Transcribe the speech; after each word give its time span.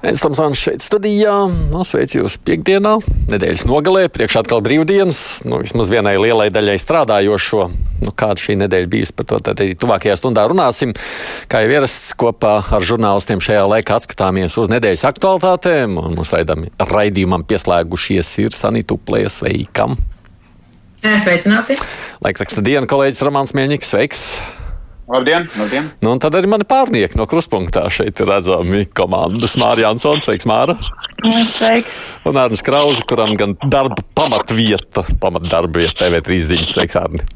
Viens 0.00 0.22
Tomsons 0.22 0.56
šeit 0.56 0.80
studijā. 0.80 1.32
Nu, 1.68 1.82
sveicu 1.84 2.22
jūs 2.22 2.38
piekdienā, 2.40 2.94
nedēļas 3.28 3.66
nogalē. 3.68 4.06
Priekšā 4.08 4.40
atkal 4.40 4.62
brīvdienas, 4.64 5.42
nu, 5.44 5.58
vismaz 5.60 5.90
vienai 5.92 6.14
lielai 6.16 6.46
daļai 6.54 6.78
strādājošo. 6.80 7.66
Nu, 8.00 8.12
kāda 8.16 8.40
šī 8.40 8.56
nedēļa 8.62 8.88
bijusi 8.88 9.12
par 9.18 9.28
to, 9.28 9.40
arī 9.52 9.74
tuvākajā 9.76 10.14
stundā 10.16 10.46
runāsim. 10.48 10.94
Kā 11.52 11.60
jau 11.60 11.74
ierasts, 11.74 12.14
kopā 12.16 12.54
ar 12.72 12.86
žurnālistiem 12.88 13.42
šajā 13.44 13.66
laikā 13.74 13.98
atskatāmies 14.00 14.56
uz 14.62 14.72
nedēļas 14.72 15.04
aktualitātēm. 15.10 15.98
Mums 16.16 16.32
raidījumam 16.80 17.44
pieslēgušies 17.50 18.32
ir 18.46 18.56
Sanita 18.56 18.96
Uplēs 18.96 19.42
veikam. 19.44 19.98
Sveicināti! 21.04 21.76
Laikraksta 22.24 22.64
diena 22.64 22.88
kolēģis 22.88 23.22
Romāns 23.28 23.52
Mielņiks, 23.56 23.92
sveiks! 23.92 24.24
Labdien! 25.10 25.48
labdien. 25.58 25.88
Nu, 26.04 26.12
tad 26.22 26.36
arī 26.38 26.46
mani 26.50 26.66
pārnieki 26.70 27.18
no 27.18 27.26
kruspunktā 27.30 27.82
šeit 27.90 28.20
ir 28.22 28.28
redzami 28.30 28.84
komandas. 28.94 29.56
Māra 29.58 29.88
Jansons, 29.88 30.28
sveiks, 30.28 30.46
Māra! 30.46 30.76
Sveiks! 31.56 31.96
Un 32.30 32.38
Arnis 32.38 32.62
Krauze, 32.62 33.02
kuram 33.10 33.34
gan 33.38 33.56
darba 33.64 34.04
pamatvieta, 34.14 35.02
pamatdarba 35.22 35.82
vieta 35.82 36.04
TV3 36.04 36.38
ziņas, 36.52 36.76
sveiks, 36.76 37.00
Arni! 37.00 37.26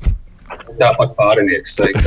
Tāpat 0.78 1.18
pārinieks, 1.18 1.74
sveiks! 1.74 2.06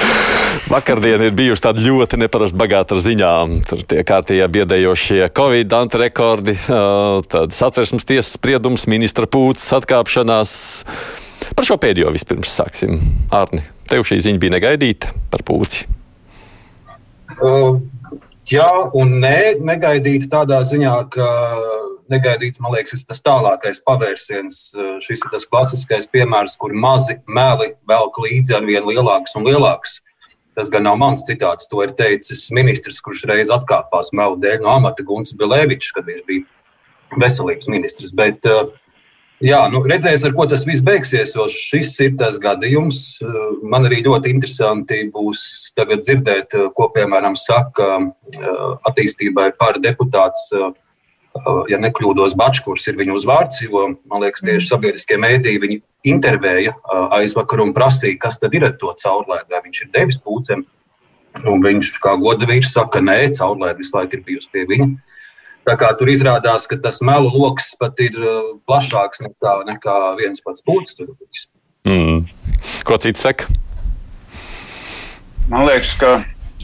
Vakardien 0.72 1.26
ir 1.26 1.34
bijusi 1.34 1.66
tāda 1.66 1.82
ļoti 1.82 2.22
neparasta 2.22 2.58
bagāta 2.62 2.94
ar 2.94 3.02
ziņām. 3.02 3.60
Tur 3.66 3.82
tie 3.90 4.06
kārtījie 4.06 4.46
biedējošie 4.54 5.22
Covid 5.34 5.78
antirekordi, 5.82 6.54
tad 6.66 7.54
satversmes 7.58 8.06
tiesas 8.06 8.36
spriedums, 8.38 8.86
ministra 8.90 9.26
pūces 9.26 9.80
atkāpšanās. 9.80 10.58
Par 11.56 11.66
šo 11.66 11.78
pēdējo 11.82 12.12
vispirms 12.14 12.54
sāksim. 12.58 13.00
Arni, 13.34 13.62
tev 13.90 14.06
šī 14.06 14.20
ziņa 14.24 14.42
bija 14.42 14.56
negaidīta 14.56 15.12
par 15.32 15.44
pūci. 15.46 15.86
Uh, 17.36 17.82
jā, 18.48 18.68
un 18.96 19.18
nē, 19.22 19.58
negaidīta 19.60 20.30
tādā 20.38 20.62
ziņā, 20.66 20.96
ka 21.12 21.28
negaidīts, 22.12 22.60
man 22.62 22.74
liekas, 22.76 23.04
tas 23.06 23.22
tālākais 23.24 23.82
pavērsiens. 23.86 24.58
Šis 25.04 25.22
ir 25.24 25.32
tas 25.32 25.46
klasiskais 25.48 26.08
piemērs, 26.12 26.56
kur 26.60 26.74
mazi 26.74 27.18
meli 27.26 27.72
velk 27.88 28.20
līdzi 28.22 28.56
ar 28.58 28.66
vien 28.68 28.86
lielāks 28.86 29.36
un 29.38 29.46
lielāks. 29.48 30.00
Tas 30.56 30.70
gan 30.72 30.86
nav 30.88 30.96
mans 30.96 31.26
citāts, 31.26 31.68
to 31.68 31.82
ir 31.84 31.92
teicis 31.98 32.46
ministrs, 32.54 33.02
kurš 33.04 33.26
reiz 33.28 33.50
atkāpās 33.52 34.14
melu 34.16 34.38
dēļ 34.40 34.62
no 34.64 34.72
amata 34.72 35.04
Gunts 35.04 35.36
Bilēvičs, 35.36 35.92
kad 35.92 36.06
viņš 36.08 36.22
bija 36.28 37.18
veselības 37.20 37.68
ministrs. 37.68 38.14
Bet, 38.16 38.46
uh, 38.48 38.70
Jā, 39.44 39.58
nu, 39.68 39.82
redzēs, 39.84 40.22
ar 40.24 40.32
ko 40.32 40.46
tas 40.48 40.62
viss 40.64 40.80
beigsies, 40.80 41.34
šis 41.52 41.90
ir 42.00 42.14
tas 42.16 42.38
gadījums. 42.40 43.18
Man 43.68 43.84
arī 43.84 43.98
ļoti 44.06 44.32
interesanti 44.32 45.02
būs 45.12 45.42
dzirdēt, 45.76 46.56
ko 46.72 46.86
piemēram 46.94 47.36
saka 47.36 47.98
attīstībai 48.88 49.50
par 49.60 49.76
deputāts, 49.84 50.48
ja 51.68 51.80
nekļūdos, 51.82 52.32
Bačkurs 52.40 52.88
ir 52.88 52.96
viņa 52.96 53.12
uzvārds, 53.12 53.60
jo 53.66 53.90
man 54.08 54.24
liekas, 54.24 54.40
tieši 54.40 54.70
sabiedriskie 54.70 55.18
mēdīji 55.20 55.62
viņu 55.66 55.78
intervēja 56.08 56.72
aizvakar 57.18 57.60
un 57.66 57.74
prasīja, 57.76 58.16
kas 58.22 58.40
tad 58.40 58.56
ir 58.56 58.64
ar 58.70 58.72
to 58.80 58.94
caurlaidu, 59.02 59.50
vai 59.52 59.60
viņš 59.66 59.82
ir 59.82 59.92
devis 59.92 60.16
pūcēm. 60.22 60.64
Un 61.44 61.60
viņš 61.60 61.98
kā 62.00 62.14
goda 62.16 62.48
vīrs 62.48 62.72
saka, 62.72 63.04
nē, 63.04 63.34
caurlaida 63.36 63.76
visu 63.76 63.92
laiku 63.98 64.16
ir 64.16 64.24
bijusi 64.24 64.48
pie 64.54 64.64
viņa. 64.70 64.88
Tā 65.66 65.74
kā 65.74 65.90
tur 65.98 66.10
izrādās, 66.12 66.68
ka 66.70 66.78
tas 66.78 67.00
melu 67.02 67.30
lokus 67.32 67.72
pat 67.80 67.98
ir 68.04 68.14
uh, 68.22 68.54
plašāks 68.70 69.24
nekā, 69.24 69.54
nekā 69.66 69.96
viens 70.20 70.42
pats 70.44 70.62
pūcis. 70.62 71.48
Mm. 71.86 72.22
Ko 72.86 72.98
cits 73.02 73.26
saka? 73.26 73.50
Man 75.50 75.66
liekas, 75.66 75.92
ka. 75.98 76.16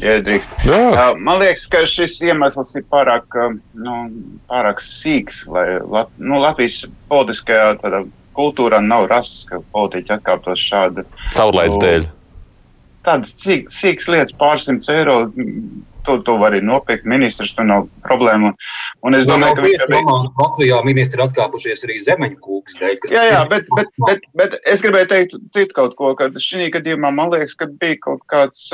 Iedrīkst. 0.03 0.55
Jā. 0.65 1.11
Man 1.21 1.43
liekas, 1.43 1.67
ka 1.71 1.83
šis 1.87 2.17
iemesls 2.25 2.73
ir 2.79 2.87
pārāk, 2.91 3.27
nu, 3.77 3.99
pārāk 4.49 4.81
sīks, 4.83 5.43
lai 5.53 5.67
Lat 5.83 6.11
nu, 6.17 6.39
Latvijas 6.41 6.87
politiskajā 7.13 8.07
kultūrā 8.39 8.81
nav 8.83 9.11
rasts, 9.11 9.45
ka 9.51 9.61
politiķi 9.75 10.15
atkāptos 10.17 10.63
šādi. 10.63 11.05
Caurlaides 11.37 11.79
dēļ. 11.83 12.09
Tādas 13.05 13.35
sīkas 13.43 14.09
lietas, 14.09 14.35
pārsimts 14.39 14.89
eiro 14.95 15.27
to, 16.07 16.19
to 16.27 16.37
var 16.41 16.53
arī 16.53 16.63
nopirkt. 16.65 17.07
Ministrs 17.09 17.55
tur 17.57 17.67
nav 17.69 17.87
problēma. 18.07 18.53
Un 19.07 19.19
es 19.19 19.29
domāju, 19.29 19.59
ka 19.59 19.67
viņš 19.67 19.85
arī. 19.87 20.01
Latvijā 20.41 20.81
ministri 20.87 21.25
atkāpušies 21.25 21.87
arī 21.87 22.01
zemeņu 22.07 22.41
kūks 22.43 22.81
dēļ. 22.81 22.99
Jā, 23.13 23.29
jā, 23.31 23.45
bet, 23.51 23.71
bet, 23.77 23.93
bet, 24.07 24.27
bet 24.39 24.59
es 24.69 24.85
gribēju 24.85 25.11
teikt 25.13 25.39
citu 25.57 25.79
kaut 25.79 25.97
ko, 25.99 26.15
ka 26.19 26.31
šī 26.33 26.71
gadījumā 26.75 27.13
man 27.15 27.33
liekas, 27.35 27.57
ka 27.59 27.71
bija 27.71 28.01
kaut 28.09 28.27
kāds. 28.33 28.69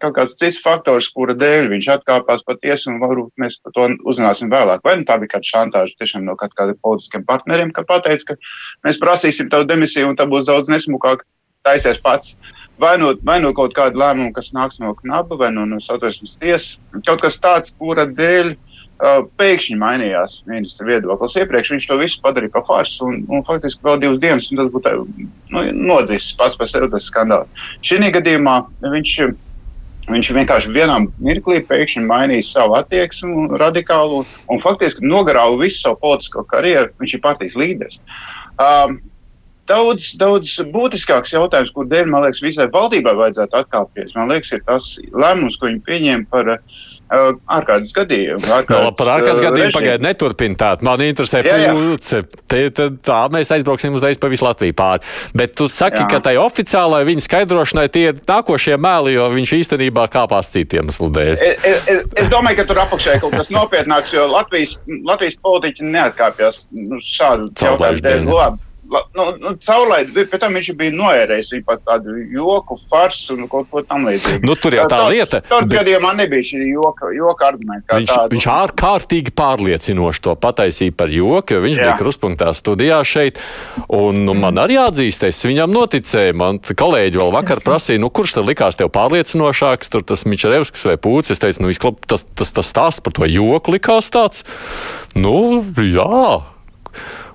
Kaut 0.00 0.14
kāds 0.16 0.32
cits 0.40 0.56
faktors, 0.64 1.10
kura 1.12 1.34
dēļ 1.36 1.66
viņš 1.68 1.86
atkāpās 1.92 2.40
patiesi, 2.46 2.86
un 2.88 3.02
varbūt 3.02 3.34
mēs 3.36 3.58
par 3.60 3.74
to 3.76 3.82
uzzināsim 4.08 4.48
vēlāk. 4.48 4.80
Vai 4.80 4.94
nu 4.96 5.04
tā 5.04 5.18
bija 5.20 5.34
kāda 5.34 5.44
šantāža 5.44 5.98
tiešām 5.98 6.24
no 6.24 6.38
kādiem 6.40 6.78
politiskiem 6.80 7.26
partneriem, 7.28 7.68
ka 7.76 7.84
pateica, 7.84 8.32
ka 8.32 8.88
mēs 8.88 8.96
prasīsim 9.02 9.50
tavu 9.52 9.68
demisiju, 9.68 10.08
un 10.08 10.16
tā 10.16 10.24
būs 10.24 10.48
daudz 10.48 10.72
nesmukāk, 10.72 11.26
taisies 11.68 12.00
pats. 12.00 12.32
Uh, 12.32 12.59
vai 12.80 12.96
no, 12.98 13.12
vai 13.26 13.38
no 13.42 13.52
kaut 13.56 13.74
kāda 13.76 13.98
lēmuma, 14.00 14.32
kas 14.36 14.52
nāks 14.56 14.80
no 14.82 14.94
knaba 14.98 15.38
vai 15.40 15.50
no, 15.54 15.66
no 15.68 15.80
satversmes 15.82 16.38
tiesas. 16.40 16.78
Kaut 17.06 17.22
kas 17.24 17.38
tāds, 17.42 17.74
kura 17.78 18.06
dēļ 18.08 18.54
uh, 18.54 19.20
pēkšņi 19.40 19.76
mainījās 19.80 20.40
ministra 20.50 20.88
viedoklis. 20.88 21.36
Iepriekš 21.40 21.74
viņš 21.74 21.90
to 21.90 21.98
visu 22.00 22.22
padarīja 22.24 22.54
par 22.56 22.66
farsu, 22.68 23.10
un, 23.10 23.20
un 23.28 23.44
faktiski 23.46 23.84
vēl 23.86 24.00
divas 24.02 24.22
dienas, 24.22 24.48
tas 24.48 24.72
būtu 24.72 24.96
nu, 25.52 25.62
nodzis 25.76 26.32
pats 26.40 26.58
par 26.58 26.70
sevi 26.72 26.90
tas 26.92 27.06
skandāls. 27.10 27.52
Šī 27.86 28.02
gadījumā 28.18 28.58
viņš. 28.88 29.14
Viņš 30.10 30.30
vienkārši 30.34 30.72
vienā 30.74 30.94
mirklī 31.22 31.60
pēkšņi 31.68 32.00
mainīja 32.08 32.42
savu 32.48 32.74
attieksmi, 32.74 33.44
radikālu, 33.60 34.24
un 34.50 34.62
faktiski 34.64 35.04
nograuja 35.06 35.60
visu 35.60 35.84
savu 35.84 36.00
politisko 36.00 36.42
karjeru. 36.50 36.88
Viņš 36.98 37.14
ir 37.14 37.22
partijas 37.22 37.54
līderis. 37.60 38.00
Um, 38.58 38.96
daudz, 39.70 40.12
daudz 40.20 40.58
būtiskāks 40.74 41.34
jautājums, 41.36 41.72
kur 41.74 41.88
dēļ, 41.90 42.08
man 42.10 42.26
liekas, 42.26 42.42
visai 42.44 42.68
valdībai 42.72 43.16
vajadzētu 43.24 43.60
atkāpties. 43.62 44.14
Man 44.18 44.32
liekas, 44.32 44.54
ir 44.56 44.64
tas 44.66 44.94
lēmums, 45.14 45.58
ko 45.60 45.70
viņi 45.70 45.84
pieņēma 45.86 46.26
par 46.32 46.50
uh, 46.56 47.30
ārkārtas 47.54 47.94
gadījumu. 47.96 48.42
Ārkārtas, 48.50 48.88
no, 48.88 48.92
par 48.98 49.12
ārkārtas 49.14 49.40
uh, 49.40 49.46
gadījumu 49.48 49.76
pagaidiet, 49.78 50.04
neturpiniet 50.04 50.60
tādu. 50.60 50.86
Man 50.88 51.04
interesē, 51.06 51.42
pūce. 51.46 52.22
Tā 53.06 53.20
mēs 53.32 53.52
aizbrauksim 53.54 53.96
uzreiz 53.98 54.20
pa 54.20 54.30
visu 54.32 54.46
Latviju 54.46 54.76
pāri. 54.78 55.06
Bet 55.36 55.54
tu 55.58 55.70
saki, 55.70 56.02
jā. 56.02 56.08
ka 56.10 56.22
tai 56.28 56.36
oficiālai 56.42 57.02
viņa 57.08 57.26
skaidrošanai 57.26 57.86
tie 57.94 58.06
nākošie 58.18 58.78
mēli, 58.80 59.14
jo 59.16 59.28
viņš 59.34 59.56
īstenībā 59.60 60.06
kāpās 60.12 60.52
citiem 60.54 60.90
iemeslu 60.90 61.10
dēļ. 61.14 61.36
Es, 61.36 61.84
es, 61.92 62.08
es 62.24 62.32
domāju, 62.32 62.60
ka 62.60 62.66
tur 62.70 62.82
apakšē 62.86 63.16
ir 63.16 63.22
kaut 63.24 63.36
kas 63.36 63.52
nopietnāks, 63.54 64.14
jo 64.16 64.26
Latvijas, 64.30 64.76
Latvijas 65.06 65.38
politiķi 65.44 65.92
neatkāpjas 65.92 66.64
nu, 66.74 67.00
šādu 67.04 67.52
jautājumu 67.60 68.04
dēļ. 68.06 68.28
Labi 68.30 68.69
nu, 68.90 69.24
nu, 69.38 69.52
caurlaidi, 69.62 70.24
pēc 70.30 70.42
tam 70.42 70.56
viņš 70.58 70.70
bija 70.78 70.94
noērējis 70.96 71.50
viņu 71.54 71.64
pat 71.66 71.82
tādu 71.86 72.16
joku, 72.34 72.76
farsu 72.90 73.36
un 73.36 73.46
kaut 73.50 73.68
ko 73.70 73.82
tam 73.86 74.08
līdzīgu. 74.08 74.42
Nu, 74.46 74.56
tur 74.58 74.74
jau 74.74 74.86
tā, 74.90 74.98
tā 74.98 75.12
lieta. 75.12 75.40
Tur 75.46 75.66
bet... 75.66 75.74
gadījumā 75.78 76.12
nebija 76.18 76.48
šī 76.50 76.60
joka, 76.72 77.12
joka 77.14 77.48
argumenta. 77.52 78.00
Viņš, 78.00 78.10
tādu. 78.10 78.34
viņš 78.34 78.48
ārkārtīgi 78.54 79.34
pārliecinoši 79.38 80.24
to 80.26 80.36
pataisīja 80.42 80.96
par 80.98 81.14
joku, 81.14 81.56
jo 81.56 81.64
viņš 81.64 81.78
Jā. 81.78 81.86
bija 81.86 81.96
kruspunktā 82.00 82.50
studijā 82.58 83.00
šeit. 83.06 83.40
Un 83.86 84.24
nu, 84.26 84.34
man 84.38 84.58
arī 84.62 84.80
jāatzīst, 84.80 85.28
es 85.30 85.42
viņam 85.46 85.70
noticēju. 85.74 86.38
Man 86.40 86.60
kolēģi 86.60 87.22
vēl 87.22 87.34
vakar 87.38 87.62
prasīja, 87.66 88.02
nu, 88.02 88.10
kurš 88.10 88.38
tad 88.40 88.50
likās 88.50 88.80
tev 88.80 88.90
pārliecinošāks, 88.96 89.92
tur 89.92 90.06
tas 90.06 90.26
Mičerevskis 90.26 90.88
vai 90.90 90.98
Pūcis. 91.00 91.36
Es 91.36 91.42
teicu, 91.42 91.62
nu, 91.62 91.70
izklap, 91.70 92.02
tas, 92.10 92.26
tas, 92.34 92.50
tas 92.56 92.74
stāsts 92.74 93.04
par 93.04 93.14
to 93.14 93.28
joku 93.30 93.76
likās 93.76 94.10
tāds. 94.10 94.42
Nu, 95.14 95.62
jā. 95.78 96.49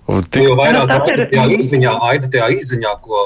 Tik... 0.06 0.44
Jo 0.46 0.54
vairāk 0.60 0.92
nu, 0.92 0.98
ir 1.10 1.22
tajā 1.32 1.46
izziņā, 1.58 1.92
aida 2.12 2.30
tajā 2.30 2.50
izziņā, 2.60 2.92
ko 3.02 3.22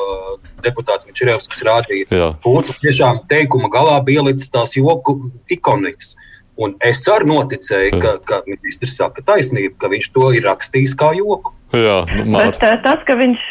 deputāts 0.64 1.08
Mičerevskis 1.10 1.64
rādīja. 1.68 2.30
Pūcis 2.44 2.80
tiešām 2.80 3.26
teikuma 3.32 3.68
galā 3.74 3.98
bija 4.06 4.24
ielicis 4.24 4.52
tās 4.54 4.78
joku 4.78 5.18
ikonikas. 5.52 6.16
Un 6.60 6.74
es 6.84 7.06
arī 7.08 7.28
noticēju, 7.30 8.00
ka, 8.04 8.14
ka 8.28 8.42
ministrs 8.48 8.98
saka 9.00 9.24
taisnību, 9.28 9.78
ka 9.80 9.92
viņš 9.92 10.10
to 10.16 10.32
ir 10.36 10.48
rakstījis 10.48 10.96
kā 11.00 11.14
joku. 11.16 11.54
Jā, 11.76 12.02
nu, 12.26 12.34
Bet 12.34 12.60
tas, 12.60 13.04
ka 13.08 13.16
viņš 13.16 13.44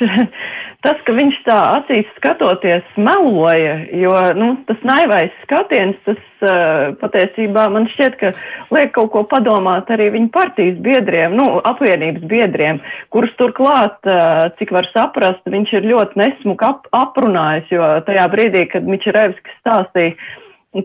tas, 0.86 0.98
ka 1.06 1.14
viņš 1.16 1.38
tā 1.46 1.56
acīs 1.74 2.08
skatoties 2.18 2.86
meloja, 3.00 3.74
jo 3.98 4.14
nu, 4.38 4.50
tas 4.68 4.80
naivais 4.86 5.34
skatiens, 5.42 5.98
tas 6.06 6.20
uh, 6.46 6.94
patiesībā 7.00 7.66
man 7.74 7.88
šķiet, 7.94 8.18
ka 8.20 8.32
liek 8.74 8.92
kaut 8.94 9.10
ko 9.14 9.24
padomāt 9.30 9.90
arī 9.94 10.10
viņa 10.14 10.30
partijas 10.34 10.78
biedriem, 10.84 11.34
nu, 11.38 11.48
apvienības 11.66 12.26
biedriem, 12.30 12.82
kurus 13.14 13.34
turklāt, 13.40 13.98
uh, 14.06 14.46
cik 14.60 14.74
var 14.76 14.86
saprast, 14.94 15.42
viņš 15.50 15.74
ir 15.80 15.88
ļoti 15.92 16.22
nesmuki 16.22 16.68
ap, 16.68 16.86
aprunājis, 16.94 17.72
jo 17.74 17.94
tajā 18.06 18.28
brīdī, 18.34 18.68
kad 18.70 18.86
Mičerevskis 18.86 19.58
stāstīja, 19.64 20.14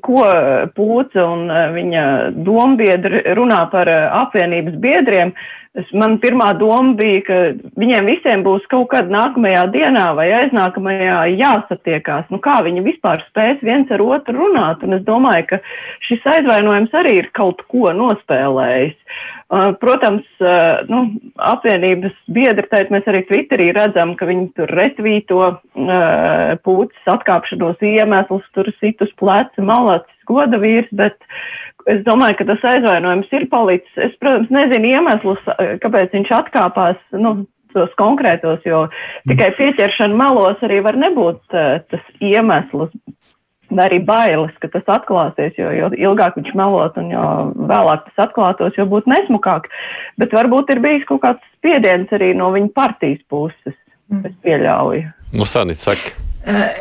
ko 0.02 0.24
Pūca 0.74 1.26
un 1.28 1.50
viņa 1.76 2.04
dombiedri 2.48 3.20
runā 3.36 3.66
par 3.70 3.90
apvienības 3.92 4.78
biedriem, 4.82 5.34
Es, 5.74 5.88
man 5.98 6.20
pirmā 6.22 6.52
doma 6.60 6.92
bija, 6.94 7.22
ka 7.26 7.38
viņiem 7.82 8.06
visiem 8.06 8.44
būs 8.46 8.66
kaut 8.70 8.92
kad 8.92 9.08
nākamajā 9.10 9.64
dienā 9.74 10.04
vai 10.14 10.28
aiznākamajā 10.38 11.16
jāsatiekās. 11.34 12.28
Nu, 12.30 12.38
kā 12.44 12.60
viņi 12.62 12.84
vispār 12.86 13.24
spēs 13.32 13.64
viens 13.66 13.90
ar 13.90 14.04
otru 14.06 14.38
runāt? 14.38 14.86
Un 14.86 15.00
es 15.00 15.02
domāju, 15.08 15.48
ka 15.50 15.60
šis 16.06 16.28
aizvainojums 16.36 16.94
arī 17.02 17.16
ir 17.24 17.32
kaut 17.34 17.66
ko 17.74 17.90
nospēlējis. 17.90 18.94
Uh, 19.54 19.72
protams, 19.82 20.30
uh, 20.42 20.86
nu, 20.90 21.02
apvienības 21.42 22.14
biedri, 22.34 22.64
teikt, 22.70 22.94
mēs 22.94 23.10
arī 23.10 23.24
Twitterī 23.28 23.72
redzam, 23.74 24.14
ka 24.18 24.30
viņi 24.30 24.48
tur 24.58 24.72
retvīto 24.78 25.42
uh, 25.50 26.54
pūces 26.66 27.12
atkāpšanos 27.18 27.82
iemeslus, 27.86 28.46
tur 28.54 28.70
sit 28.78 29.02
uz 29.02 29.12
pleca 29.18 29.66
malacis 29.66 30.30
goda 30.30 30.62
vīrs, 30.62 30.90
bet 30.94 31.18
es 31.92 32.04
domāju, 32.08 32.40
ka 32.40 32.48
tas 32.52 32.68
aizvainojums 32.74 33.32
ir 33.36 33.48
palicis. 33.52 33.98
Es, 34.08 34.14
protams, 34.22 34.52
nezinu 34.54 34.94
iemeslus, 34.94 35.42
kāpēc 35.84 36.16
viņš 36.16 36.32
atkāpās. 36.40 37.02
Nu, 37.18 37.42
tos 37.74 37.94
konkrētos, 37.98 38.62
jo 38.70 38.86
tikai 39.30 39.50
pieķeršana 39.58 40.14
malos 40.14 40.62
arī 40.66 40.80
var 40.86 40.98
nebūt 41.00 41.56
uh, 41.58 41.80
tas 41.90 42.04
iemesls, 42.22 42.92
vai 43.74 43.88
arī 43.88 44.00
bailes, 44.06 44.54
ka 44.62 44.70
tas 44.74 44.86
atklāsies, 45.00 45.56
jo, 45.58 45.72
jo 45.74 45.90
ilgāk 45.98 46.38
viņš 46.38 46.52
melot 46.60 46.98
un 47.02 47.10
jo 47.14 47.28
vēlāk 47.72 48.06
tas 48.10 48.28
atklātos, 48.28 48.78
jo 48.78 48.86
būtu 48.90 49.10
nesmukāk. 49.10 49.66
Bet 50.22 50.36
varbūt 50.38 50.76
ir 50.76 50.84
bijis 50.84 51.08
kaut 51.10 51.24
kāds 51.26 51.54
spiediens 51.58 52.14
arī 52.14 52.34
no 52.38 52.52
viņa 52.54 52.70
partijas 52.78 53.24
puses. 53.32 53.78
Mm. 54.12 54.28
Es 54.28 54.38
pieļauju. 54.46 55.10
Nu, 55.34 55.48
Sanīt, 55.50 55.82
saka. 55.82 56.14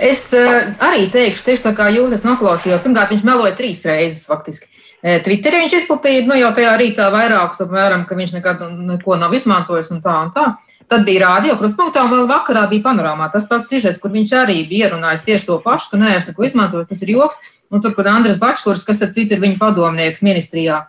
Es 0.03 0.27
arī 0.35 1.07
teikšu, 1.13 1.45
tieši 1.47 1.65
tā 1.69 1.73
kā 1.79 1.87
jūs 1.95 2.13
esat 2.17 2.27
noklausījos. 2.27 2.83
Pirmkārt, 2.83 3.13
viņš 3.15 3.23
meloja 3.25 3.55
trīs 3.57 3.85
reizes 3.87 4.27
faktiski. 4.29 4.67
Twitterī 5.03 5.65
viņš 5.65 5.73
izplatīja, 5.81 6.27
nu 6.29 6.37
jau 6.39 6.53
tajā 6.55 6.77
rītā 6.79 7.09
vairākus 7.11 7.65
apmēram, 7.65 8.05
ka 8.07 8.15
viņš 8.15 8.37
nekad 8.37 8.61
neko 8.93 9.17
nav 9.19 9.33
izmantojis 9.35 9.91
un 9.91 9.99
tā 10.05 10.15
un 10.29 10.31
tā. 10.35 10.45
Tad 10.93 11.07
bija 11.07 11.25
rādio 11.25 11.57
kruspunktā, 11.59 12.05
un 12.05 12.13
vēl 12.13 12.29
vakarā 12.31 12.67
bija 12.71 12.85
panorāmā. 12.85 13.27
Tas 13.33 13.49
pats 13.51 13.67
sižets, 13.71 13.99
kur 13.99 14.13
viņš 14.15 14.35
arī 14.43 14.61
bija 14.69 14.91
ierunājis 14.91 15.25
tieši 15.27 15.49
to 15.49 15.57
pašu, 15.65 15.91
ka 15.91 15.99
neesmu 15.99 16.31
neko 16.31 16.47
izmantojis, 16.47 16.91
tas 16.91 17.03
ir 17.03 17.15
joks. 17.15 17.41
Un 17.73 17.83
tur, 17.83 17.95
kur 17.97 18.07
Andris 18.13 18.39
Bačkurs, 18.39 18.85
kas 18.87 19.03
ar 19.03 19.11
citu 19.15 19.35
ir 19.35 19.43
viņa 19.43 19.59
padomnieks 19.59 20.23
ministrijā, 20.23 20.83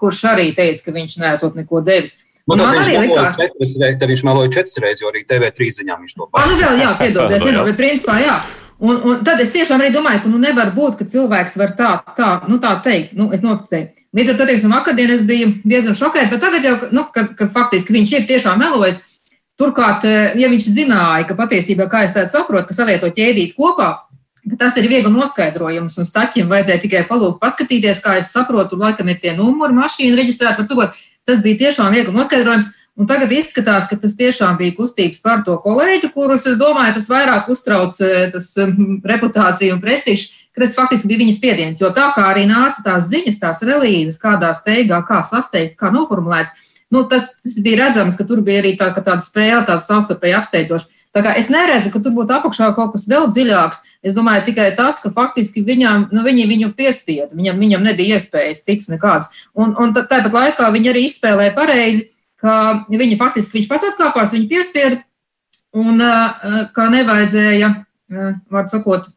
kurš 0.00 0.24
arī 0.32 0.48
teica, 0.56 0.86
ka 0.86 0.96
viņš 0.96 1.18
nesot 1.20 1.58
neko 1.60 1.84
devis. 1.86 2.16
Nu, 2.48 2.58
man 2.60 2.80
arī 2.80 2.98
likās, 3.06 3.38
ka 3.38 4.08
viņš 4.10 4.26
meloja 4.26 4.50
četras 4.58 4.80
reizes, 4.82 5.04
jo 5.04 5.12
arī 5.12 5.22
TV3 5.28 5.70
ziņā 5.78 6.00
viņš 6.00 6.18
to. 6.18 6.28
Ah, 6.32 6.48
nu 6.50 6.58
vēl, 6.60 6.82
jā, 6.82 6.90
piedodies, 6.98 7.40
nezinu, 7.40 7.64
bet 7.70 7.78
principā 7.78 8.18
jā. 8.24 8.36
Un, 8.84 8.98
un 9.00 9.20
tad 9.24 9.40
es 9.40 9.52
tiešām 9.54 9.80
arī 9.80 9.94
domāju, 9.94 10.24
ka 10.24 10.30
nu, 10.30 10.38
nevar 10.42 10.74
būt, 10.76 10.98
ka 10.98 11.06
cilvēks 11.08 11.54
var 11.56 11.70
tā, 11.78 11.90
tā, 12.18 12.30
nu, 12.50 12.58
tā 12.60 12.74
teikt. 12.84 13.14
Nu, 13.16 13.30
es 13.32 13.40
noticēju. 13.44 13.86
Līdz 14.14 14.32
ar 14.32 14.36
to, 14.38 14.46
teiksim, 14.50 14.74
vakardien 14.76 15.12
es 15.14 15.22
biju 15.26 15.54
diezgan 15.64 15.96
šokēta, 15.96 16.28
bet 16.34 16.42
tagad 16.44 16.66
jau, 16.68 16.74
nu, 16.92 17.06
ka, 17.14 17.24
ka 17.38 17.48
faktiski 17.54 17.96
viņš 17.96 18.12
ir 18.18 18.26
tiešām 18.28 18.60
melojis. 18.60 19.00
Turklāt, 19.58 20.04
eh, 20.04 20.34
ja 20.36 20.50
viņš 20.52 20.68
zināja, 20.74 21.24
ka 21.30 21.38
patiesībā, 21.38 21.86
kā 21.88 22.02
es 22.04 22.12
tādu 22.12 22.34
saprotu, 22.34 22.68
ka 22.68 22.76
savieto 22.76 23.08
ķēdīt 23.08 23.54
kopā, 23.56 23.88
ka 24.50 24.60
tas 24.60 24.76
ir 24.76 24.90
viegli 24.90 25.12
noskaidrojams, 25.14 25.96
un 25.98 26.08
staķiem 26.10 26.50
vajadzēja 26.50 26.82
tikai 26.84 27.04
palūgt 27.08 27.40
paskatīties, 27.40 28.02
kā 28.04 28.18
es 28.20 28.32
saprotu, 28.34 28.76
laikam 28.78 29.08
ir 29.08 29.20
tie 29.22 29.32
numuri, 29.38 29.78
mašīna 29.78 30.18
reģistrēta, 30.20 30.60
var 30.60 30.68
cikot, 30.68 31.04
tas 31.24 31.40
bija 31.40 31.62
tiešām 31.64 31.94
viegli 31.94 32.12
noskaidrojams. 32.12 32.68
Un 32.94 33.08
tagad 33.10 33.32
izskatās, 33.34 33.88
ka 33.90 33.96
tas 33.98 34.14
tiešām 34.14 34.54
bija 34.60 34.76
kustības 34.76 35.18
par 35.22 35.42
to 35.46 35.56
kolēģu, 35.64 36.12
kurus, 36.14 36.44
es 36.46 36.58
domāju, 36.60 36.94
tas 36.94 37.08
vairāk 37.10 37.48
uztrauc 37.50 37.96
eh, 38.06 38.28
tas 38.30 38.52
mm, 38.62 39.00
reputācija 39.10 39.74
un 39.74 39.82
prestižs, 39.82 40.28
ka 40.54 40.62
tas 40.62 40.76
faktiski 40.78 41.10
bija 41.10 41.24
viņas 41.24 41.40
spiediens. 41.40 41.82
Jo 41.82 41.90
tā 41.96 42.12
kā 42.14 42.28
arī 42.30 42.46
nāca 42.46 42.84
tās 42.86 43.08
ziņas, 43.10 43.40
tās 43.42 43.64
relīzes, 43.66 44.20
kādā 44.22 44.52
steigā, 44.54 45.02
kā 45.08 45.24
sasteigt, 45.26 45.74
kā 45.80 45.90
noformulēts, 45.94 46.54
nu, 46.94 47.02
tas, 47.10 47.32
tas 47.42 47.58
bija 47.66 47.88
redzams, 47.88 48.14
ka 48.14 48.28
tur 48.30 48.44
bija 48.46 48.62
arī 48.62 48.76
tā, 48.78 48.92
tāda 48.94 49.18
spēle, 49.26 49.64
tāda 49.66 49.82
savstarpēji 49.82 50.38
apsteidzoša. 50.38 50.90
Tā 51.14 51.22
kā 51.22 51.34
es 51.38 51.46
neredzu, 51.50 51.92
ka 51.94 52.00
tur 52.02 52.14
būtu 52.14 52.34
apakšā 52.34 52.72
kaut 52.74 52.94
kas 52.94 53.04
vēl 53.10 53.28
dziļāks. 53.30 53.84
Es 54.06 54.14
domāju 54.16 54.48
tikai 54.48 54.72
tas, 54.74 54.98
ka 55.02 55.12
faktiski 55.14 55.62
viņam, 55.66 56.08
nu, 56.14 56.24
viņi 56.26 56.46
viņu 56.50 56.72
piespieda, 56.74 57.30
viņam, 57.34 57.60
viņam 57.62 57.86
nebija 57.86 58.18
iespējas 58.18 58.64
cits 58.66 58.90
nekāds. 58.90 59.30
Un, 59.54 59.76
un 59.78 59.94
tāpat 59.94 60.34
laikā 60.34 60.70
viņi 60.74 60.90
arī 60.90 61.06
izspēlēja 61.06 61.54
pareizi 61.54 62.08
ka 62.44 62.84
viņi 62.92 63.18
faktiski 63.20 63.58
viņš 63.58 63.68
pats 63.70 63.88
atkāpās, 63.88 64.34
viņi 64.36 64.50
piespieda, 64.50 65.00
un 65.74 66.00
ka 66.76 66.88
nevajadzēja, 66.92 67.70
vārdu 68.52 68.76
sakot, 68.76 69.12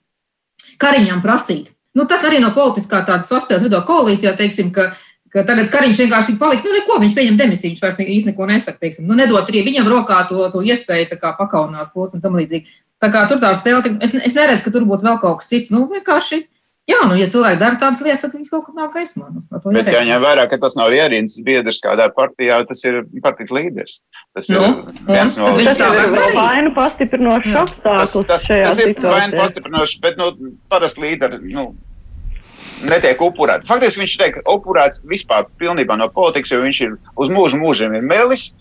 Kariņam 0.77 1.23
prasīt. 1.23 1.71
Nu, 1.97 2.05
tas 2.05 2.21
arī 2.27 2.37
no 2.37 2.51
politiskā 2.53 2.99
tādas 3.05 3.29
saspēles 3.31 3.63
vidū 3.65 3.79
koalīcijā, 3.87 4.35
teiksim, 4.37 4.67
ka, 4.73 4.91
ka 5.33 5.41
tagad 5.47 5.71
Kariņš 5.73 6.01
vienkārši 6.03 6.33
tik 6.33 6.41
palika, 6.41 6.65
nu, 6.67 6.75
neko, 6.75 6.99
viņš 7.01 7.15
pieņem 7.17 7.39
demisiju, 7.39 7.71
viņš 7.73 7.81
vairs 7.81 7.97
īsti 8.03 8.29
neko 8.29 8.49
nesaka, 8.51 8.77
teiksim, 8.83 9.07
nu, 9.09 9.17
nedot 9.17 9.49
arī 9.49 9.63
viņam 9.65 9.89
rokā 9.89 10.19
to, 10.29 10.43
to 10.53 10.61
iespēju 10.61 11.09
tā 11.09 11.17
kā 11.21 11.33
pakaunāt 11.39 11.89
pots 11.97 12.13
un 12.13 12.21
tam 12.21 12.37
līdzīgi. 12.37 12.69
Tā 13.01 13.09
kā 13.13 13.23
tur 13.29 13.41
tā 13.41 13.49
spēle, 13.57 13.97
es, 14.05 14.13
es 14.29 14.37
neredzu, 14.37 14.67
ka 14.67 14.75
tur 14.75 14.85
būtu 14.89 15.09
vēl 15.09 15.17
kaut 15.23 15.41
kas 15.41 15.49
cits, 15.49 15.73
nu, 15.73 15.87
vienkārši 15.89 16.43
Jā, 16.87 17.01
nu, 17.03 17.17
ja 17.19 17.25
cilvēki 17.27 17.59
dara 17.59 17.75
tādas 17.81 17.99
lietas, 17.99 18.21
tad 18.23 18.35
viņas 18.37 18.51
kaut 18.53 18.63
kur 18.63 18.75
nāk 18.77 18.93
gaismā. 18.95 19.25
Nu, 19.33 19.41
Bet 19.75 19.89
jāņem 19.91 20.21
vērā, 20.23 20.45
ka 20.47 20.59
tas 20.61 20.77
nav 20.79 20.93
ierīnas 20.95 21.33
biedrs 21.43 21.81
kādā 21.83 22.05
partijā, 22.15 22.61
tas 22.69 22.79
ir 22.87 23.01
partijas 23.25 23.51
līderis. 23.51 23.97
Tas 24.37 24.47
nu, 24.53 24.61
ir 24.63 25.09
viens 25.09 25.35
no 25.35 25.49
vēl 25.91 26.31
vainu 26.37 26.71
pastiprinošs 26.77 27.57
apstākļus 27.63 28.15
šajā 28.15 28.23
tas, 28.23 28.47
tas 28.47 28.47
situācijā. 28.47 28.71
Tas 28.71 28.85
ir 28.87 29.11
vainu 29.17 29.41
pastiprinošs, 29.41 29.97
bet, 30.05 30.21
nu, 30.21 30.53
parasti 30.71 31.03
līderi, 31.03 31.41
nu, 31.51 31.67
netiek 32.87 33.21
upurēti. 33.27 33.67
Faktiski 33.67 34.05
viņš 34.05 34.15
tiek 34.21 34.39
upurēts 34.47 35.03
vispār 35.11 35.51
pilnībā 35.59 35.99
no 35.99 36.07
politikas, 36.13 36.55
jo 36.55 36.61
viņš 36.63 36.81
ir 36.87 36.95
uz 37.19 37.33
mūžu 37.35 37.59
mūžiem 37.61 37.99
ir 37.99 38.07
melis 38.07 38.53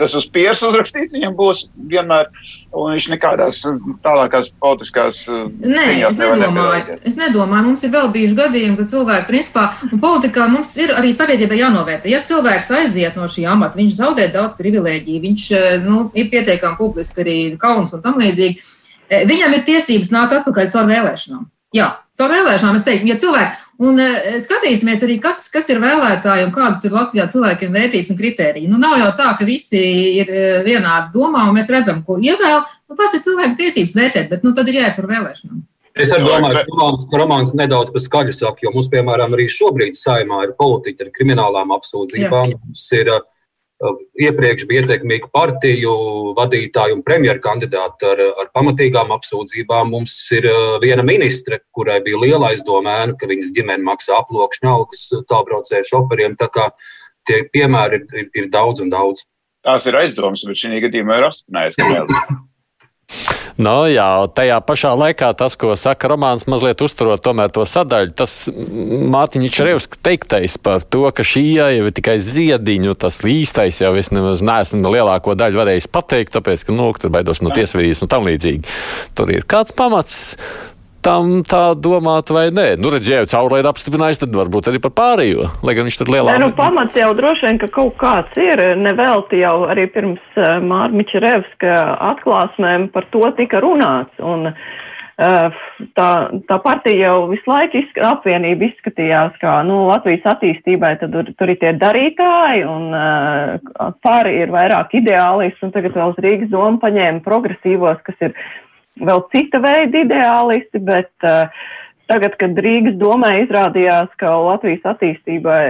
tas 0.00 0.14
uz 0.18 0.26
pieres 0.32 0.62
uzrakstīts, 0.66 1.14
viņam 1.16 1.36
būs 1.38 1.62
vienmēr, 1.92 2.30
un 2.72 2.94
viņš 2.94 3.08
nekādās 3.12 3.60
tālākās 4.04 4.50
politiskās. 4.62 5.20
Uh, 5.28 5.46
Nē, 5.60 5.86
es 6.08 6.18
nedomāju. 6.20 6.98
Es 7.06 7.20
nedomāju. 7.20 7.66
Mums 7.68 7.86
ir 7.86 7.94
vēl 7.94 8.10
bijuši 8.16 8.38
gadījumi, 8.40 8.78
kad 8.80 8.90
cilvēki, 8.94 9.28
principā, 9.28 9.66
un 9.90 10.02
politikā 10.02 10.48
mums 10.50 10.72
ir 10.80 10.94
arī 10.96 11.12
sabiedrībai 11.16 11.60
jānovērtē. 11.60 12.10
Ja 12.10 12.24
cilvēks 12.26 12.72
aiziet 12.80 13.20
no 13.20 13.28
šī 13.30 13.46
amata, 13.52 13.78
viņš 13.80 13.96
zaudē 14.00 14.30
daudz 14.34 14.58
privilēģiju, 14.58 15.24
viņš 15.28 15.48
uh, 15.54 15.70
nu, 15.86 16.02
ir 16.16 16.32
pietiekami 16.32 16.80
publiski 16.80 17.24
arī 17.24 17.38
kauns 17.60 17.94
un 17.96 18.04
tam 18.04 18.20
līdzīgi. 18.20 18.76
Eh, 19.10 19.24
viņam 19.26 19.56
ir 19.56 19.66
tiesības 19.66 20.12
nākt 20.14 20.36
atpakaļ 20.38 20.70
caur 20.72 20.86
vēlēšanām. 20.88 21.48
Jā, 21.74 21.90
caur 22.18 22.32
vēlēšanām 22.32 22.78
es 22.78 22.86
teiktu, 22.86 23.10
ja 23.10 23.18
cilvēki 23.18 23.69
Un 23.80 23.96
e, 23.96 24.36
skatīsimies 24.44 25.00
arī, 25.06 25.16
kas, 25.24 25.46
kas 25.52 25.70
ir 25.72 25.80
vēlētāji 25.80 26.44
un 26.44 26.52
kādas 26.52 26.84
ir 26.84 26.92
Latvijā 26.92 27.24
cilvēkiem 27.32 27.72
vērtības 27.78 28.10
un 28.12 28.18
kritēriji. 28.18 28.68
Nu, 28.68 28.76
nav 28.82 28.98
jau 29.00 29.08
tā, 29.16 29.30
ka 29.38 29.46
visi 29.48 29.80
ir 30.20 30.28
e, 30.28 30.44
vienādi 30.66 31.14
domā 31.14 31.46
un 31.48 31.56
mēs 31.56 31.72
redzam, 31.72 32.02
ko 32.04 32.18
ievēl. 32.20 32.60
Nu, 32.90 32.98
tas 32.98 33.16
ir 33.16 33.24
cilvēku 33.24 33.56
tiesības 33.62 33.96
vērtēt, 33.96 34.28
bet 34.34 34.44
nu, 34.44 34.52
tad 34.56 34.68
ir 34.68 34.82
jāiet 34.82 35.00
ar 35.00 35.08
vēlēšanām. 35.08 35.64
Es 36.00 36.12
domāju, 36.12 36.52
ka 36.54 36.66
romāns, 36.68 37.08
romāns 37.22 37.56
nedaudz 37.56 37.90
par 37.94 38.04
skaļu 38.04 38.36
saka, 38.36 38.62
jo 38.66 38.70
mums, 38.76 38.88
piemēram, 38.92 39.32
arī 39.34 39.48
šobrīd 39.50 39.96
saimā 39.98 40.44
ir 40.46 40.54
politiķi 40.60 41.06
ar 41.06 41.12
kriminālām 41.16 41.72
apsūdzībām. 41.80 42.52
Jā. 42.52 42.60
Mums 42.60 42.84
ir 43.00 43.10
Uh, 43.10 43.26
iepriekš 44.20 44.66
bija 44.68 44.84
ietekmīgu 44.84 45.30
partiju 45.32 45.92
vadītāju 46.36 46.98
un 46.98 47.04
premjeru 47.06 47.40
kandidātu 47.44 48.10
ar, 48.10 48.22
ar 48.42 48.50
pamatīgām 48.56 49.12
apsūdzībām. 49.16 49.92
Mums 49.94 50.16
ir 50.36 50.48
uh, 50.50 50.76
viena 50.82 51.04
ministre, 51.06 51.62
kurai 51.76 52.00
bija 52.04 52.20
liela 52.20 52.52
aizdomēna, 52.52 53.16
ka 53.20 53.30
viņas 53.30 53.54
ģimene 53.56 53.86
maksā 53.86 54.18
aploksņa 54.20 54.74
algas 54.74 55.06
tālbraucēju 55.32 55.88
šoferiem. 55.92 56.36
Tā 56.40 56.50
kā 56.52 56.68
tie 57.28 57.42
piemēri 57.54 58.02
ir, 58.02 58.06
ir, 58.22 58.30
ir 58.42 58.52
daudz 58.52 58.84
un 58.84 58.92
daudz. 58.92 59.24
Tās 59.64 59.88
ir 59.88 59.96
aizdomas, 60.00 60.44
bet 60.48 60.60
šī 60.60 60.84
gadījumā 60.86 61.20
ir 61.20 61.28
apstiprinājies, 61.30 61.80
ka 61.80 62.36
Nu, 63.58 63.74
jā, 63.90 64.06
tajā 64.36 64.58
pašā 64.66 64.92
laikā 64.98 65.32
tas, 65.38 65.56
ko 65.58 65.74
saka 65.78 66.10
Romanis, 66.12 66.46
mazliet 66.50 66.82
uzturot 66.84 67.24
to 67.24 67.64
sadaļu, 67.66 68.14
tas 68.16 68.36
Mārtiņš 68.50 69.60
Revs 69.66 69.88
teiktais 69.98 70.56
par 70.62 70.84
to, 70.84 71.06
ka 71.14 71.26
šī 71.26 71.44
jau 71.58 71.68
ir 71.80 71.90
tikai 71.96 72.18
ziediņu, 72.22 72.94
tas 73.00 73.22
īstais 73.26 73.82
jau 73.82 73.92
es 73.98 74.12
nemaz 74.14 74.44
neesmu 74.44 74.94
lielāko 74.94 75.34
daļu 75.38 75.62
varējis 75.62 75.90
pateikt, 75.90 76.34
tāpēc, 76.36 76.66
ka, 76.68 76.76
nu, 76.76 76.90
tur 77.00 77.12
baidos 77.14 77.42
no 77.44 77.52
tiesvedības 77.54 78.04
un 78.04 78.12
tam 78.12 78.28
līdzīgi. 78.28 78.76
Tur 79.18 79.32
ir 79.34 79.46
kāds 79.50 79.74
pamats 79.76 80.20
tam 81.04 81.40
tā 81.46 81.62
domāt, 81.78 82.32
vai 82.34 82.48
nē. 82.54 82.66
Nu, 82.80 82.92
redzēju, 82.92 83.28
caurlaid 83.30 83.68
apstiprinājis, 83.70 84.22
tad 84.22 84.36
varbūt 84.36 84.70
arī 84.70 84.82
par 84.84 84.94
pārējo, 84.96 85.48
lai 85.66 85.76
gan 85.76 85.88
viņš 85.88 85.98
tur 86.00 86.12
lielā. 86.12 86.34
Nē, 86.34 86.44
nu, 86.44 86.52
pamats 86.58 86.98
jau 86.98 87.10
droši 87.16 87.48
vien, 87.48 87.62
ka 87.62 87.70
kaut 87.74 87.96
kāds 88.00 88.40
ir. 88.40 88.62
Nevelti 88.80 89.42
jau 89.42 89.56
arī 89.70 89.88
pirms 89.94 90.22
uh, 90.38 90.58
Mārmiča 90.64 91.24
Revska 91.24 91.80
atklāsmēm 92.12 92.90
par 92.94 93.08
to 93.14 93.24
tika 93.38 93.62
runāts. 93.64 94.14
Un, 94.20 94.52
uh, 94.52 95.58
tā, 95.96 96.10
tā 96.48 96.60
partija 96.64 97.10
jau 97.10 97.26
visu 97.32 97.48
laiku 97.50 97.80
izsk 97.80 98.00
apvienība 98.10 98.68
izskatījās, 98.70 99.36
kā 99.42 99.58
nu, 99.68 99.82
Latvijas 99.90 100.28
attīstībai, 100.34 100.94
tad 101.02 101.14
tur, 101.16 101.28
tur 101.36 101.52
ir 101.52 101.60
tie 101.60 101.74
darītāji, 101.80 102.64
un 102.68 102.88
uh, 102.96 103.92
pāri 104.04 104.38
ir 104.44 104.52
vairāk 104.54 104.96
ideālisti, 105.00 105.64
un 105.66 105.76
tagad 105.76 105.96
vēl 105.96 106.14
uz 106.14 106.24
Rīgas 106.24 106.52
domu 106.52 106.80
paņēma 106.82 107.24
progresīvos, 107.26 108.02
kas 108.06 108.28
ir 108.28 108.36
vēl 108.98 109.22
cita 109.34 109.60
veida 109.62 110.02
ideālisti, 110.04 110.80
bet 110.84 111.12
uh, 111.26 111.46
tagad, 112.10 112.34
kad 112.40 112.58
Rīgas 112.64 112.96
domē 113.00 113.32
izrādījās, 113.44 114.10
ka 114.20 114.32
Latvijas 114.42 114.86
attīstībai 114.92 115.62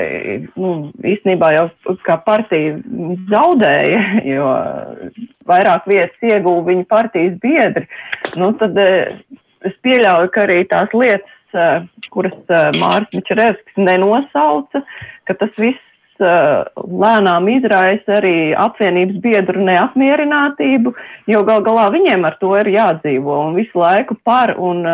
nu, 0.57 0.73
īstenībā 1.13 1.53
jau 1.57 1.67
kā 2.07 2.17
partija 2.27 2.79
zaudēja, 3.33 4.01
jo 4.35 4.49
vairāk 5.51 5.91
vietas 5.91 6.31
ieguva 6.31 6.65
viņa 6.71 6.89
partijas 6.91 7.37
biedri, 7.43 7.87
nu, 8.41 8.53
tad 8.61 8.79
es 8.81 9.77
pieļauju, 9.85 10.33
ka 10.35 10.47
arī 10.47 10.65
tās 10.71 10.97
lietas, 10.97 11.37
kuras 12.15 12.37
Māris 12.79 13.11
Mičerevskis 13.17 13.79
nenosauca, 13.81 14.85
ka 15.27 15.35
tas 15.41 15.51
viss 15.59 15.90
lēnām 16.21 17.49
izraisa 17.53 18.19
arī 18.19 18.53
apvienības 18.59 19.21
biedru 19.25 19.65
neapmierinātību, 19.67 20.95
jo 21.31 21.43
gal 21.49 21.65
galā 21.67 21.89
viņiem 21.95 22.27
ar 22.29 22.37
to 22.43 22.53
ir 22.61 22.73
jādzīvo 22.75 23.39
un 23.49 23.59
visu 23.59 23.81
laiku 23.81 24.19
par 24.25 24.55
un 24.59 24.85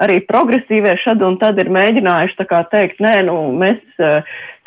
arī 0.00 0.20
progresīvie 0.28 0.94
šad 1.02 1.22
un 1.26 1.36
tad 1.42 1.58
ir 1.60 1.72
mēģinājuši 1.72 2.38
tā 2.38 2.46
kā 2.48 2.62
teikt, 2.72 3.02
nē, 3.04 3.16
nu, 3.28 3.36
mēs 3.60 3.82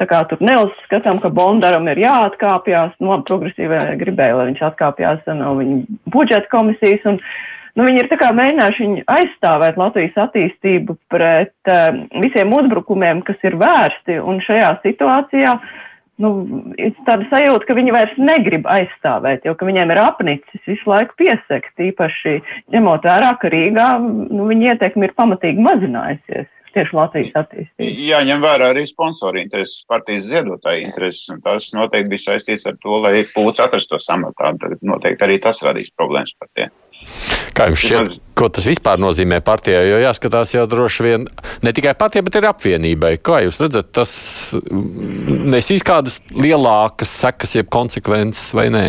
tā 0.02 0.10
kā 0.10 0.22
tur 0.30 0.42
neuzskatām, 0.44 1.22
ka 1.24 1.32
Bondaram 1.34 1.88
ir 1.92 2.04
jāatkāpjas, 2.04 2.94
nu, 3.00 3.14
labi, 3.14 3.28
progresīvie 3.30 3.82
gribēja, 4.02 4.38
lai 4.38 4.52
viņš 4.52 4.62
atkāpjas 4.70 5.34
no 5.40 5.56
viņa 5.60 6.00
budžeta 6.14 6.50
komisijas 6.52 7.06
un 7.10 7.20
nu, 7.78 7.88
viņi 7.88 8.04
ir 8.04 8.12
kā 8.22 8.32
mēģinājuši 8.36 9.06
aizstāvēt 9.16 9.80
Latvijas 9.82 10.20
attīstību 10.28 10.98
pret 11.14 11.72
uh, 11.72 12.04
visiem 12.24 12.54
uzbrukumiem, 12.58 13.24
kas 13.28 13.40
ir 13.46 13.58
vērsti, 13.62 14.20
un 14.22 14.42
šajā 14.46 14.76
situācijā 14.86 15.56
nu, 16.22 16.32
ir 16.78 16.94
tāda 17.08 17.28
sajūta, 17.32 17.68
ka 17.68 17.78
viņi 17.78 17.94
vairs 17.96 18.18
negrib 18.22 18.68
aizstāvēt, 18.70 19.48
jo 19.48 19.56
viņiem 19.60 19.94
ir 19.94 20.02
apnicis 20.04 20.68
visu 20.70 20.90
laiku 20.90 21.18
piesekt, 21.22 21.74
īpaši 21.80 22.40
ņemot 22.76 23.08
vērā, 23.10 23.34
ka 23.42 23.52
Rīgā 23.54 23.88
nu, 24.04 24.50
viņa 24.50 24.74
ietekme 24.74 25.10
ir 25.10 25.16
pamatīgi 25.18 25.64
mazinājusies. 25.70 26.50
Tieši 26.74 26.96
Latvijas 26.98 27.36
attīstība. 27.38 27.86
Jāņem 27.86 28.40
vērā 28.42 28.72
arī 28.74 28.88
sponsori 28.90 29.44
intereses, 29.44 29.84
partijas 29.86 30.24
ziedotāji 30.32 30.88
intereses, 30.88 31.28
un 31.30 31.44
tas 31.46 31.68
noteikti 31.78 32.10
bija 32.16 32.24
saistīts 32.32 32.66
ar 32.66 32.80
to, 32.82 32.98
lai 33.04 33.28
pūts 33.36 33.62
atrastos 33.62 34.10
amatā. 34.10 34.56
Tad 34.58 34.82
noteikti 34.82 35.28
arī 35.28 35.38
tas 35.44 35.62
radīs 35.62 35.94
problēmas 35.94 36.34
partijai. 36.42 36.72
Kā 37.54 37.68
jums 37.70 37.84
šķiet, 37.84 38.18
ko 38.38 38.50
tas 38.54 38.66
vispār 38.68 39.02
nozīmē 39.02 39.40
partijai? 39.46 39.84
Jo 39.92 40.02
jāskatās 40.02 40.56
jau 40.56 40.66
droši 40.70 41.06
vien 41.06 41.28
ne 41.66 41.74
tikai 41.76 41.94
partijai, 42.00 42.26
bet 42.28 42.40
arī 42.40 42.50
apvienībai. 42.50 43.14
Kā 43.24 43.44
jūs 43.46 43.62
redzat, 43.62 43.92
tas 43.94 44.14
nesīs 45.54 45.86
kādas 45.86 46.20
lielākas 46.34 47.14
sekas, 47.24 47.58
jeb 47.60 47.70
konsekvences 47.74 48.54
vai 48.58 48.70
nē? 48.74 48.86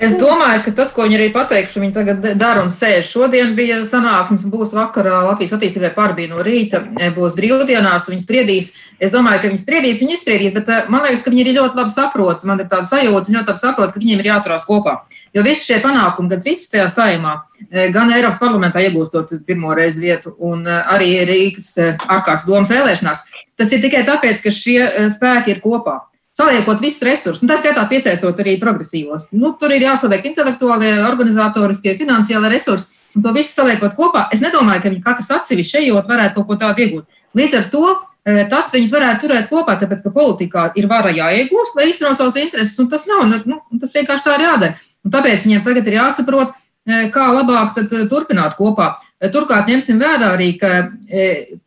Es 0.00 0.14
domāju, 0.16 0.62
ka 0.64 0.72
tas, 0.78 0.94
ko 0.96 1.04
viņi 1.04 1.16
arī 1.18 1.26
pateikšu, 1.34 1.82
viņi 1.82 1.92
tagad 1.92 2.22
dara 2.40 2.62
un 2.64 2.70
sēž. 2.72 3.04
Šodien 3.04 3.50
bija 3.56 3.82
sanāksmes, 3.84 4.46
būs 4.48 4.72
vakarā 4.72 5.18
Latvijas 5.26 5.52
attīstībai 5.58 5.90
pārbija 5.92 6.30
no 6.30 6.40
rīta, 6.46 6.80
e, 6.96 7.10
būs 7.12 7.36
brīvdienās, 7.36 8.08
viņi 8.08 8.24
spriedīs. 8.24 8.70
Es 8.96 9.12
domāju, 9.12 9.42
ka 9.42 9.50
viņi 9.52 9.60
spriedīs, 9.60 10.00
viņi 10.00 10.16
izspriedīs, 10.16 10.56
bet 10.56 10.72
e, 10.72 10.80
man 10.88 11.04
liekas, 11.04 11.26
ka 11.26 11.34
viņi 11.34 11.44
arī 11.44 11.54
ļoti 11.58 11.80
labi 11.82 11.92
saprot, 11.92 12.48
man 12.48 12.64
ir 12.64 12.72
tāda 12.72 12.88
sajūta, 12.88 13.28
viņi 13.28 13.40
ļoti 13.42 13.52
labi 13.52 13.64
saprot, 13.66 13.92
ka 13.92 14.00
viņiem 14.00 14.24
ir 14.24 14.32
jāturās 14.32 14.64
kopā. 14.64 14.96
Jo 15.36 15.44
visi 15.44 15.68
šie 15.68 15.82
panākumi 15.84 16.32
gan 16.32 16.44
13. 16.48 16.80
saimā, 16.96 17.36
e, 17.68 17.90
gan 17.92 18.16
Eiropas 18.16 18.40
parlamentā 18.40 18.80
iegūstot 18.80 19.36
pirmo 19.44 19.76
reizi 19.76 20.00
vietu, 20.08 20.32
un 20.40 20.64
arī 20.64 21.18
Rīgas 21.28 21.74
ārkārtas 22.08 22.48
domas 22.48 22.72
vēlēšanās, 22.72 23.26
tas 23.52 23.76
ir 23.76 23.84
tikai 23.84 24.06
tāpēc, 24.08 24.40
ka 24.40 24.60
šie 24.62 25.10
spēki 25.12 25.58
ir 25.58 25.60
kopā 25.60 26.06
saliekot 26.40 26.80
visus 26.82 27.04
resursus, 27.06 27.42
un 27.44 27.50
tā 27.50 27.58
skaitā 27.60 27.84
piesaistot 27.90 28.38
arī 28.42 28.56
progresīvos. 28.60 29.30
Nu, 29.36 29.52
tur 29.60 29.72
ir 29.74 29.84
jāsaliek 29.84 30.24
intelektuālie, 30.30 30.92
organizatoriskie, 31.06 31.96
finansiālie 32.00 32.52
resursi, 32.52 32.88
un 33.16 33.24
to 33.24 33.32
visu 33.36 33.52
saliekot 33.54 33.96
kopā. 33.98 34.26
Es 34.34 34.42
nedomāju, 34.44 34.84
ka 34.84 34.92
viņi 34.92 35.02
katrs 35.04 35.32
atsevišķi 35.38 35.82
ejot 35.84 36.08
varētu 36.10 36.38
kaut 36.38 36.48
ko 36.48 36.58
tādu 36.60 36.86
iegūt. 36.86 37.20
Līdz 37.38 37.58
ar 37.58 37.66
to 37.72 37.84
e, 37.90 38.46
tas 38.50 38.70
viņus 38.74 38.94
varētu 38.94 39.26
turēt 39.26 39.50
kopā, 39.50 39.76
tāpēc, 39.80 40.04
ka 40.06 40.14
politikā 40.14 40.68
ir 40.80 40.88
vara 40.90 41.12
jāiegūst, 41.14 41.76
lai 41.78 41.90
īstenot 41.90 42.18
savas 42.18 42.38
intereses, 42.40 42.78
un 42.82 42.88
tas 42.92 43.06
nav, 43.10 43.26
nu, 43.28 43.60
tas 43.82 43.94
vienkārši 43.96 44.26
tā 44.26 44.38
ir 44.38 44.46
jādara. 44.48 44.80
Un 45.06 45.14
tāpēc 45.14 45.46
viņiem 45.46 45.64
tagad 45.66 45.88
ir 45.88 45.98
jāsaprot, 46.00 46.54
e, 46.86 47.02
kā 47.14 47.30
labāk 47.34 47.82
e, 47.82 48.04
turpināt 48.10 48.56
kopā. 48.58 48.94
Turklāt 49.20 49.68
ņemsim 49.68 49.98
vērā 50.00 50.30
arī, 50.32 50.54
ka 50.56 50.70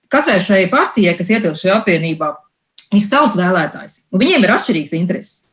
katrai 0.10 0.40
šai 0.42 0.64
partijai, 0.72 1.14
kas 1.20 1.30
ietilpst 1.30 1.62
šajā 1.62 1.76
apvienībā, 1.84 2.32
ir 3.00 3.06
savs 3.06 3.38
vēlētājs, 3.40 4.04
un 4.14 4.24
viņiem 4.24 4.46
ir 4.46 4.56
atšķirīgs 4.58 4.96
intereses. 5.00 5.44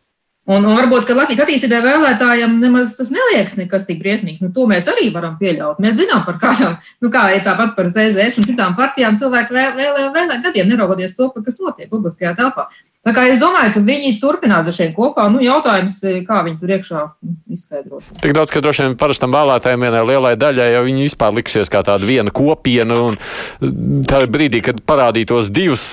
Un, 0.48 0.64
un 0.64 0.72
varbūt, 0.72 1.04
ka 1.04 1.14
Latvijas 1.14 1.42
attīstībai 1.44 1.82
vēlētājiem 1.84 2.54
nemaz 2.62 2.94
tas 2.96 3.10
neliekas 3.12 3.58
nekas 3.58 3.84
tik 3.84 3.98
briesmīgs. 4.00 4.40
Nu, 4.40 4.48
to 4.56 4.64
mēs 4.70 4.88
arī 4.88 5.10
varam 5.12 5.34
pieļaut. 5.38 5.82
Mēs 5.84 5.98
zinām 5.98 6.24
par 6.24 6.38
kādām, 6.40 6.78
nu, 7.04 7.10
kā 7.12 7.26
ir 7.36 7.44
tāpat 7.44 7.74
par 7.76 7.90
ZZS 7.92 8.40
un 8.40 8.48
citām 8.48 8.72
partijām, 8.78 9.18
cilvēki 9.20 9.52
vēl, 9.52 9.74
vēl, 9.76 10.08
vēl 10.16 10.32
gadiem 10.46 10.70
neraugoties 10.72 11.12
to, 11.18 11.28
kas 11.44 11.60
notiek 11.60 11.92
publiskajā 11.92 12.32
telpā. 12.40 12.70
Tā 13.00 13.14
kā 13.16 13.22
es 13.30 13.38
domāju, 13.40 13.70
ka 13.72 13.80
viņi 13.80 14.10
turpinās 14.20 14.66
ar 14.68 14.74
šiem 14.76 14.90
kopā. 14.92 15.24
Nu, 15.32 15.38
jautājums, 15.40 15.94
kā 16.26 16.42
viņi 16.44 16.58
tur 16.60 16.72
iekšā 16.74 17.04
izskaidros. 17.48 18.10
Tik 18.20 18.34
daudz, 18.36 18.50
ka 18.52 18.60
droši 18.60 18.84
vien 18.84 18.96
parastam 19.00 19.32
vēlētājiem 19.32 19.86
vienai 19.86 20.02
lielai 20.04 20.32
daļai 20.36 20.66
jau 20.74 20.82
viņi 20.84 21.06
vispār 21.06 21.32
liksies 21.38 21.72
kā 21.72 21.80
tāda 21.86 22.04
viena 22.04 22.28
kopiena. 22.28 22.98
Un 23.08 24.04
tā 24.04 24.20
brīdī, 24.28 24.60
kad 24.66 24.82
parādītos 24.84 25.48
divas, 25.48 25.84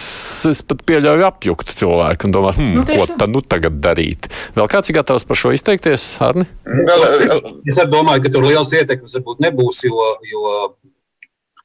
es 0.51 0.59
pat 0.67 0.83
pieļauju 0.89 1.23
apjukt 1.29 1.71
cilvēku 1.79 2.27
un 2.27 2.35
domāt, 2.35 2.59
hmm, 2.59 2.75
nu, 2.81 2.83
ko 2.83 3.07
tad 3.23 3.31
nu 3.31 3.43
tagad 3.55 3.79
darīt. 3.87 4.27
Vēl 4.59 4.67
kāds 4.75 4.91
ir 4.91 4.99
gatavs 4.99 5.23
par 5.31 5.39
šo 5.39 5.53
izteikties, 5.55 6.09
Arni? 6.27 6.43
Es 6.67 7.79
domāju, 7.87 8.25
ka 8.27 8.33
tur 8.35 8.49
liels 8.49 8.75
ietekmes 8.75 9.15
varbūt 9.15 9.47
nebūs, 9.47 9.79
jo, 9.87 10.11
jo 10.27 10.53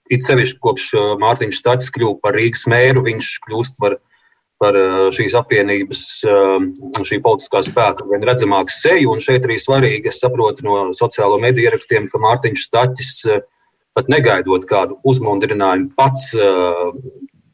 it 0.07 0.23
sevišķi 0.23 0.63
kopš 0.63 0.89
Mārtiņš 1.19 1.59
Stāčs 1.59 1.91
kļuva 1.91 2.21
par 2.23 2.39
Rīgas 2.39 2.69
mēru, 2.71 3.03
viņš 3.11 3.35
kļūst 3.49 3.79
par 3.83 3.99
par 4.63 4.79
eh, 4.79 5.09
šīs 5.15 5.35
apvienības, 5.39 6.03
eh, 6.29 6.67
šī 7.09 7.19
politiskā 7.25 7.63
spēka 7.67 8.07
vien 8.11 8.27
redzamāku 8.29 8.75
seju. 8.75 9.15
Un 9.15 9.23
šeit 9.25 9.47
arī 9.49 9.59
svarīgi, 9.61 10.13
es 10.13 10.23
saprotu 10.23 10.67
no 10.67 10.79
sociālo 10.97 11.41
mediju 11.43 11.71
ierakstiem, 11.71 12.09
ka 12.13 12.23
Mārtiņš 12.23 12.67
Staķis 12.69 13.13
eh, 13.27 13.43
pat 13.97 14.09
negaidot 14.13 14.65
kādu 14.65 14.97
uzmundrinājumu 15.05 15.91
pats 15.99 16.31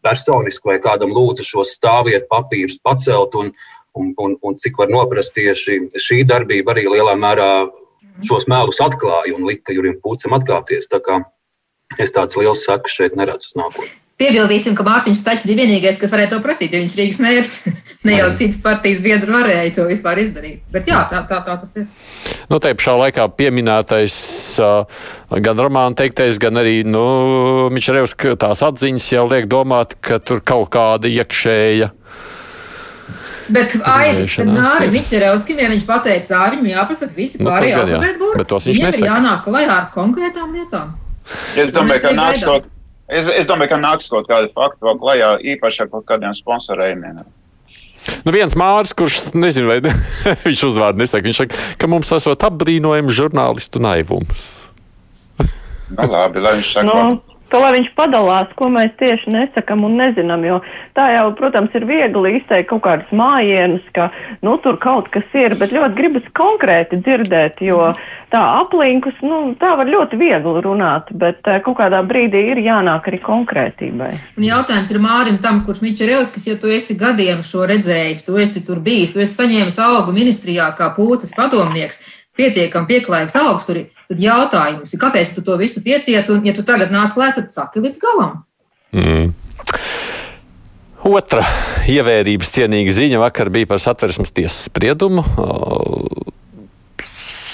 personiski 0.07 0.71
vai 0.71 0.77
kādam 0.79 1.11
lūdza 1.11 1.43
šos 1.43 1.73
stāvvietu 1.75 2.29
papīrus 2.31 2.79
pacelt. 2.79 3.35
Un, 3.41 3.51
un, 3.99 4.13
un, 4.23 4.37
un 4.47 4.59
cik 4.63 4.79
var 4.79 4.93
noprast, 4.93 5.35
tieši 5.35 5.81
šī 5.99 6.21
darbība 6.31 6.77
arī 6.77 6.87
lielā 6.93 7.17
mērā 7.19 7.51
šos 8.29 8.47
mēlus 8.51 8.79
atklāja 8.85 9.35
un 9.35 9.49
lika 9.51 9.75
Jurim 9.75 9.99
Pūcam 10.05 10.39
atkāpties. 10.39 10.87
Tā 10.93 11.03
kā 11.03 11.25
es 11.99 12.15
tādas 12.15 12.39
liels 12.39 12.63
sakas 12.69 12.95
šeit 13.01 13.19
neredzu 13.19 13.51
uz 13.51 13.59
nākotni. 13.59 13.97
Piebildīsim, 14.19 14.75
ka 14.75 14.83
Mārtiņš 14.83 15.19
Stāčs 15.21 15.45
bija 15.47 15.61
vienīgais, 15.61 15.99
kas 16.01 16.11
varēja 16.11 16.33
to 16.33 16.39
prasīt, 16.43 16.73
ja 16.75 16.81
viņš 16.83 16.95
ir 16.97 17.01
Rīgas 17.05 17.21
mērs. 17.23 17.53
ne 18.09 18.17
jau 18.17 18.29
citas 18.39 18.59
partijas 18.65 19.03
biedri 19.05 19.31
varēja 19.31 19.75
to 19.77 19.85
vispār 19.87 20.19
izdarīt. 20.25 20.65
Bet 20.75 20.89
jā, 20.91 21.05
tā, 21.11 21.21
tā, 21.29 21.39
tā 21.47 21.55
tas 21.61 21.77
ir. 21.79 21.85
Nu, 22.51 22.59
te 22.63 22.73
pašā 22.75 22.97
laikā 22.99 23.29
pieminētais 23.39 24.17
uh, 24.65 25.05
gan 25.45 25.63
romāna 25.63 25.95
teiktais, 26.01 26.41
gan 26.43 26.59
arī 26.59 26.81
nu, 26.83 27.05
Mičerevs 27.75 28.17
tās 28.43 28.63
atziņas 28.67 29.07
jau 29.13 29.27
liek 29.31 29.47
domāt, 29.51 29.95
ka 30.03 30.19
tur 30.19 30.43
kaut 30.43 30.73
kāda 30.75 31.11
iekšēja. 31.11 31.93
Bet 33.55 33.77
Nāri 33.81 34.91
Mičerevskim, 34.93 35.61
ja 35.63 35.71
viņš 35.73 35.87
pateica, 35.89 36.41
ā, 36.43 36.49
viņam 36.53 36.73
jāpasaka 36.73 37.15
visi 37.17 37.39
Nu, 37.41 37.49
pārējie 37.49 37.79
alfabēta 37.81 38.19
burti. 38.21 38.41
Bet 38.43 38.51
tos 38.51 38.67
viņš 38.69 38.83
nesaka. 38.83 39.07
jānāk 39.09 39.47
klajā 39.47 39.71
ar 39.77 39.87
konkrētām 39.95 40.59
lietām. 40.59 40.91
Es 41.57 41.73
domāju, 41.73 42.03
ka 42.03 42.13
gaidām. 42.19 42.45
kaut, 42.45 42.69
es, 43.09 43.29
es 43.33 43.49
domāju, 43.49 43.73
ka 43.75 43.81
nāks 43.83 44.09
kaut 44.13 44.29
kādi 44.31 44.53
fakti 44.55 44.85
vēl 44.87 45.01
klajā, 45.03 45.33
īpaši 45.57 45.85
ar 45.85 45.91
kaut 45.93 46.07
kādiem 46.09 46.37
sponsorējumiem. 46.37 47.25
Nu, 48.25 48.33
viens 48.33 48.55
mārs, 48.59 48.95
kurš 48.97 49.33
nezinu, 49.35 49.69
vai 49.69 49.81
viņš 50.47 50.65
uzvārdu 50.71 51.03
nesaka, 51.03 51.27
viņš 51.27 51.43
saka, 51.43 51.65
ka 51.81 51.91
mums 51.91 52.13
esot 52.15 52.47
apbrīnojams 52.49 53.17
žurnālistu 53.17 53.83
naivums. 53.83 54.47
Nu, 55.89 56.05
labi, 56.05 56.41
lai 56.45 56.55
viņš 56.61 56.73
saka, 56.77 56.87
Nu, 56.89 57.38
ka 57.53 57.61
lai 57.63 57.73
viņš 57.79 57.89
padalās, 57.99 58.53
ko 58.59 58.69
mēs 58.73 58.93
tieši 59.01 59.33
nesakam 59.33 59.85
un 59.89 59.97
nezinām, 60.01 60.45
jo 60.47 60.61
tā 60.99 61.09
jau, 61.15 61.27
protams, 61.39 61.75
ir 61.79 61.87
viegli 61.89 62.37
izteikt 62.39 62.71
kaut 62.71 62.85
kādus 62.85 63.11
mājienus, 63.15 63.85
ka, 63.97 64.11
nu, 64.45 64.57
tur 64.65 64.79
kaut 64.83 65.11
kas 65.15 65.27
ir, 65.39 65.57
bet 65.61 65.75
ļoti 65.75 65.97
gribas 65.99 66.29
konkrēti 66.39 67.01
dzirdēt, 67.03 67.63
jo 67.65 67.93
tā 68.33 68.43
aplinkus, 68.61 69.17
nu, 69.25 69.41
tā 69.61 69.73
var 69.81 69.89
ļoti 69.89 70.21
viegli 70.21 70.63
runāt, 70.65 71.11
bet 71.17 71.49
eh, 71.49 71.61
kaut 71.65 71.79
kādā 71.81 72.03
brīdī 72.07 72.45
ir 72.53 72.63
jānāk 72.65 73.09
arī 73.09 73.21
konkrētībai. 73.25 74.13
Un 74.37 74.49
jautājums 74.49 74.93
ir 74.93 75.01
Mārim, 75.03 75.41
tam, 75.43 75.63
kurš 75.67 75.83
Mičerevskis, 75.85 76.49
ja 76.51 76.59
tu 76.61 76.71
esi 76.73 76.99
gadiem 77.01 77.43
šo 77.47 77.65
redzējis, 77.71 78.27
tu 78.29 78.37
esi 78.41 78.65
tur 78.67 78.83
bijis, 78.85 79.15
tu 79.15 79.25
esi 79.25 79.41
saņēmis 79.41 79.81
algu 79.83 80.15
ministrijā 80.17 80.69
kā 80.79 80.93
pūtas 80.97 81.33
padomnieks, 81.39 82.03
pietiekami 82.39 82.93
pieklājīgs 82.93 83.39
algs 83.41 83.67
tur, 83.69 83.81
ir, 83.81 83.98
tad 84.09 84.23
jautājums 84.23 84.95
ir, 84.95 85.01
kāpēc 85.03 85.35
tu 85.37 85.45
to 85.45 85.57
visu 85.61 85.83
pieciet, 85.85 86.31
un 86.33 86.47
ja 86.49 86.55
tu 86.57 86.65
tagad 86.67 86.93
nāc 86.95 87.15
klāt, 87.17 87.37
tad 87.39 87.53
saki 87.55 87.85
līdz 87.85 88.03
galam. 88.03 88.43
Mm. 88.97 89.33
Otra 91.09 91.45
ievērības 91.89 92.51
cienīga 92.57 92.93
ziņa 92.97 93.21
vakar 93.23 93.53
bija 93.55 93.69
par 93.71 93.81
satversmes 93.83 94.33
tiesas 94.35 94.67
spriedumu. 94.69 95.23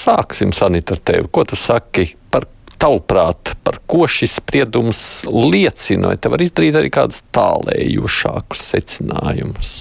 Sāksim, 0.05 0.51
Sanita, 0.53 0.95
ar 0.95 1.01
tevi. 1.05 1.29
Ko 1.33 1.45
tu 1.47 1.57
saki 1.57 2.07
par 2.33 2.47
tavuprāt, 2.81 3.55
par 3.65 3.79
ko 3.89 4.05
šis 4.11 4.37
spriedums 4.41 4.99
liecina? 5.29 6.11
Vai 6.11 6.19
te 6.21 6.31
var 6.31 6.43
izdarīt 6.45 6.77
arī 6.79 6.91
kādus 6.93 7.23
tālējušākus 7.35 8.65
secinājumus? 8.73 9.71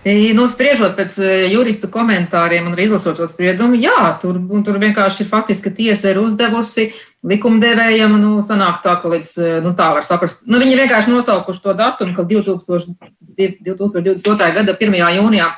Nu, 0.00 0.46
spriežot 0.48 0.94
pēc 0.96 1.14
e, 1.20 1.30
jurista 1.52 1.88
komentāriem 1.92 2.70
un 2.70 2.78
izlasot 2.80 3.18
šo 3.20 3.26
spriedumu, 3.28 3.76
jā, 3.76 4.14
tur, 4.22 4.38
tur 4.64 4.78
vienkārši 4.80 5.26
ir 5.26 5.28
faktiski, 5.28 5.72
tiesa 5.76 6.14
ir 6.14 6.22
uzdevusi 6.22 6.86
likumdevējiem, 7.28 8.14
nu, 8.22 8.38
sanāk 8.40 8.78
tā, 8.80 8.94
ka 9.02 9.10
līdz, 9.12 9.32
e, 9.36 9.50
nu, 9.60 9.74
tā 9.76 9.90
var 9.92 10.06
saprast. 10.08 10.46
Nu, 10.48 10.56
viņi 10.62 10.78
vienkārši 10.78 11.12
nosaukuši 11.12 11.60
to 11.66 11.74
datumu, 11.76 12.14
ka 12.16 12.24
2000, 12.30 12.96
2022. 13.36 14.48
gada 14.56 14.76
1. 14.78 14.96
jūnijā 15.18 15.50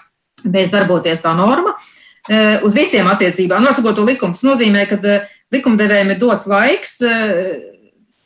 beidz 0.42 0.74
darboties 0.74 1.22
tā 1.22 1.36
norma. 1.38 1.76
E, 2.26 2.58
uz 2.66 2.74
visiem 2.74 3.06
attiecībām, 3.14 3.62
nosakot 3.62 3.94
to 3.94 4.08
likumu, 4.08 4.34
tas 4.34 4.42
nozīmē, 4.48 4.88
ka 4.90 4.98
likumdevējiem 5.54 6.16
ir 6.16 6.18
dots 6.18 6.50
laiks 6.50 6.98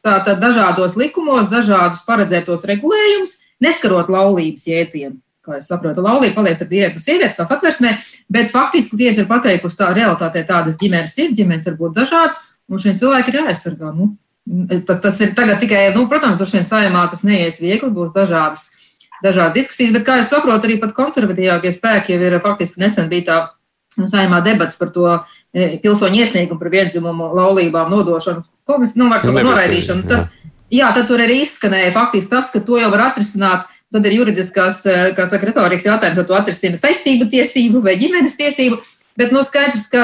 tātad 0.07 0.41
dažādos 0.41 0.97
likumos, 0.97 1.53
dažādus 1.53 2.07
paredzētos 2.09 2.65
regulējumus, 2.73 3.37
neskarot 3.61 4.09
laulības 4.13 4.65
jēdzienu 4.71 5.19
kā 5.47 5.61
es 5.61 5.71
saprotu, 5.71 6.05
laulība 6.05 6.41
paliek 6.41 6.59
starp 6.59 6.75
vīrietu 6.75 6.99
un 6.99 7.05
sievieti, 7.05 7.37
kā 7.39 7.47
satversmē, 7.49 7.95
bet 8.33 8.53
faktiski 8.53 8.99
tiesa 9.01 9.23
ir 9.23 9.31
pateikusi, 9.31 9.79
tā 9.81 9.93
realitātē 9.97 10.43
tādas 10.49 10.79
ģimenes 10.81 11.17
ir, 11.23 11.35
ģimenes 11.39 11.69
var 11.71 11.77
būt 11.81 11.99
dažādas, 12.01 12.41
un 12.69 12.83
šiem 12.83 12.99
cilvēkiem 13.01 13.35
ir 13.35 13.41
jāaizsargā. 13.41 13.93
Nu, 13.95 14.13
tas 14.87 15.21
ir 15.25 15.35
tagad 15.39 15.61
tikai, 15.63 15.89
nu, 15.95 16.07
protams, 16.11 16.39
tur 16.41 16.51
šiem 16.51 16.67
saimā 16.67 17.07
tas 17.11 17.25
neies 17.27 17.61
viegli, 17.63 17.91
būs 17.95 18.15
dažādas, 18.15 18.69
dažādas 19.25 19.57
diskusijas, 19.57 19.95
bet, 19.97 20.07
kā 20.07 20.21
es 20.23 20.31
saprotu, 20.31 20.69
arī 20.69 20.79
pat 20.83 20.95
konservatīvākie 20.97 21.73
spēki 21.75 22.15
jau 22.15 22.27
ir 22.29 22.41
faktiski 22.45 22.83
nesen 22.83 23.11
bija 23.11 23.27
tā 23.31 23.39
saimā 24.05 24.43
debats 24.45 24.77
par 24.77 24.91
to 24.93 25.07
e, 25.55 25.79
pilsoņu 25.83 26.21
iesniegumu 26.21 26.61
par 26.61 26.73
vienzimumu 26.73 27.31
laulībām 27.37 27.91
nodošanu, 27.93 28.45
komisiju 28.69 29.05
nu, 29.05 29.09
nu 29.33 29.47
noraidīšanu. 29.49 30.05
Tad, 30.11 30.29
jā, 30.73 30.91
tad 30.95 31.09
tur 31.09 31.23
arī 31.25 31.41
izskanēja 31.45 31.95
faktiski 31.95 32.35
tas, 32.35 32.53
ka 32.53 32.61
to 32.61 32.79
jau 32.81 32.91
var 32.93 33.09
atrisināt 33.11 33.65
Tad 33.97 34.05
ir 34.11 34.19
juridiskās, 34.19 34.83
eh, 34.85 35.07
kā 35.17 35.25
saka, 35.25 35.49
retorikas 35.49 35.87
jautājums, 35.89 36.19
vai 36.21 36.27
to 36.29 36.37
atrisina 36.37 36.77
saistību 36.77 37.31
tiesību 37.33 37.81
vai 37.81 37.97
ģimenes 37.97 38.37
tiesību. 38.37 38.77
Bet 39.17 39.33
nu, 39.33 39.41
skaidrs, 39.41 39.87
ka 39.89 40.03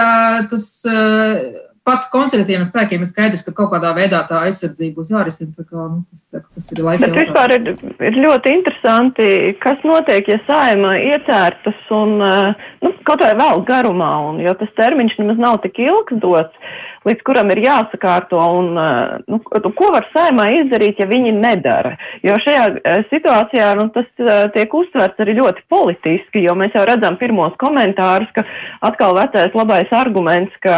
tas 0.48 0.64
eh, 0.88 1.42
pat 1.84 2.06
konservatīviem 2.14 2.64
spēkiem 2.64 3.02
ir 3.04 3.10
skaidrs, 3.10 3.42
ka 3.44 3.52
kaut 3.58 3.74
kādā 3.74 3.90
veidā 3.96 4.22
tā 4.30 4.44
aizsardzība 4.46 5.02
būs 5.02 5.10
jārisina. 5.12 5.66
Kā, 5.66 5.88
nu, 5.90 6.00
tas, 6.32 6.46
tas 6.46 6.70
ir 6.72 6.80
laika. 6.86 7.10
Bet 7.10 7.18
vispār 7.18 7.56
ir, 7.58 7.68
ir 8.08 8.16
ļoti 8.22 8.54
interesanti, 8.56 9.28
kas 9.60 9.84
notiek, 9.84 10.30
ja 10.32 10.40
saima 10.46 10.94
iecērtas 11.10 11.92
un 11.98 12.16
eh, 12.30 12.64
nu, 12.86 12.94
kaut 13.04 13.26
vai 13.26 13.34
vēl 13.42 13.60
garumā, 13.68 14.14
un, 14.30 14.40
jo 14.46 14.56
tas 14.62 14.72
termiņš 14.80 15.20
nemaz 15.20 15.44
nav 15.44 15.60
tik 15.66 15.82
ilgs 15.84 16.16
dots 16.24 16.72
līdz 17.08 17.24
kuram 17.26 17.50
ir 17.54 17.62
jāsakārto 17.64 18.40
un 18.58 18.78
eh, 18.78 19.14
nu, 19.30 19.40
ko 19.78 19.90
var 19.94 20.06
saimā 20.14 20.48
izdarīt, 20.60 21.00
ja 21.02 21.08
viņi 21.10 21.34
nedara. 21.36 21.94
Jo 22.26 22.36
šajā 22.44 22.64
eh, 22.78 23.02
situācijā 23.10 23.72
nu, 23.78 23.88
tas 23.94 24.08
eh, 24.22 24.46
tiek 24.54 24.74
uztverts 24.78 25.22
arī 25.22 25.36
ļoti 25.40 25.64
politiski, 25.72 26.44
jo 26.46 26.56
mēs 26.58 26.74
jau 26.76 26.86
redzam 26.88 27.18
pirmos 27.20 27.54
komentārus, 27.62 28.30
ka 28.36 28.46
atkal 28.88 29.16
vecais 29.18 29.54
labais 29.58 29.94
arguments, 29.96 30.56
ka 30.64 30.76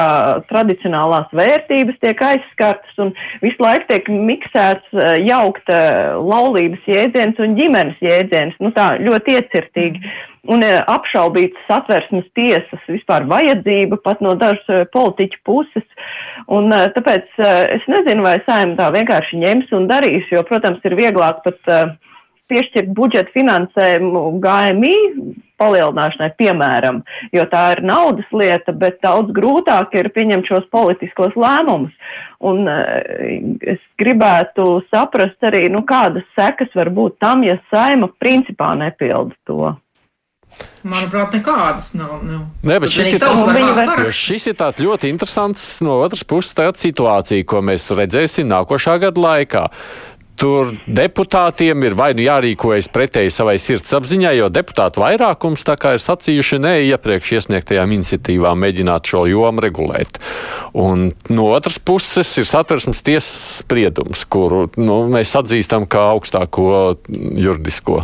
tradicionālās 0.50 1.32
vērtības 1.36 2.00
tiek 2.02 2.26
aizskartas 2.30 3.02
un 3.02 3.14
visu 3.44 3.60
laiku 3.62 3.88
tiek 3.90 4.10
miksēts 4.10 5.02
jaukt 5.24 5.70
laulības 5.70 6.86
jēdziens 6.88 7.40
un 7.42 7.56
ģimenes 7.58 8.00
jēdziens. 8.04 8.56
Nu, 8.62 8.72
tā 8.76 8.94
ļoti 9.02 9.38
iecirtīgi. 9.38 10.00
Mm 10.00 10.33
un 10.50 10.64
e, 10.64 10.70
apšaubīts 10.90 11.66
satversmes 11.68 12.26
tiesas 12.36 12.88
vispār 12.90 13.26
vajadzība 13.30 14.00
pat 14.04 14.22
no 14.24 14.34
dažas 14.38 14.68
e, 14.68 14.84
politiķu 14.94 15.40
puses. 15.46 15.86
Un 16.52 16.72
e, 16.74 16.82
tāpēc 16.96 17.38
es 17.76 17.86
nezinu, 17.90 18.24
vai 18.26 18.36
saima 18.48 18.76
tā 18.80 18.90
vienkārši 18.94 19.40
ņems 19.44 19.72
un 19.78 19.88
darīs, 19.90 20.28
jo, 20.32 20.44
protams, 20.48 20.84
ir 20.84 20.98
vieglāk 20.98 21.40
pat 21.46 21.74
piešķirt 22.52 22.90
budžeta 22.92 23.32
finansējumu 23.32 24.22
GMI 24.44 24.96
palielināšanai, 25.56 26.28
piemēram, 26.36 26.98
jo 27.32 27.44
tā 27.48 27.62
ir 27.72 27.80
naudas 27.86 28.26
lieta, 28.36 28.74
bet 28.76 28.98
daudz 29.06 29.32
grūtāk 29.32 29.94
ir 29.96 30.10
pieņemt 30.12 30.50
šos 30.50 30.66
politiskos 30.74 31.32
lēmumus. 31.40 31.94
Un 32.44 32.68
es 32.68 33.80
gribētu 34.02 34.66
saprast 34.90 35.46
arī, 35.46 35.70
nu, 35.72 35.86
kādas 35.88 36.26
sekas 36.36 36.74
var 36.76 36.92
būt 36.92 37.16
tam, 37.22 37.46
ja 37.48 37.56
saima 37.72 38.10
principā 38.20 38.74
nepilda 38.76 39.32
to. 39.48 39.72
Manuprāt, 40.84 41.32
nekādas 41.32 41.94
nav. 41.96 42.18
nav. 42.26 42.40
Nē, 42.60 42.76
bet 42.82 42.92
šis 42.92 43.14
ir, 43.16 43.22
tāds, 43.22 44.16
šis 44.18 44.50
ir 44.50 44.56
tāds 44.58 44.82
ļoti 44.84 45.08
interesants 45.08 45.78
no 45.84 46.02
otras 46.04 46.26
puses 46.28 46.52
situācija, 46.80 47.46
ko 47.48 47.62
mēs 47.64 47.88
redzēsim 47.96 48.50
nākošā 48.50 48.98
gada 49.06 49.24
laikā. 49.24 49.68
Tur 50.34 50.72
deputātiem 50.90 51.84
ir 51.86 51.94
vai 51.94 52.08
nu 52.18 52.24
jārīkojas 52.24 52.88
pretēji 52.90 53.30
savai 53.30 53.54
sirdsapziņai, 53.62 54.32
jo 54.40 54.48
deputātu 54.50 55.04
vairākums 55.04 55.62
tā 55.64 55.76
kā 55.78 55.92
ir 55.94 56.02
sacījuši 56.02 56.58
nē 56.58 56.72
iepriekš 56.88 57.36
iesniegtajām 57.38 57.94
iniciatīvām 57.94 58.58
mēģināt 58.66 59.12
šo 59.12 59.24
jomu 59.30 59.62
regulēt. 59.62 60.18
Un 60.74 61.12
no 61.30 61.46
otras 61.54 61.78
puses 61.78 62.32
ir 62.42 62.48
satversmes 62.50 63.04
tiesas 63.06 63.60
spriedums, 63.62 64.26
kuru 64.26 64.66
nu, 64.74 65.04
mēs 65.14 65.36
atzīstam 65.38 65.86
kā 65.86 66.02
augstāko 66.16 66.96
juridisko. 67.08 68.02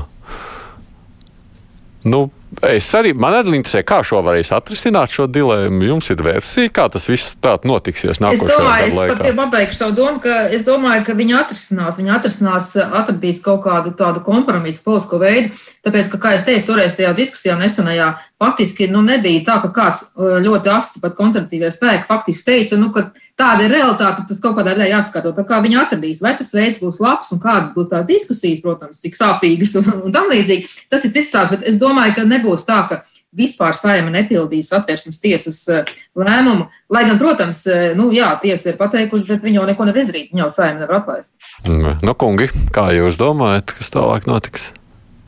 Nu, 2.07 2.29
Es 2.67 2.89
arī, 2.99 3.13
man 3.15 3.37
arī 3.39 3.55
interesē, 3.61 3.85
kā 3.87 4.01
šo 4.03 4.25
varēs 4.27 4.49
atrisināt 4.57 5.13
šo 5.15 5.29
dilēmu. 5.31 5.85
Jums 5.87 6.11
ir 6.11 6.23
versija, 6.27 6.73
kā 6.75 6.89
tas 6.91 7.07
viss 7.07 7.37
tāds 7.39 7.69
notiksies 7.69 8.19
nākošajā 8.19 8.57
gadā. 8.57 8.73
Es 8.89 8.97
domāju, 8.97 9.29
es 9.31 9.37
pabeigšu 9.39 9.79
savu 9.79 9.95
domu, 9.95 10.19
ka 10.25 10.41
es 10.51 10.65
domāju, 10.67 11.05
ka 11.07 11.15
viņi 11.21 11.37
atrisinās, 11.39 12.01
viņi 12.01 12.15
atrisinās, 12.17 12.73
atradīs 12.83 13.39
kaut 13.45 13.63
kādu 13.69 13.95
tādu 13.99 14.25
kompromisu, 14.27 14.83
politisko 14.83 15.23
veidu. 15.23 15.55
Tāpēc, 15.87 16.11
ka, 16.13 16.21
kā 16.21 16.35
es 16.37 16.45
teicu, 16.45 16.67
toreiz 16.73 16.99
tajā 16.99 17.15
diskusijā 17.17 17.55
nesenajā, 17.61 18.11
faktiski 18.43 18.91
nu, 18.91 19.05
nebija 19.07 19.47
tā, 19.47 19.61
ka 19.63 19.71
kāds 19.77 20.09
ļoti 20.19 20.75
asi 20.75 21.01
pat 21.05 21.15
konservatīvie 21.17 21.71
spēki 21.73 22.09
faktiski 22.11 22.51
teica, 22.51 22.81
nu, 22.83 22.91
ka 22.93 23.13
tāda 23.41 23.67
ir 23.67 23.75
realitāte, 23.75 24.27
tas 24.29 24.41
kaut 24.43 24.59
kādā 24.59 24.75
veidā 24.77 24.91
jāskato. 24.91 25.33
Tā 25.37 25.45
kā 25.49 25.61
viņi 25.65 25.79
atradīs, 25.81 26.21
vai 26.25 26.35
tas 26.39 26.53
veids 26.57 26.81
būs 26.83 27.01
labs 27.03 27.33
un 27.35 27.41
kādas 27.43 27.73
būs 27.77 27.91
tās 27.93 28.09
diskusijas, 28.09 28.63
protams, 28.65 29.01
cik 29.03 29.17
sāpīgas 29.17 29.77
un, 29.81 29.93
un 30.07 30.15
tam 30.15 30.29
līdzīgi. 30.33 30.69
Tas 30.93 31.07
ir 31.07 31.15
cits 31.17 31.33
stāsts, 31.33 31.55
bet 31.55 31.65
es 31.69 31.81
domāju, 31.81 32.19
ka 32.19 32.27
nebūs 32.29 32.67
tā, 32.69 32.83
ka 32.91 33.03
vispār 33.37 33.77
saima 33.79 34.11
nepildīs 34.13 34.73
atvērsmes 34.75 35.21
tiesas 35.23 35.61
eh, 35.71 35.93
lēmumu. 36.19 36.67
Lai 36.91 37.05
gan, 37.07 37.21
protams, 37.21 37.63
eh, 37.71 37.93
nu, 37.99 38.11
jā, 38.15 38.33
tiesa 38.43 38.73
ir 38.73 38.81
pateikusi, 38.81 39.29
bet 39.29 39.47
viņi 39.47 39.61
jau 39.61 39.69
neko 39.71 39.87
nevar 39.89 40.03
izdarīt. 40.03 40.33
Viņi 40.33 40.45
jau 40.45 40.51
saima 40.55 40.83
nevar 40.83 41.01
atlaist. 41.01 41.37
Nu, 41.69 42.17
kungi, 42.19 42.51
kā 42.75 42.91
jūs 42.97 43.21
domājat, 43.21 43.77
kas 43.79 43.95
tālāk 43.95 44.29
notiks? 44.31 44.73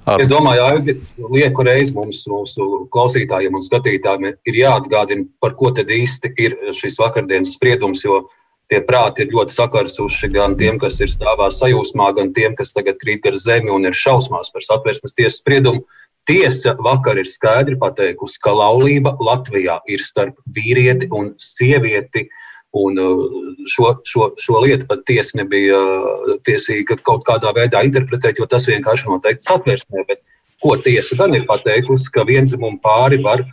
Ar... 0.02 0.18
Es 0.18 0.26
domāju, 0.30 0.82
ka 0.82 1.30
lieku 1.30 1.64
reizi 1.66 1.94
mums, 1.94 2.24
mūsu 2.26 2.86
klausītājiem 2.92 3.54
un 3.54 3.62
skatītājiem 3.62 4.30
ir 4.32 4.58
jāatgādina, 4.58 5.28
par 5.42 5.54
ko 5.58 5.70
tad 5.74 5.92
īsti 5.94 6.32
ir 6.42 6.56
šis 6.74 6.98
vakardienas 6.98 7.54
spriedums, 7.54 8.02
jo 8.02 8.24
tie 8.72 8.80
prāti 8.82 9.22
ir 9.22 9.34
ļoti 9.34 9.54
sakarsuši 9.54 10.30
gan 10.34 10.56
tiem, 10.58 10.80
kas 10.82 10.98
ir 11.04 11.10
stāvā 11.12 11.50
sajūsmā, 11.54 12.10
gan 12.16 12.32
tiem, 12.34 12.56
kas 12.58 12.74
tagad 12.74 12.98
krīt 12.98 13.22
gar 13.22 13.36
zemi 13.38 13.70
un 13.70 13.86
ir 13.86 13.94
šausmās 13.94 14.50
par 14.54 14.66
satversmes 14.66 15.14
tiesas 15.14 15.38
spriedumu. 15.42 15.84
Tiesa 16.26 16.76
vakar 16.78 17.18
ir 17.18 17.26
skaidri 17.26 17.74
pateikusi, 17.78 18.38
ka 18.42 18.52
laulība 18.54 19.16
Latvijā 19.18 19.80
ir 19.90 20.02
starp 20.06 20.36
vīrieti 20.46 21.08
un 21.10 21.32
sievieti. 21.38 22.28
Un 22.72 22.96
uh, 22.96 23.24
šo, 23.68 23.90
šo, 24.08 24.30
šo 24.40 24.60
lietu 24.64 24.86
pat 24.88 25.02
tiesa 25.08 25.42
nebija 25.42 25.76
uh, 25.76 26.36
tiesīga 26.46 26.96
kaut 27.04 27.26
kādā 27.28 27.52
veidā 27.56 27.82
interpretēt, 27.84 28.40
jo 28.40 28.48
tas 28.48 28.64
vienkārši 28.70 29.10
noteikti 29.10 29.44
satversmē. 29.44 30.06
Bet 30.08 30.22
ko 30.62 30.78
tiesa 30.80 31.18
gan 31.18 31.36
ir 31.36 31.44
pateikusi, 31.48 32.08
ka 32.14 32.24
vienzimumu 32.28 32.80
pāri 32.80 33.20
var 33.22 33.44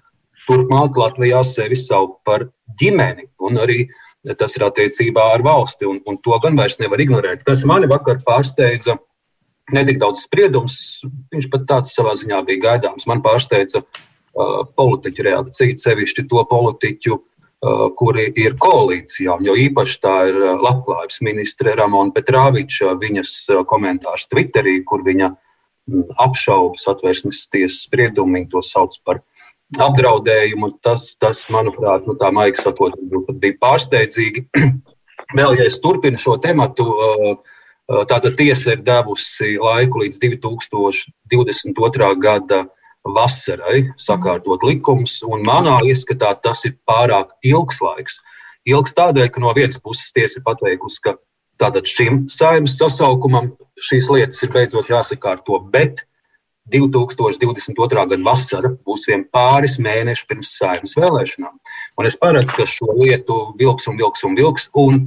turpmāk 0.48 0.98
Latvijā 0.98 1.42
sevi 1.46 1.78
saukt 1.78 2.22
par 2.26 2.48
ģimeni. 2.80 3.28
Un 3.44 3.60
arī 3.62 3.84
tas 4.40 4.56
ir 4.58 4.66
attiecībā 4.68 5.30
ar 5.34 5.44
valsti, 5.46 5.88
un, 5.90 6.02
un 6.08 6.18
to 6.24 6.36
gan 6.44 6.58
vairs 6.60 6.80
nevar 6.82 7.02
ignorēt. 7.02 7.44
Kas 7.48 7.64
mani 7.68 7.90
vakar 7.92 8.20
pārsteidza, 8.26 8.98
netik 9.76 10.00
daudz 10.02 10.26
spriedums, 10.26 11.02
viņš 11.34 11.50
pat 11.54 11.66
tāds 11.70 11.96
savā 11.96 12.16
ziņā 12.20 12.42
bija 12.48 12.66
gaidāms. 12.70 13.08
Man 13.10 13.24
pārsteidza 13.26 13.84
uh, 13.84 14.64
politiķu 14.80 15.28
reakcija, 15.30 15.78
sevišķi 15.80 16.28
to 16.32 16.44
politiķu, 16.52 17.20
kuri 17.60 18.30
ir 18.39 18.56
koalīcijā, 18.62 19.36
jo 19.43 19.56
īpaši 19.60 19.98
tā 20.00 20.15
ir 20.30 20.38
uh, 20.39 20.54
labklājības 20.63 21.19
ministre 21.28 21.74
Ramona 21.76 22.13
Petrāviča, 22.15 22.93
viņas 23.02 23.34
uh, 23.52 23.63
komentārs 23.67 24.30
Twitterī, 24.32 24.78
kur 24.88 25.04
viņa 25.04 25.28
mm, 25.34 26.06
apšauba 26.24 26.80
satversmes 26.80 27.43
tiesas 27.52 27.84
spriedumu, 27.84 28.38
viņa 28.38 28.50
to 28.54 28.63
sauc 28.63 28.95
par 29.04 29.19
apdraudējumu. 29.76 30.72
Tas, 30.84 31.12
tas 31.19 31.43
manuprāt, 31.52 32.08
nu, 32.08 32.15
tā 32.19 32.32
maigi 32.32 32.63
sakot, 32.63 32.95
bija 33.43 33.60
pārsteidzīgi. 33.60 34.48
Vēl, 35.38 35.60
ja 35.60 35.67
es 35.67 35.78
turpinu 35.84 36.17
šo 36.22 36.39
tematu, 36.41 36.88
uh, 36.88 37.58
Tātad 37.89 38.36
tiesa 38.38 38.76
ir 38.76 38.84
devusi 38.86 39.56
laiku 39.58 40.04
līdz 40.04 40.19
2022. 40.22 42.10
gada 42.22 42.60
vasarai 43.06 43.90
sakārtot 44.00 44.64
likumus, 44.66 45.20
manā 45.46 45.80
ieskatā 45.88 46.34
tas 46.44 46.66
ir 46.68 46.76
pārāk 46.88 47.32
ilgs 47.44 47.80
laiks. 47.84 48.20
Ilgs 48.68 48.94
tādēļ, 48.98 49.30
ka 49.34 49.42
no 49.42 49.54
vienas 49.56 49.80
puses 49.82 50.12
tiesa 50.14 50.40
ir 50.40 50.46
pateikusi, 50.46 51.02
ka 51.04 51.16
tātad 51.60 51.88
šim 51.90 52.26
saimnes 52.32 52.78
sasaukumam 52.80 53.54
šīs 53.80 54.10
lietas 54.12 54.44
ir 54.44 54.52
beidzot 54.54 54.92
jāsakārto, 54.92 55.60
bet 55.72 56.04
2022. 56.70 58.06
gada 58.12 58.24
vasara 58.24 58.72
būs 58.86 59.08
vien 59.10 59.24
pāris 59.34 59.80
mēneši 59.82 60.28
pirms 60.30 60.52
saimnes 60.60 60.94
vēlēšanām. 60.98 61.56
Un 61.98 62.10
es 62.10 62.18
paredzu, 62.20 62.54
ka 62.56 62.68
šo 62.70 62.94
lietu 63.00 63.40
vilks 63.60 63.90
un 63.90 63.98
vilks 63.98 64.26
un 64.28 64.38
vilks, 64.38 64.70
un 64.78 65.02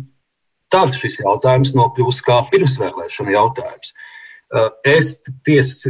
tad 0.72 0.96
šis 0.96 1.20
jautājums 1.22 1.74
nokļūs 1.76 2.22
kā 2.26 2.40
pirmsvēlēšana 2.50 3.36
jautājums. 3.36 3.94
Uh, 4.52 4.68
es 4.84 5.20
tiesas, 5.46 5.86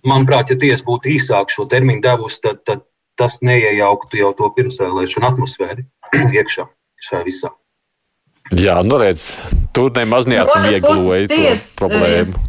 manuprāt, 0.00 0.52
ja 0.52 0.58
tiesa 0.58 0.86
būtu 0.86 1.12
īsāk 1.16 1.52
šo 1.52 1.66
termiņu 1.70 2.04
devusi, 2.04 2.40
tad, 2.44 2.62
tad 2.68 2.86
tas 3.18 3.40
neiejauktu 3.44 4.20
jau 4.20 4.32
to 4.36 4.48
pirmsvēlēšanu 4.56 5.28
atmosfēru 5.32 5.84
iekšā 6.38 6.68
šajā 7.08 7.26
visā. 7.26 7.52
Jā, 8.58 8.80
nu 8.84 8.98
redz, 9.00 9.36
tur 9.72 9.92
nemaz 9.96 10.26
neatviegloja 10.28 11.28
to 11.30 11.44
problēmu. 11.78 12.48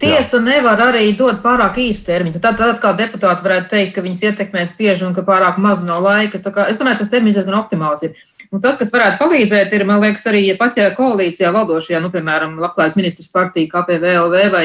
Tiesa 0.00 0.38
Jā. 0.38 0.40
nevar 0.40 0.80
arī 0.80 1.10
dot 1.12 1.42
pārāk 1.44 1.76
īstu 1.82 2.08
termiņu. 2.08 2.40
Tad, 2.40 2.56
tad 2.56 2.78
kā 2.80 2.94
deputāti 2.96 3.44
varētu 3.44 3.68
teikt, 3.68 3.92
ka 3.92 4.04
viņas 4.04 4.22
ietekmē 4.30 4.62
spiež 4.66 5.02
un 5.04 5.12
ka 5.12 5.20
pārāk 5.26 5.58
maz 5.60 5.82
nav 5.84 6.00
laika. 6.02 6.40
Kā, 6.40 6.64
es 6.72 6.80
domāju, 6.80 7.02
tas 7.02 7.10
termiņš 7.12 7.36
diezgan 7.36 7.58
optimāls 7.58 8.06
ir. 8.08 8.16
Un 8.48 8.62
tas, 8.64 8.78
kas 8.80 8.92
varētu 8.94 9.20
palīdzēt, 9.20 9.74
ir, 9.76 9.84
man 9.84 10.00
liekas, 10.00 10.24
arī 10.30 10.40
ja 10.46 10.56
pat 10.56 10.78
ja 10.80 10.88
koalīcijā 10.96 11.52
valdošajā, 11.52 12.00
nu, 12.00 12.08
piemēram, 12.14 12.56
Labklājības 12.64 12.96
ministrs 12.96 13.28
partija, 13.34 13.68
KPVLV 13.74 14.44
vai, 14.54 14.64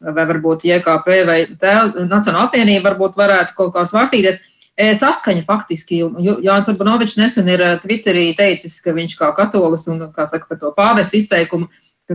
vai 0.00 0.26
varbūt 0.28 0.66
JKP 0.68 1.16
vai 1.26 1.40
Nacionāla 1.58 2.46
apvienība 2.46 2.92
varbūt 2.92 3.18
varētu 3.18 3.56
kaut 3.58 3.74
kā 3.74 3.84
svārstīties. 3.88 4.40
E, 4.78 4.92
saskaņa 4.94 5.42
faktiski, 5.42 6.04
Jānis 6.22 6.70
Urbanovičs 6.70 7.16
nesen 7.18 7.50
ir 7.50 7.64
Twitterī 7.82 8.30
teicis, 8.38 8.78
ka 8.84 8.94
viņš 8.94 9.16
kā 9.18 9.32
katolis 9.34 9.88
un, 9.90 10.04
kā 10.14 10.28
saka, 10.30 10.46
par 10.46 10.60
to 10.60 10.70
pāvestu 10.76 11.18
izteikumu 11.18 11.66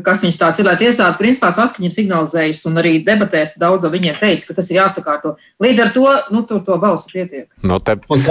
kas 0.02 0.24
viņš 0.24 0.38
tāds 0.42 0.58
ir, 0.58 0.66
lai 0.66 0.74
tiesātu, 0.80 1.20
principā 1.20 1.52
saskaņa 1.54 1.86
ir 1.86 1.94
signalizējusi 1.94 2.64
un 2.66 2.80
arī 2.82 2.94
debatēs 3.06 3.60
daudz 3.62 3.86
viņiem 3.94 4.16
teica, 4.18 4.48
ka 4.48 4.56
tas 4.58 4.72
ir 4.72 4.80
jāsakārto. 4.80 5.36
Līdz 5.62 5.82
ar 5.84 5.92
to, 5.94 6.06
nu, 6.34 6.42
tur 6.50 6.64
to 6.66 6.78
balsu 6.82 7.12
pietiek. 7.12 7.46
No 7.62 7.78
te... 7.78 8.00
Un 8.10 8.24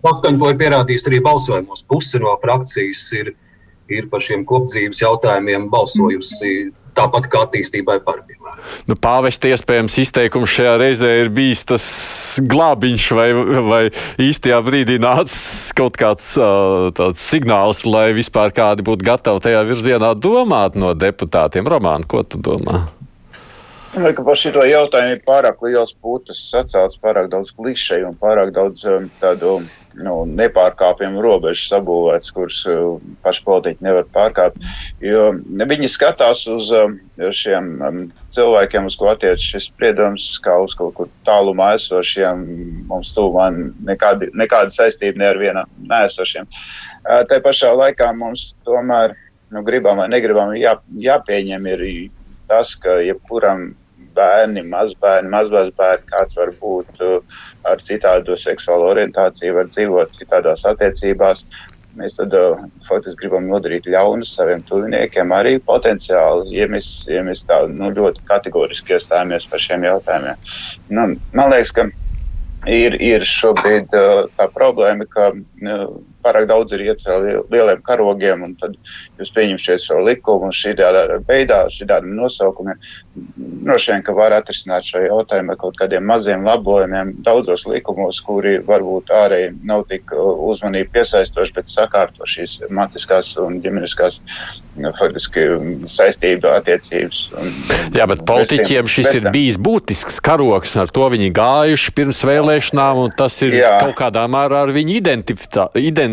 paskaņu 0.00 0.40
to 0.40 0.52
ir 0.54 0.56
pierādījis 0.62 1.04
arī 1.10 1.20
balsojumos. 1.26 1.84
Puse 1.90 2.22
no 2.22 2.32
frakcijas 2.40 3.04
ir, 3.20 3.34
ir 3.92 4.08
par 4.08 4.24
šiem 4.24 4.46
kopdzīves 4.48 5.04
jautājumiem 5.04 5.68
balsojusi. 5.74 6.54
Mm 6.70 6.83
tāpat 6.96 7.28
kā 7.30 7.44
attīstībai 7.46 7.98
par 8.04 8.22
piemēram. 8.26 8.64
Nu, 8.90 8.96
Pāvesta 9.00 9.50
iespējams 9.52 9.98
izteikums 10.04 10.52
šajā 10.54 10.74
reizē 10.80 11.10
ir 11.22 11.30
bijis 11.34 11.64
tas 11.68 11.86
glābiņš, 12.42 13.06
vai, 13.18 13.28
vai 13.68 13.82
īstajā 14.22 14.60
brīdī 14.66 14.98
nācis 15.02 15.72
kaut 15.76 15.98
kāds 16.00 16.34
uh, 16.40 16.90
tāds 16.96 17.22
signāls, 17.22 17.84
lai 17.88 18.10
vispār 18.16 18.54
kādi 18.54 18.86
būtu 18.86 19.06
gatavi 19.06 19.46
tajā 19.48 19.64
virzienā 19.68 20.14
domāt 20.18 20.78
no 20.78 20.94
deputātiem. 20.98 21.68
Romāna, 21.70 22.06
ko 22.08 22.24
tu 22.26 22.40
domā? 22.42 22.84
Domāju, 23.94 24.16
ka 24.18 24.22
par 24.26 24.38
šo 24.38 24.62
jautājumu 24.66 25.14
ir 25.14 25.20
pārāk 25.22 25.60
liels 25.62 25.92
putas 26.02 26.40
sacēlts, 26.50 26.98
pārāk 27.02 27.28
daudz 27.30 27.52
klišeju 27.54 28.08
un 28.10 28.16
pārāk 28.18 28.50
daudz 28.56 28.82
um, 28.90 29.06
tādu 29.20 29.60
nu, 30.00 30.14
nepārkāpjumu 30.38 31.22
robežu 31.22 31.66
sabūvēts, 31.68 32.32
kuras 32.34 32.60
uh, 32.70 32.96
paši 33.24 33.44
politiķi 33.46 33.86
nevar 33.86 34.06
pārkāpt. 34.14 34.62
Jo 35.04 35.30
viņi 35.40 35.90
skatās 35.92 36.44
uz 36.50 36.70
um, 36.74 36.96
šiem 37.18 37.70
um, 37.84 38.00
cilvēkiem, 38.34 38.88
uz 38.90 38.96
ko 39.00 39.12
attiecas 39.12 39.44
šis 39.44 39.68
spriedums, 39.70 40.26
kā 40.44 40.56
uz 40.64 40.74
kaut 40.78 40.96
kur 40.98 41.12
tālumā 41.28 41.74
esošiem, 41.78 42.42
mums 42.90 43.14
tuvumā 43.16 43.50
nekāda, 43.90 44.30
nekāda 44.34 44.74
saistība 44.74 45.22
ne 45.22 45.30
ar 45.30 45.40
vienam 45.42 45.78
neesošiem. 45.90 46.50
Uh, 47.04 47.22
tā 47.30 47.40
pašā 47.44 47.74
laikā 47.76 48.10
mums 48.18 48.52
tomēr, 48.66 49.16
nu, 49.54 49.62
gribam 49.66 50.02
vai 50.02 50.10
negribam, 50.10 50.54
jā, 50.58 50.76
jāpieņem 50.98 51.72
ir 51.74 51.88
tas, 52.50 52.74
ka 52.76 52.98
jebkuram 53.04 53.72
bērni, 54.14 54.62
mazbērni, 54.70 55.30
mazbērni, 55.32 56.06
kāds 56.10 56.38
var 56.38 56.52
būt 56.60 57.02
uh, 57.02 57.42
ar 57.68 57.82
citādu 57.82 58.36
seksuālu 58.40 58.90
orientāciju, 58.92 59.56
var 59.58 59.70
dzīvot 59.72 60.18
citādās 60.18 60.64
attiecībās. 60.68 61.44
Mēs 61.94 62.16
tad 62.18 62.32
uh, 62.34 62.58
faktiski 62.88 63.22
gribam 63.22 63.46
nodarīt 63.46 63.86
ļaunu 63.86 64.26
saviem 64.26 64.64
tuviniekiem, 64.66 65.30
arī 65.34 65.60
potenciāli, 65.62 66.56
ja 66.56 66.66
mēs, 66.70 66.88
ja 67.06 67.22
mēs 67.22 67.44
tā 67.46 67.60
nu, 67.70 67.92
ļoti 67.94 68.24
kategoriski 68.26 68.96
iestājamies 68.96 69.46
par 69.50 69.62
šiem 69.62 69.86
jautājumiem. 69.86 70.48
Nu, 70.90 71.06
man 71.38 71.54
liekas, 71.54 71.70
ka 71.76 71.86
ir, 72.66 72.98
ir 72.98 73.26
šobrīd 73.28 73.94
uh, 73.94 74.26
tā 74.34 74.48
problēma, 74.56 75.06
ka 75.14 75.30
uh, 75.30 75.86
pārāk 76.24 76.48
daudz 76.50 76.74
ir 76.74 76.84
iet 76.88 77.04
lieliem 77.52 77.82
karogiem, 77.84 78.44
un 78.46 78.54
tad 78.60 78.76
jūs 79.20 79.32
pieņemsiet 79.36 79.84
šo 79.84 80.00
likumu 80.06 80.50
šādā 80.54 81.20
veidā, 81.28 81.64
šādiem 81.72 82.14
nosaukumiem. 82.18 82.80
Droši 83.64 83.92
vien, 83.92 84.02
ka 84.06 84.14
var 84.16 84.34
atrisināt 84.34 84.88
šo 84.88 85.04
jautājumu 85.04 85.54
ar 85.54 85.60
kaut 85.60 85.78
kādiem 85.78 86.06
maziem 86.08 86.46
labojumiem 86.46 87.14
daudzos 87.26 87.66
likumos, 87.70 88.20
kuri 88.24 88.56
varbūt 88.66 89.12
ārēji 89.14 89.54
nav 89.68 89.84
tik 89.90 90.10
uzmanību 90.14 90.90
piesaistoši, 90.96 91.54
bet 91.58 91.70
sakārto 91.70 92.26
šīs 92.28 92.60
matiskās 92.74 93.34
un 93.40 93.60
ģimeniskās 93.64 94.20
nu, 94.80 94.90
faktiski 94.98 95.46
saistību 95.90 96.50
attiecības. 96.50 97.22
Un, 97.38 97.52
Jā, 97.94 98.08
bet 98.10 98.24
politiķiem 98.26 98.90
šis 98.90 99.10
ir 99.20 99.28
bijis 99.34 99.58
būtisks 99.62 100.18
karoks, 100.24 100.74
ar 100.80 100.90
to 100.94 101.06
viņi 101.14 101.30
gājuši 101.34 101.94
pirms 101.94 102.22
vēlēšanām, 102.26 103.04
un 103.06 103.14
tas 103.14 103.38
ir 103.46 103.58
Jā. 103.60 103.76
kaut 103.84 103.94
kādā 104.00 104.26
mērā 104.30 104.64
ar 104.66 104.74
viņu 104.74 104.98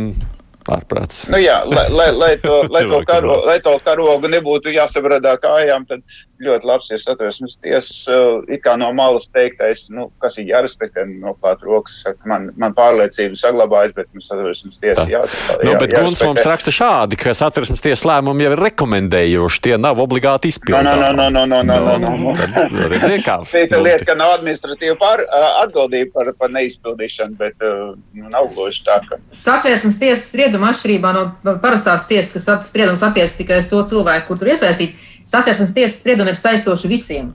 identitāti 0.10 0.40
ārprāts. 0.70 1.24
Nu 1.32 1.40
jā, 1.42 1.62
lai, 1.66 1.88
lai, 1.90 2.10
lai, 2.14 2.34
to, 2.42 2.62
lai, 2.74 2.84
to 2.86 3.02
karo, 3.08 3.40
lai 3.48 3.58
to 3.64 3.74
karogu 3.84 4.30
nebūtu 4.32 4.74
jāsabradā 4.76 5.36
kājām, 5.42 5.88
tad 5.90 6.04
ļoti 6.42 6.68
labs 6.68 6.90
ir 6.92 7.02
satversmes 7.02 7.58
tiesas, 7.62 8.02
uh, 8.10 8.42
it 8.52 8.64
kā 8.66 8.74
no 8.80 8.90
malas 8.96 9.28
teiktais, 9.32 9.86
nu, 9.94 10.10
kas 10.22 10.38
ir 10.42 10.50
jārespektē, 10.50 11.06
no 11.22 11.34
klāt 11.38 11.64
rokas, 11.66 12.00
saka, 12.06 12.26
man, 12.30 12.50
man 12.60 12.76
pārliecība 12.78 13.38
saglabājas, 13.40 13.94
bet 13.98 14.10
mums 14.16 14.30
satversmes 14.32 14.80
tiesa 14.82 15.06
jāsaglabā. 15.10 15.68
Nu, 15.68 15.76
bet 15.82 15.96
Guns 15.96 16.24
mums 16.26 16.46
raksta 16.48 16.74
šādi, 16.76 17.20
ka 17.22 17.36
satversmes 17.38 17.84
tiesas 17.84 18.06
lēmumi 18.10 18.48
jau 18.48 18.54
ir 18.56 18.64
rekomendējoši, 18.66 19.62
tie 19.68 19.78
nav 19.82 20.02
obligāti 20.04 20.52
izpildāmi. 20.54 20.90
No, 20.90 21.12
no, 21.14 21.30
no, 21.30 21.46
no, 21.46 21.46
no, 21.46 21.62
no, 21.64 21.98
no, 22.02 22.16
no. 22.18 22.34
no. 22.34 23.38
Cita 23.52 23.82
lieta, 23.82 24.08
ka 24.08 24.18
nav 24.18 24.36
administratīva 24.40 24.98
pār, 25.02 25.26
atbildība 25.62 26.16
par, 26.18 26.34
par 26.40 26.56
neizpildīšanu, 26.58 27.38
bet 27.40 27.62
nu, 27.62 28.30
nav 28.32 28.50
gluži 28.54 28.84
tā, 28.88 28.98
ka. 29.08 29.22
Satversmes 29.36 30.02
tiesas 30.02 30.28
sprieduma 30.32 30.72
atšķirībā 30.72 31.14
no 31.18 31.26
parastās 31.64 32.08
tiesas, 32.10 32.34
kas 32.38 32.70
spriedums 32.72 33.04
attiec 33.06 33.34
tikai 33.38 33.62
uz 33.62 33.70
to 33.72 33.84
cilvēku, 33.92 34.28
kur 34.32 34.42
tur 34.42 34.54
iesaistīti 34.54 35.11
Satversmes 35.30 35.74
tiesas 35.76 36.00
spriedumi 36.02 36.34
ir 36.34 36.40
saistoši 36.40 36.92
visiem. 36.92 37.32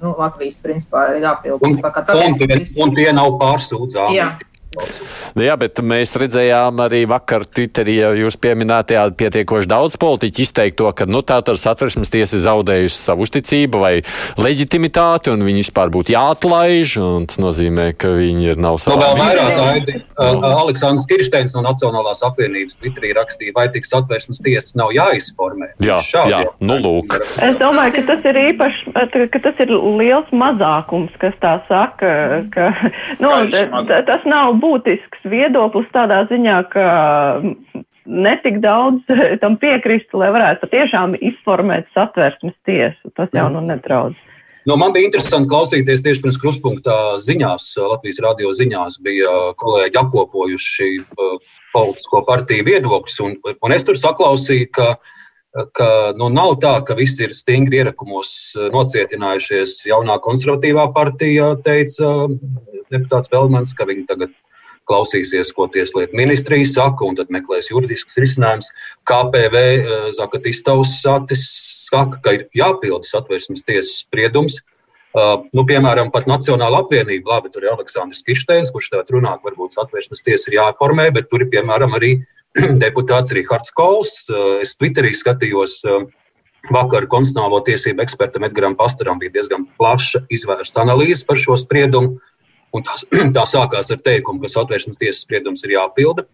Nu, 0.00 0.12
Latvijas 0.18 0.58
principā 0.64 1.06
ir 1.14 1.22
jāpild. 1.24 1.62
Un, 1.64 1.78
un, 1.78 2.36
tie, 2.38 2.58
un 2.84 2.92
tie 2.96 3.08
nav 3.16 3.36
pārsūdzāmi. 3.40 4.16
Jā. 4.18 4.28
Nu, 5.36 5.44
jā, 5.44 5.56
bet 5.60 5.80
mēs 5.84 6.14
redzējām 6.16 6.80
arī 6.84 7.02
vakar 7.08 7.44
Twitterī, 7.48 7.98
ja 8.00 8.10
jūs 8.16 8.38
pieminētajā 8.40 9.04
pietiekoši 9.20 9.70
daudz 9.70 9.98
politiķu 10.00 10.44
izteikt 10.44 10.78
to, 10.80 10.90
ka 10.96 11.06
nu, 11.08 11.22
tā 11.26 11.38
tad 11.44 11.60
satversmes 11.60 12.12
tiesa 12.12 12.38
ir 12.38 12.44
zaudējusi 12.46 12.98
savu 12.98 13.26
uzticību 13.26 13.82
vai 13.82 13.92
leģitimitāti, 14.40 15.32
un 15.32 15.44
viņi 15.46 15.64
vispār 15.64 15.92
būtu 15.94 16.14
jāatlaiž. 16.14 16.96
Tas 17.30 17.40
nozīmē, 17.42 17.90
ka 17.98 18.12
viņi 18.16 18.52
ir 18.52 18.60
nav 18.60 18.80
savā. 18.82 18.96
Nu, 18.96 19.04
vēl 19.04 19.20
vairāk 19.20 19.52
gaidi. 19.60 19.98
Uh, 20.16 20.44
Aleksandrs 20.62 21.08
Kirsteins 21.10 21.56
no 21.56 21.64
Nacionālās 21.66 22.22
apvienības 22.26 22.78
Twitterī 22.80 23.12
rakstīja, 23.16 23.54
vai 23.56 23.66
tik 23.72 23.88
satversmes 23.88 24.42
tiesas 24.44 24.76
nav 24.78 24.92
jāizformē. 24.96 25.72
Jā, 25.84 25.98
jā, 26.30 26.42
nu 26.64 26.78
lūk. 26.80 27.18
Es 27.44 27.58
domāju, 27.60 27.98
ka 27.98 28.04
tas 28.12 28.30
ir 28.30 28.40
īpaši, 28.46 28.94
ka 29.32 29.42
tas 29.44 29.64
ir 29.64 29.72
liels 29.72 30.32
mazākums, 30.32 31.12
kas 31.22 31.36
tā 31.42 31.56
saka, 31.70 32.12
ka 32.54 32.70
nu, 33.22 33.32
tas 34.08 34.28
nav 34.28 34.56
būtisks 34.66 35.26
viedoklis 35.30 35.88
tādā 35.94 36.24
ziņā, 36.30 36.60
ka 36.74 36.86
netik 38.06 38.60
daudz 38.62 39.02
tam 39.42 39.58
piekristu, 39.62 40.20
lai 40.22 40.30
varētu 40.34 40.66
patiešām 40.66 41.18
informēt 41.18 41.90
satversmes 41.94 42.56
tiesu. 42.66 43.12
Tas 43.18 43.30
jau 43.34 43.48
nu 43.52 43.62
netrauc. 43.66 44.16
No, 44.66 44.74
man 44.74 44.90
bija 44.90 45.06
interesanti 45.06 45.46
klausīties 45.46 46.00
tieši 46.02 46.24
pirms 46.24 46.38
kruspunkta 46.42 46.94
ziņās, 47.22 47.68
Latvijas 47.86 48.18
radio 48.24 48.50
ziņās, 48.50 48.96
bija 48.98 49.34
kolēģi 49.62 50.00
apkopojuši 50.00 50.88
uh, 51.04 51.36
politisko 51.74 52.24
partiju 52.26 52.66
viedokļus, 52.66 53.20
un, 53.22 53.36
un 53.54 53.74
es 53.76 53.86
tur 53.86 53.98
saklausīju, 54.00 54.72
ka, 54.74 54.88
ka 55.70 55.88
nu, 56.18 56.32
nav 56.34 56.56
tā, 56.64 56.74
ka 56.86 56.96
visi 56.98 57.28
ir 57.28 57.36
stingri 57.38 57.78
ierakumos 57.78 58.32
nocietinājušies. 58.74 59.84
Jaunā 59.86 60.18
konservatīvā 60.24 60.88
partija 60.96 61.52
teica 61.62 62.26
deputāts 62.90 63.30
Velmans, 63.30 63.70
ka 63.76 63.86
viņi 63.86 64.06
tagad 64.10 64.34
klausīsies, 64.86 65.52
ko 65.56 65.66
Tieslietu 65.72 66.16
ministrija 66.18 66.66
saka, 66.70 67.06
un 67.06 67.18
tad 67.18 67.32
meklēs 67.34 67.70
juridisks 67.72 68.18
risinājums. 68.20 68.70
KPV 69.08 69.56
eh, 69.56 70.08
Zakatistovs 70.16 70.96
saka, 71.02 72.20
ka 72.22 72.36
ir 72.38 72.46
jāpilda 72.56 73.06
satversmes 73.06 73.66
tiesas 73.66 74.02
spriedums. 74.06 74.62
Uh, 75.16 75.46
nu, 75.56 75.62
piemēram, 75.64 76.10
pat 76.12 76.26
Nacionāla 76.28 76.82
apvienība, 76.82 77.38
labi, 77.38 77.48
tur 77.48 77.64
ir 77.64 77.70
Aleksandrs 77.72 78.20
Kirsteins, 78.26 78.68
kurš 78.68 78.90
tādā 78.92 79.14
runā, 79.14 79.30
varbūt 79.40 79.72
satversmes 79.72 80.20
tiesa 80.20 80.50
ir 80.50 80.58
jāformē, 80.58 81.06
bet 81.16 81.30
tur 81.30 81.46
ir 81.46 81.48
piemēram 81.54 81.96
arī 81.96 82.18
deputāts 82.82 83.32
Rihards 83.32 83.72
Kols. 83.72 84.12
Es 84.60 84.76
Twitterī 84.76 85.14
skatījos. 85.16 85.80
Vakar 86.66 87.04
konstitucionālo 87.06 87.60
tiesību 87.62 88.02
ekspertam 88.02 88.44
Edgars 88.48 88.74
Pastaram 88.78 89.20
bija 89.22 89.36
diezgan 89.36 89.68
plaša 89.78 90.24
izvērsta 90.34 90.82
analīze 90.82 91.22
par 91.24 91.38
šo 91.38 91.54
spriedumu. 91.60 92.16
Tā, 92.84 92.96
tā 93.36 93.44
sākās 93.48 93.92
ar 93.94 94.02
teikumu, 94.04 94.42
ka 94.42 94.52
satversmes 94.52 94.98
tiesas 95.00 95.22
spriedums 95.24 95.64
ir 95.64 95.76
jāpilda. 95.76 96.26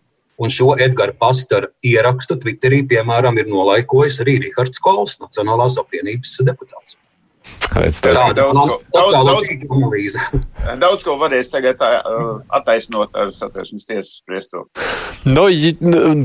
Un 0.43 0.51
šo 0.51 0.73
Edgara 0.81 1.15
Pastara 1.15 1.69
ierakstu 1.87 2.39
Twitterī, 2.41 2.81
piemēram, 2.89 3.37
ir 3.39 3.51
nolaikojis 3.53 4.23
arī 4.25 4.39
Rihards 4.47 4.81
Kols, 4.83 5.19
Nacionālās 5.23 5.77
apvienības 5.79 6.39
deputāts. 6.49 6.97
Redz, 7.73 8.03
tas 8.05 8.19
ir 8.29 8.35
daudz, 8.37 8.59
daudz, 8.93 9.15
daudz, 9.17 10.17
daudz 10.83 11.05
ko 11.07 11.17
varēs 11.21 11.49
tagad 11.53 11.81
attaisnot 12.53 13.17
ar 13.17 13.33
satversmes 13.37 13.87
tiesas 13.89 14.19
spriesto. 14.21 14.67
Nu, 15.25 15.47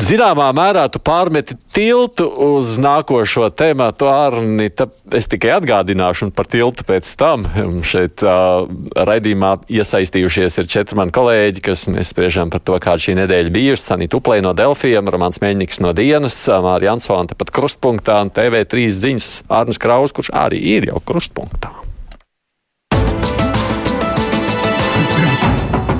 zināmā 0.01 0.49
mērā 0.57 0.87
tu 0.91 0.99
pārmeti 0.99 1.55
tiltu 1.75 2.27
uz 2.27 2.75
nākošo 2.81 3.47
tēmatu, 3.55 4.09
Arni. 4.11 4.67
Es 5.15 5.29
tikai 5.31 5.53
atgādināšu 5.55 6.31
par 6.35 6.49
tiltu 6.51 6.83
pēc 6.87 7.13
tam. 7.19 7.45
Šeit 7.87 8.23
uh, 8.25 8.65
raidījumā 9.07 9.53
iesaistījušies 9.71 10.59
ir 10.59 10.69
četri 10.71 10.97
mani 10.99 11.15
kolēģi, 11.15 11.63
kas 11.69 11.85
mēs 11.93 12.11
spriežam 12.11 12.51
par 12.51 12.65
to, 12.65 12.75
kāda 12.83 13.05
šī 13.05 13.15
nedēļa 13.21 13.53
bijusi. 13.55 13.85
Sanita 13.87 14.19
Uplē 14.19 14.41
no 14.43 14.51
Delfiem, 14.57 15.07
Romans 15.13 15.39
Mēņņiks 15.43 15.79
no 15.85 15.93
Dienas, 15.95 16.41
Mārija 16.65 16.97
Ansona 16.97 17.29
tepat 17.31 17.53
krustpunktā 17.55 18.19
un 18.25 18.33
TV3 18.35 18.89
ziņas 18.97 19.29
Arnis 19.53 19.79
Kraus, 19.79 20.15
kurš 20.17 20.33
arī 20.35 20.59
ir 20.75 20.89
jau 20.91 20.99
krustpunktā. 20.99 21.26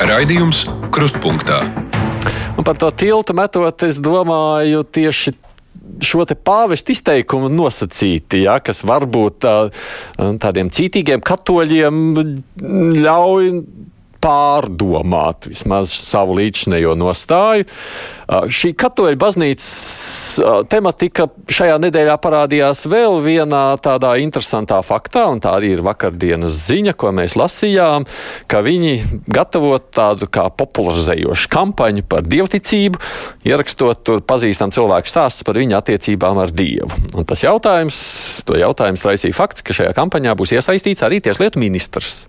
Raidījums 0.08 0.64
Krustpunktā. 0.94 1.60
Un 2.58 2.66
par 2.66 2.78
to 2.80 2.90
tiltu 2.96 3.36
metot, 3.38 3.84
es 3.86 4.00
domāju, 4.02 4.86
tieši 4.86 5.34
šo 6.04 6.26
pāvesta 6.46 6.94
izteikumu 6.94 7.50
nosacīti, 7.54 8.44
ja, 8.46 8.58
kas 8.64 8.84
varbūt 8.88 9.40
tā, 9.46 9.56
tādiem 10.42 10.72
cītīgiem 10.74 11.24
katoļiem 11.26 12.02
ļauj 13.04 13.52
pārdomāt 14.24 15.50
vismaz 15.52 15.94
savu 15.94 16.38
līdzinējo 16.40 16.96
nostāju. 16.98 17.68
Šī 18.28 18.74
katoļu 18.76 19.16
baznīcas 19.22 19.68
tematika 20.68 21.30
šajā 21.48 21.78
nedēļā 21.82 22.18
parādījās 22.22 22.84
vēl 22.92 23.22
vienā 23.24 23.62
tādā 23.84 24.18
interesantā 24.20 24.82
faktā, 24.86 25.24
un 25.32 25.40
tā 25.44 25.54
arī 25.58 25.72
ir 25.78 25.84
vakardienas 25.86 26.58
ziņa, 26.68 26.94
ko 27.00 27.14
mēs 27.16 27.38
lasījām, 27.40 28.08
ka 28.52 28.62
viņi 28.66 29.24
gatavo 29.32 29.78
tādu 29.80 30.28
kā 30.28 30.50
popularizējošu 30.60 31.52
kampaņu 31.56 32.04
par 32.12 32.28
dievticību, 32.28 33.02
ierakstot 33.48 34.04
tur 34.04 34.24
pazīstam 34.28 34.76
cilvēku 34.76 35.08
stāsts 35.08 35.48
par 35.48 35.60
viņa 35.62 35.80
attiecībām 35.80 36.44
ar 36.44 36.52
Dievu. 36.52 36.92
Un 37.16 37.28
tas 37.28 37.48
jautājums, 37.48 37.98
to 38.48 38.60
jautājums 38.60 39.08
raisīja 39.08 39.40
fakts, 39.40 39.64
ka 39.64 39.76
šajā 39.78 39.96
kampaņā 39.98 40.36
būs 40.38 40.58
iesaistīts 40.60 41.08
arī 41.08 41.24
tieslietu 41.24 41.64
ministrs. 41.64 42.26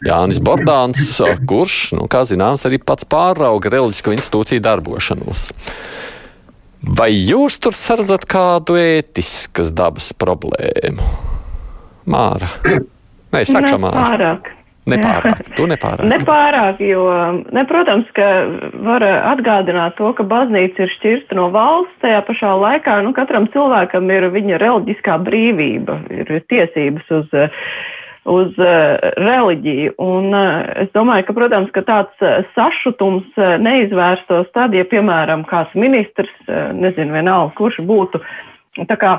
Jānis 0.00 0.38
Bordāns, 0.40 1.18
kurš, 1.48 1.90
nu, 1.98 2.06
kā 2.08 2.22
zināms, 2.24 2.64
arī 2.64 2.78
pats 2.80 3.04
pārauga 3.04 3.72
reliģisko 3.74 4.14
institūciju 4.16 4.62
darbošanos. 5.30 5.50
Vai 6.80 7.12
jūs 7.12 7.58
tur 7.60 7.74
sardzat 7.76 8.24
kādu 8.24 8.78
ētiskas 8.80 9.72
dabas 9.72 10.12
problēmu? 10.16 11.04
Māra. 12.08 12.48
Nē, 13.30 13.44
sakša 13.44 13.76
Māra. 13.78 14.06
Pārāk. 14.08 14.56
Nepārāk, 14.88 15.42
tu 15.54 15.66
nepārāk. 15.68 16.08
Nepārāk, 16.08 16.80
jo, 16.82 17.04
ne, 17.52 17.62
protams, 17.68 18.08
ka 18.16 18.24
var 18.82 19.04
atgādināt 19.04 19.94
to, 19.98 20.08
ka 20.16 20.24
baznīca 20.26 20.82
ir 20.82 20.90
šķirsta 20.96 21.36
no 21.36 21.50
valsts, 21.52 21.92
tajā 22.02 22.24
pašā 22.26 22.54
laikā, 22.58 22.96
nu, 23.04 23.12
katram 23.14 23.46
cilvēkam 23.52 24.08
ir 24.10 24.30
viņa 24.32 24.58
reliģiskā 24.64 25.20
brīvība, 25.28 26.00
ir 26.16 26.32
tiesības 26.50 27.12
uz 27.20 27.36
uh, 27.36 27.68
uz 28.28 28.52
uh, 28.60 28.98
reliģiju. 29.16 29.94
Un 30.02 30.34
uh, 30.34 30.60
es 30.82 30.90
domāju, 30.96 31.28
ka, 31.28 31.36
protams, 31.36 31.72
ka 31.74 31.82
tāds 31.86 32.24
uh, 32.24 32.40
sašutums 32.56 33.40
neizvērstos 33.64 34.50
tad, 34.56 34.76
ja, 34.76 34.84
piemēram, 34.88 35.46
kāds 35.48 35.74
ministrs, 35.78 36.32
nezinu, 36.76 37.14
vienalga, 37.16 37.54
kurš 37.58 37.80
būtu 37.88 38.22
tā 38.86 38.94
kā 38.96 39.16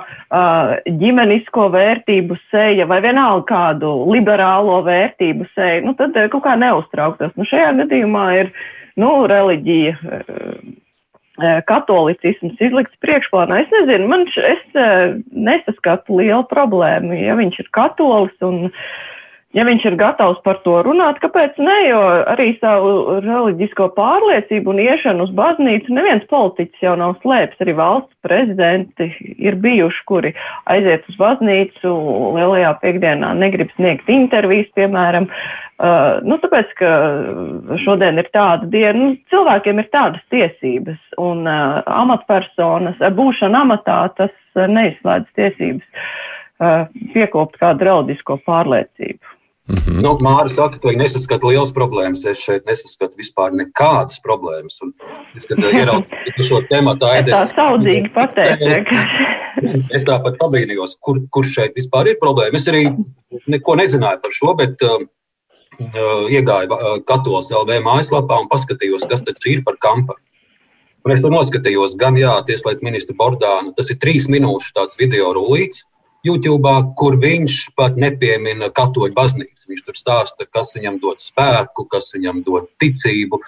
ģimenisko 0.88 1.66
vērtību 1.74 2.38
seja 2.54 2.86
vai 2.88 3.02
vienalga 3.04 3.44
kādu 3.50 3.90
liberālo 4.08 4.78
vērtību 4.86 5.50
seja, 5.52 5.82
nu 5.84 5.92
tad 6.00 6.16
kaut 6.32 6.46
kā 6.46 6.56
neuztrauktos. 6.58 7.34
Nu, 7.36 7.46
šajā 7.50 7.74
gadījumā 7.82 8.24
ir, 8.40 8.54
nu, 9.02 9.12
reliģija. 9.30 9.98
Uh, 11.40 11.62
katolicisms 11.64 12.60
izlikts 12.60 12.98
priekšplānā. 13.00 13.62
Es 13.64 13.70
nezinu, 13.72 14.10
man 14.12 14.26
š, 14.28 14.42
es 14.52 15.22
nesaskatu 15.32 16.18
lielu 16.20 16.44
problēmu, 16.50 17.16
ja 17.16 17.38
viņš 17.40 17.62
ir 17.64 17.70
katolis 17.72 18.44
un 18.44 18.66
ja 19.58 19.66
viņš 19.68 19.86
ir 19.90 19.98
gatavs 20.00 20.40
par 20.46 20.60
to 20.66 20.78
runāt, 20.86 21.20
kāpēc 21.24 21.58
ne, 21.62 21.78
jo 21.90 22.02
arī 22.32 22.52
savu 22.62 23.20
reliģisko 23.24 23.90
pārliecību 23.98 24.74
un 24.74 24.84
iešanu 24.84 25.28
uz 25.28 25.34
baznīcu 25.38 25.96
neviens 25.96 26.28
politiķis 26.32 26.86
jau 26.86 26.96
nav 27.00 27.18
slēpis, 27.24 27.60
arī 27.64 27.76
valsts 27.80 28.14
prezidenti 28.26 29.10
ir 29.36 29.58
bijuši, 29.64 30.06
kuri 30.08 30.34
aiziet 30.72 31.08
uz 31.12 31.20
baznīcu, 31.20 31.96
lielajā 32.38 32.78
piekdienā 32.84 33.34
negrib 33.42 33.74
sniegt 33.78 34.10
intervijas, 34.12 34.72
piemēram, 34.78 35.30
Uh, 35.82 36.20
nu, 36.30 36.36
tāpēc, 36.38 36.76
ka 36.78 36.90
šodien 37.82 38.22
ir 38.22 38.28
tāda 38.36 38.68
diena, 38.70 38.92
nu, 39.00 39.16
cilvēkiem 39.34 39.80
ir 39.82 39.88
tādas 39.90 40.22
tiesības, 40.30 41.00
un 41.18 41.48
uh, 41.50 41.80
amatpersonas, 41.90 43.00
uh, 43.02 43.10
būšana 43.18 43.64
amatā, 43.66 43.96
tas 44.20 44.30
uh, 44.54 44.68
neizslēdz 44.70 45.32
tiesības 45.40 46.04
uh, 46.62 46.86
piekopt 47.16 47.58
kādu 47.64 47.90
reliģisko 47.90 48.38
pārliecību. 48.46 49.34
Mm 49.70 49.76
-hmm. 49.76 50.02
nu, 50.02 50.18
Māra 50.26 50.50
saka, 50.50 50.80
ka 50.80 50.90
viņi 50.90 51.04
nesaskata 51.04 51.48
liels 51.48 51.72
problēmas. 51.72 52.26
Es 52.26 52.40
šeit 52.42 52.66
nesaskatu 52.66 53.14
vispār 53.18 53.54
nekādas 53.54 54.18
problēmas. 54.26 54.80
Un 54.82 54.94
es 55.36 55.46
kad 55.46 55.58
uh, 55.62 55.70
ieraudzīju 55.70 56.46
šo 56.48 56.62
tēmu, 56.72 56.96
tā 56.98 57.12
ir. 57.20 57.30
Tā 57.30 57.46
saudzīgi 57.54 58.10
pateikt. 58.14 58.90
Es 59.94 60.04
tāpat 60.08 60.40
pabīnījos, 60.42 60.98
kur, 61.00 61.20
kur 61.30 61.46
šeit 61.46 61.76
vispār 61.76 62.08
ir 62.08 62.18
problēma. 62.22 62.58
Es 62.58 62.68
arī 62.68 62.90
neko 63.48 63.76
nezināju 63.76 64.22
par 64.24 64.32
šo, 64.32 64.56
bet 64.58 64.82
uh, 64.82 64.98
iegāju 66.30 67.04
Katolas 67.06 67.52
LV 67.52 67.82
mājaslapā 67.86 68.42
un 68.42 68.50
paskatījos, 68.50 69.08
kas 69.10 69.22
tad 69.22 69.36
ir 69.46 69.64
par 69.64 69.78
kampaņu. 69.78 70.26
Un 71.06 71.12
es 71.12 71.22
tur 71.22 71.32
noskatījos, 71.34 71.96
gan 71.98 72.18
jā, 72.18 72.34
tieslietu 72.46 72.86
ministra 72.86 73.16
Bordānu. 73.18 73.74
Tas 73.78 73.90
ir 73.90 73.98
trīs 73.98 74.28
minūšu 74.30 74.74
tāds 74.74 74.98
video 74.98 75.34
rullīts 75.34 75.86
YouTube, 76.26 76.72
kur 77.00 77.18
viņš 77.22 77.58
pat 77.78 77.98
nepiemina 78.00 78.70
katoļu 78.74 79.16
baznīcu. 79.18 79.68
Viņš 79.72 79.84
tur 79.88 79.98
stāsta, 79.98 80.46
kas 80.46 80.74
viņam 80.78 81.00
dod 81.02 81.22
spēku, 81.22 81.88
kas 81.90 82.12
viņam 82.16 82.44
dod 82.46 82.70
ticību. 82.82 83.42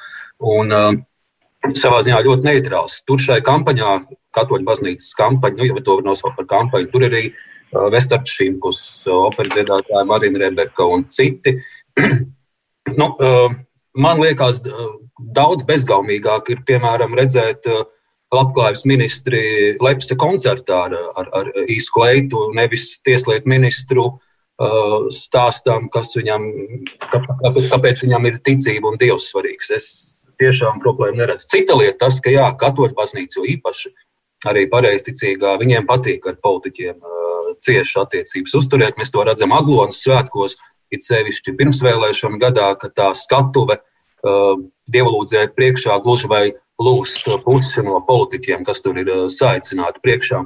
Un, 0.53 0.73
uh, 0.73 1.73
savā 1.79 2.01
ziņā 2.03 2.19
ļoti 2.25 2.49
neitrāls. 2.49 2.99
Tur 3.07 3.21
šai 3.21 3.39
kampaņā, 3.45 3.95
katoļu 4.35 4.67
baznīcas 4.67 5.13
kampaņa, 5.19 5.59
nu, 5.59 5.69
ja 5.69 5.83
to 5.85 5.99
var 5.99 6.07
nosaukt 6.09 6.39
par 6.39 6.49
kampaņu, 6.49 6.89
tur 6.91 7.07
arī 7.07 7.23
uh, 7.29 7.87
Vestards 7.93 8.33
Šimkus, 8.33 8.81
operas 9.07 9.53
dziedātāja 9.55 10.05
Marina 10.09 10.43
Rebeka 10.43 10.87
un 10.89 11.05
citi. 11.13 11.55
nu, 12.99 13.07
man 13.93 14.21
liekas, 14.21 14.61
daudz 15.33 15.65
bezgaumīgāk 15.67 16.51
ir 16.53 16.63
piemēram 16.67 17.15
redzēt 17.17 17.69
labklājības 18.33 18.83
ministri 18.89 19.41
Lepsa 19.83 20.17
koncertā 20.19 20.85
ar, 20.87 20.95
ar, 21.19 21.29
ar 21.39 21.51
īsu 21.69 21.93
kleitu, 21.95 22.47
nevis 22.57 22.97
tieslietu 23.05 23.49
ministru 23.49 24.07
stāstam, 25.13 25.89
kas 25.91 26.13
viņam, 26.15 26.45
kāpēc 27.73 28.03
viņam 28.05 28.27
ir 28.29 28.41
ticība 28.45 28.91
un 28.91 28.99
dievs 29.01 29.31
svarīgs. 29.31 29.71
Es 29.75 29.87
tiešām 30.41 30.79
problēmu 30.83 31.21
neredzu. 31.21 31.49
Cita 31.51 31.77
lieta 31.77 32.05
tas, 32.05 32.19
ka 32.23 32.33
jā, 32.33 32.45
katoļu 32.59 32.95
baznīca 32.97 33.39
jo 33.39 33.47
īpaši 33.55 33.93
arī 34.49 34.67
pareizticīgā, 34.71 35.55
viņiem 35.61 35.87
patīk 35.89 36.27
ar 36.29 36.37
politiķiem 36.43 36.99
cieši 37.63 37.99
attiecības 38.01 38.55
uzturēt. 38.59 38.99
Mēs 38.99 39.11
to 39.13 39.23
redzam 39.25 39.55
Aglonas 39.55 40.01
svētkos, 40.03 40.57
uh, 40.57 40.69
it 40.93 41.05
sevišķi 41.05 41.55
pirmsvēlēšana 41.57 42.39
gadā, 42.41 42.69
kad 42.79 42.93
tā 42.97 43.09
skatuve 43.17 43.79
uh, 43.79 43.92
dievlūdzēja 44.23 45.53
priekšā 45.57 45.97
gluži 46.03 46.29
vai 46.31 46.43
lūst 46.81 47.27
pusi 47.45 47.83
no 47.85 47.99
politiķiem, 48.07 48.63
kas 48.67 48.81
tur 48.83 48.97
ir 48.99 49.09
uh, 49.11 49.25
saicināti 49.31 50.01
priekšā. 50.03 50.43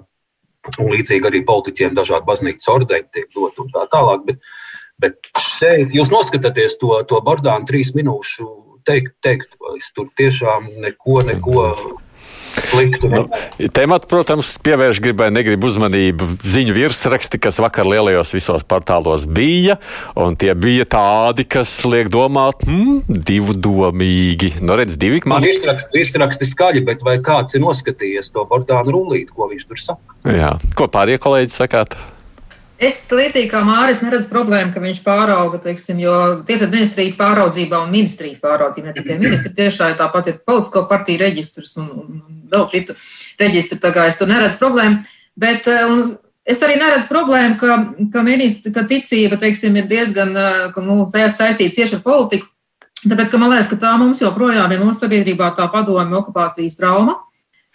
Un 0.82 0.90
līdzīgi 0.92 1.30
arī 1.30 1.44
politiķiem 1.48 1.94
dažādi 1.96 2.28
baznīcas 2.28 2.68
ordeņi 2.74 3.08
tiek 3.16 3.30
dot 3.36 3.60
un 3.64 3.70
tā 3.72 3.86
tālāk. 3.94 4.26
Bet, 4.28 4.42
bet 5.00 5.30
šeit 5.40 5.96
jūs 5.96 6.12
noskatāties 6.12 6.76
to, 6.82 6.92
to 7.08 7.22
Bordānu 7.24 7.70
trīs 7.70 7.94
minūšu 7.96 8.48
teikt, 8.88 9.16
teikt, 9.24 9.56
es 9.78 9.94
tur 9.96 10.10
tiešām 10.20 10.74
neko, 10.84 11.22
neko 11.30 11.70
nu, 13.12 13.24
tematu, 13.74 14.10
protams, 14.10 14.54
pievērš 14.64 15.02
gribai 15.04 15.30
negrib 15.34 15.64
uzmanību 15.68 16.30
ziņu 16.46 16.76
virsraksti, 16.78 17.40
kas 17.42 17.60
vakar 17.64 17.88
lielajos 17.90 18.34
visos 18.36 18.66
portālos 18.68 19.28
bija, 19.30 19.78
un 20.18 20.38
tie 20.40 20.54
bija 20.58 20.88
tādi, 20.98 21.48
kas 21.48 21.74
liek 21.88 22.12
domāt, 22.14 22.66
hmm, 22.68 23.06
divu 23.08 23.56
domīgi. 23.56 24.56
Nu, 24.62 24.78
redz, 24.80 25.00
divi 25.00 25.22
man. 25.26 25.44
Nu, 25.44 25.52
virsraksti, 25.52 25.94
virsraksti 25.98 26.50
skaļi, 26.52 26.84
bet 26.88 27.06
vai 27.06 27.18
kāds 27.24 27.58
ir 27.58 27.64
noskatījies 27.66 28.34
to 28.36 28.46
Bordānu 28.50 28.94
rullīti, 28.96 29.34
ko 29.34 29.50
viņš 29.52 29.66
tur 29.70 29.82
saka? 29.82 30.20
Jā. 30.28 30.54
Ko 30.78 30.90
pārējie 30.92 31.24
kolēģi 31.24 31.56
sakāt? 31.56 31.98
Es 32.78 33.00
līdzīgi 33.10 33.50
kā 33.50 33.64
Māris 33.66 34.04
neredzu 34.06 34.30
problēmu, 34.30 34.70
ka 34.74 34.82
viņš 34.84 35.00
pārauga, 35.02 35.58
teiksim, 35.64 35.98
jo 36.04 36.14
tieslietu 36.46 36.76
ministrijas 36.76 37.16
pāraudzībā 37.18 37.80
un 37.82 37.90
ministrijas 37.90 38.42
pāraudzībā, 38.44 38.92
ne 38.92 38.94
tikai 38.94 39.18
ministri 39.18 39.50
tiešā, 39.58 39.90
tāpat 39.98 40.30
ir 40.30 40.38
politisko 40.46 40.84
partiju 40.90 41.24
reģistrs 41.24 41.74
un, 41.82 41.88
un, 42.04 42.22
vēl 42.54 42.68
citu 42.70 42.94
reģistru, 43.42 43.80
tā 43.82 43.90
kā 43.96 44.06
es 44.12 44.20
tur 44.20 44.30
neredzu 44.30 44.62
problēmu. 44.62 45.02
Bet 45.42 45.66
un, 45.74 46.04
es 46.46 46.62
arī 46.62 46.78
neredzu 46.78 47.10
problēmu, 47.10 47.58
ka, 47.64 47.80
ka, 48.14 48.26
ministri, 48.28 48.74
ka 48.76 48.86
ticība, 48.86 49.42
teiksim, 49.42 49.82
ir 49.82 49.90
diezgan, 49.90 50.38
ka 50.76 50.86
mums 50.86 51.18
saistīta 51.18 51.74
cieši 51.80 51.98
ar 51.98 52.06
politiku, 52.06 52.46
tāpēc, 53.08 53.34
ka 53.34 53.42
man 53.42 53.56
liekas, 53.56 53.72
ka 53.74 53.82
tā 53.82 53.98
mums 53.98 54.22
joprojām 54.22 54.70
ir 54.70 54.86
mūsu 54.86 55.02
sabiedrībā 55.02 55.50
tā 55.58 55.66
padomju 55.74 56.22
okupācijas 56.22 56.78
trauma 56.78 57.24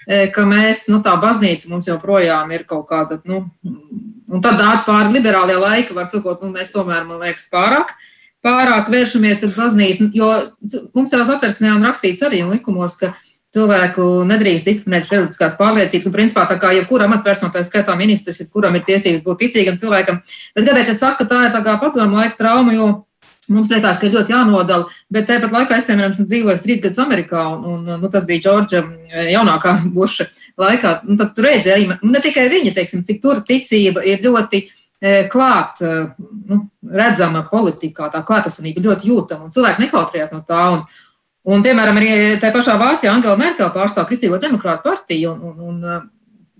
ka 0.06 0.46
mēs, 0.48 0.86
nu, 0.90 1.00
tā 1.04 1.14
baznīca 1.22 1.70
mums 1.70 1.88
joprojām 1.88 2.50
ir 2.54 2.64
kaut 2.68 2.88
kāda, 2.90 3.20
nu, 3.28 3.44
un 3.62 4.44
tad 4.44 4.60
nāca 4.60 4.86
pāri 4.86 5.18
liberālie 5.18 5.58
laiki, 5.60 5.94
var 5.96 6.08
sakot, 6.12 6.42
nu, 6.42 6.52
mēs 6.54 6.72
tomēr, 6.74 7.04
man 7.08 7.22
liekas, 7.22 7.48
pārāk, 7.52 7.94
pārāk 8.42 8.90
vēršamies 8.92 9.42
pret 9.42 9.58
baznīcu, 9.58 10.08
jo 10.16 10.30
mums 10.96 11.12
jau 11.14 11.22
satversmē 11.28 11.74
un 11.76 11.86
rakstīts 11.86 12.24
arī 12.26 12.42
likumos, 12.48 12.98
ka 13.00 13.12
cilvēku 13.52 14.04
nedrīkst 14.28 14.66
diskriminēt 14.66 15.10
reliģiskās 15.12 15.58
pārliecības, 15.58 16.08
un 16.08 16.14
principā 16.14 16.46
tā 16.48 16.56
kā 16.60 16.72
jebkura 16.72 17.04
amatpersona, 17.08 17.52
tā 17.52 17.60
skaitā 17.66 17.94
ministrs, 18.00 18.40
kuram 18.52 18.78
ir 18.78 18.86
tiesības 18.86 19.24
būt 19.26 19.44
ticīgam 19.44 19.76
cilvēkam, 19.80 20.22
bet 20.56 20.68
kāpēc 20.68 20.92
es 20.94 21.02
saku, 21.02 21.20
ka 21.20 21.28
tā 21.28 21.40
ir 21.46 21.52
tā 21.54 21.60
kā 21.66 21.76
padomu 21.82 22.16
laika 22.16 22.38
trauma, 22.38 22.72
jo 22.72 22.88
Mums 23.52 23.70
liekas, 23.72 23.98
ka 24.00 24.10
ļoti 24.10 24.32
jānodala, 24.34 24.88
bet 25.12 25.28
tāpat 25.28 25.54
laikā 25.54 25.78
es, 25.78 25.88
piemēram, 25.88 26.14
esmu 26.14 26.26
dzīvojis 26.30 26.62
trīs 26.64 26.82
gadus 26.84 27.00
Amerikā, 27.02 27.42
un, 27.54 27.64
un 27.72 28.00
nu, 28.02 28.10
tas 28.12 28.26
bija 28.28 28.44
Džordža 28.46 28.82
eh, 28.82 29.32
jaunākā 29.34 29.74
buša 29.96 30.28
laikā. 30.60 30.94
Un 31.08 31.20
tad 31.20 31.34
tur 31.36 31.48
redzēja, 31.50 31.98
nu, 32.02 32.12
ne 32.14 32.22
tikai 32.24 32.48
viņa, 32.52 32.74
teiksim, 32.78 33.04
cik 33.06 33.20
tur 33.22 33.42
ticība 33.48 34.04
ir 34.08 34.24
ļoti 34.24 34.62
eh, 34.64 35.28
klāt, 35.32 35.82
eh, 35.84 36.08
nu, 36.50 36.62
redzama 37.02 37.44
politikā, 37.50 38.10
tā 38.12 38.24
klātesamība 38.26 38.84
ļoti 38.88 39.12
jūtama, 39.12 39.46
un 39.46 39.54
cilvēki 39.54 39.86
nekautrējās 39.86 40.34
no 40.34 40.42
tā. 40.48 40.64
Un, 40.78 40.82
un, 41.52 41.62
piemēram, 41.66 42.00
arī 42.00 42.16
tajā 42.42 42.56
pašā 42.56 42.80
Vācijā 42.80 43.14
Angela 43.14 43.38
Merkel 43.40 43.70
pārstāv 43.74 44.08
Kristīgo 44.10 44.40
demokrātu 44.42 44.88
partiju, 44.88 45.36
un, 45.36 45.62
un, 45.68 45.86
un 45.86 46.10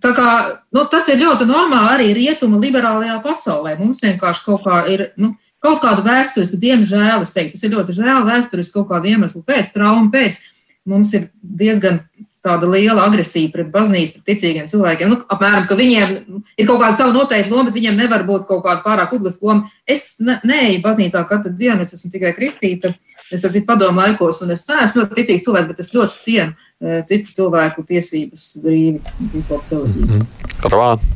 Tā 0.02 0.11
kā, 0.16 0.28
nu, 0.74 0.83
tas 0.90 1.07
ir 1.12 1.20
ļoti 1.20 1.46
normāli 1.46 1.92
arī 1.94 2.07
rietumu 2.16 2.59
liberālajā 2.59 3.20
pasaulē. 3.22 3.76
Mums 3.78 4.02
vienkārši 4.02 4.42
kaut 4.48 4.64
kā 4.64 4.81
ir 4.90 5.12
nu, 5.22 5.37
kaut 5.62 5.83
kāda 5.85 6.05
vēsturiska, 6.07 6.59
diemžēl, 6.62 7.22
es 7.22 7.35
teiktu, 7.35 7.57
tas 7.57 7.66
ir 7.66 7.77
ļoti 7.77 7.96
žēl 7.96 8.27
vēsturiski 8.29 8.77
kaut 8.79 8.90
kādu 8.90 9.12
iemeslu 9.12 9.44
pēc, 9.46 9.72
traumu 9.75 10.11
pēc. 10.14 10.40
Mums 10.88 11.12
ir 11.14 11.29
diezgan 11.42 12.01
tāda 12.42 12.66
liela 12.66 13.05
agresija 13.07 13.53
pret 13.53 13.68
baznīcu, 13.70 14.16
pret 14.16 14.33
ticīgiem 14.33 14.66
cilvēkiem. 14.70 15.12
Nu, 15.12 15.20
apmēram, 15.31 15.68
ka 15.70 15.79
viņiem 15.79 16.16
ir 16.59 16.66
kaut 16.66 16.81
kāda 16.83 16.96
sava 16.98 17.14
noteikta 17.14 17.53
loma, 17.53 17.68
bet 17.68 17.79
viņiem 17.79 18.01
nevar 18.01 18.27
būt 18.27 18.48
kaut 18.48 18.64
kāda 18.66 18.83
pārāk 18.83 19.12
publiska 19.14 19.46
loma. 19.46 19.70
Es 19.87 20.16
ne, 20.18 20.40
neeju 20.48 20.83
baznīcā 20.83 21.22
katru 21.31 21.55
dienu, 21.55 21.87
es 21.87 21.94
esmu 21.94 22.11
tikai 22.11 22.35
kristīta. 22.35 22.96
Es 23.33 23.46
esmu 23.46 23.62
padomu 23.64 24.03
laikos, 24.03 24.42
un 24.44 24.53
es 24.53 24.66
neesmu 24.68 25.05
ļoti 25.05 25.16
ticīgs 25.20 25.46
cilvēks, 25.46 25.68
bet 25.70 25.79
es 25.81 25.92
ļoti 25.94 26.18
cienu 26.20 26.51
e, 26.53 26.98
citu 27.09 27.33
cilvēku 27.38 27.87
tiesības 27.88 28.48
brīvi 28.64 28.98
reliģiju. 29.31 30.18
Mm 30.18 30.27
-hmm. 30.27 31.07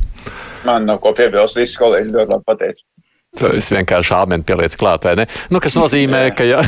Man 0.65 0.87
nav 0.89 1.03
ko 1.03 1.13
piebilst, 1.13 1.59
visi 1.59 1.77
kolēģi 1.77 2.15
ļoti 2.15 2.33
labi 2.33 2.47
pateica. 2.47 2.81
Es 3.57 3.69
vienkārši 3.73 4.13
āmeni 4.17 4.45
pieliec 4.47 4.75
klāt, 4.79 5.05
vai 5.07 5.15
ne? 5.19 5.27
Nu, 5.53 5.61
kas 5.63 5.75
nozīmē, 5.77 6.23
ka 6.37 6.47
ja, 6.47 6.61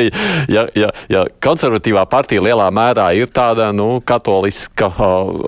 ja, 0.56 0.66
ja, 0.76 0.90
ja 1.12 1.22
konservatīvā 1.44 2.06
partija 2.10 2.44
lielā 2.44 2.66
mērā 2.74 3.08
ir 3.18 3.30
tāda 3.34 3.70
nu, 3.76 4.00
katoliska, 4.06 4.90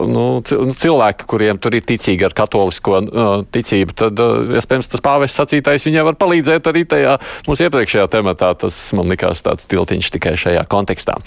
nu, 0.09 0.27
nu 0.43 0.77
cilvēki, 0.79 1.29
kuriem 1.31 1.61
tur 1.62 1.79
ir 1.79 1.87
ticīgi 1.88 2.29
ar 2.29 2.37
katolisko 2.37 3.03
ticību, 3.55 3.97
tad, 4.05 4.23
iespējams, 4.61 4.93
tas 4.95 5.05
pāvests 5.05 5.38
sacītais 5.41 5.88
viņai 5.88 6.07
var 6.11 6.19
palīdzēt 6.21 6.71
arī 6.71 6.85
tajā 6.88 7.19
mūsu 7.49 7.69
iepriekšējā 7.69 8.09
tematā. 8.14 8.55
Tas 8.59 8.79
man 8.97 9.11
likās 9.12 9.45
tāds 9.45 9.69
tiltiņš 9.71 10.14
tikai 10.17 10.35
šajā 10.41 10.64
kontekstā. 10.71 11.19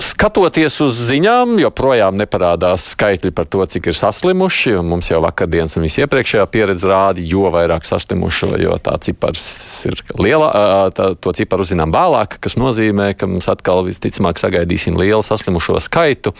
Skatoties 0.00 0.78
uz 0.80 0.96
ziņām, 1.10 1.58
joprojām 1.60 2.16
neparādās 2.16 2.86
skaitļi 2.94 3.32
par 3.36 3.46
to, 3.50 3.60
cik 3.68 3.90
ir 3.90 3.96
saslimuši. 3.96 4.74
Mums 4.86 5.10
jau 5.10 5.20
vakardienas 5.24 5.76
un 5.76 5.84
visiepriekšējā 5.84 6.46
pieredze 6.52 6.88
rāda, 6.88 7.20
jo 7.20 7.50
vairāk 7.52 7.84
saslimušo, 7.88 8.54
jo 8.60 8.78
tā 8.80 8.96
cipars 9.04 9.42
ir 9.90 10.00
liela. 10.20 10.48
Tā, 10.96 11.10
to 11.20 11.34
ciparu 11.36 11.66
zinām 11.68 11.92
vēlāk, 11.92 12.38
kas 12.40 12.56
nozīmē, 12.60 13.12
ka 13.18 13.28
mums 13.28 13.50
atkal 13.52 13.84
visticamāk 13.88 14.40
sagaidīsim 14.40 14.96
lielu 15.00 15.24
saslimušo 15.26 15.76
skaitu. 15.84 16.34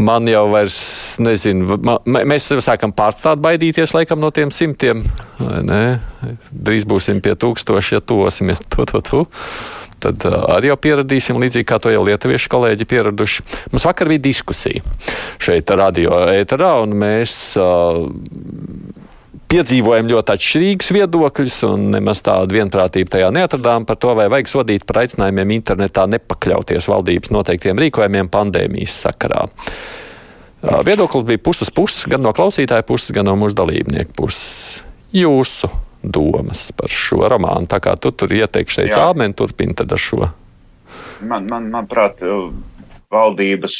Man 0.00 0.30
jau 0.30 0.46
vairs 0.52 0.78
nezinu, 1.20 1.76
mēs 2.06 2.46
sākam 2.64 2.94
pārstāt 2.96 3.42
baidīties 3.42 3.92
laikam 3.96 4.22
no 4.22 4.30
tiem 4.32 4.54
simtiem. 4.54 5.02
Drīz 6.54 6.86
būsim 6.88 7.20
pie 7.24 7.34
tūkstoša, 7.34 7.98
ja 7.98 8.04
tosimies 8.04 8.62
to, 8.70 8.86
to, 8.88 9.02
to 9.04 9.26
tad 10.02 10.24
arī 10.30 10.70
jau 10.70 10.78
pieradīsim, 10.80 11.40
līdzīgi 11.42 11.68
kā 11.68 11.80
to 11.82 11.92
jau 11.92 12.02
lietuviešu 12.08 12.50
kolēģi 12.52 12.88
pieraduši. 12.90 13.46
Mums 13.74 13.86
vakar 13.88 14.10
bija 14.10 14.24
diskusija 14.30 14.82
šeit 15.40 15.70
radio 15.76 16.24
ēterā, 16.32 16.72
un 16.84 16.96
mēs 17.00 17.36
uh, 17.60 18.02
piedzīvojam 19.50 20.10
ļoti 20.10 20.34
atšķirīgus 20.36 20.92
viedokļus, 20.94 21.56
un 21.70 21.88
nemaz 21.96 22.22
tādu 22.26 22.58
vienprātību 22.58 23.10
tajā 23.16 23.30
neatradām 23.34 23.86
par 23.88 23.98
to, 24.00 24.14
vai 24.18 24.28
vajag 24.30 24.52
sodīt 24.52 24.86
par 24.86 25.02
aicinājumiem 25.02 25.56
internetā 25.56 26.06
nepakļauties 26.10 26.86
valdības 26.90 27.34
noteiktiem 27.34 27.80
rīkojumiem 27.82 28.30
pandēmijas 28.30 29.00
sakarā. 29.08 29.46
Viedoklis 30.60 31.24
bija 31.26 31.40
puses 31.42 31.72
puses, 31.72 32.04
gan 32.10 32.22
no 32.22 32.34
klausītāja 32.36 32.84
puses, 32.86 33.14
gan 33.16 33.26
no 33.26 33.34
mūsu 33.40 33.56
dalībnieku 33.58 34.14
puses. 34.20 34.82
Jūsu 35.16 35.70
domas 36.02 36.70
par 36.76 36.92
šo 36.92 37.28
romānu. 37.30 37.68
Tā 37.70 37.80
kā 37.82 37.96
tu 38.00 38.12
tur 38.12 38.32
ieteikši, 38.34 38.82
teici, 38.82 38.98
āmen, 39.00 39.36
turpini 39.36 39.76
tad 39.76 39.92
ar 39.92 40.00
šo. 40.00 40.26
Man, 41.20 41.46
man, 41.50 41.68
manuprāt, 41.72 42.22
valdības 43.10 43.76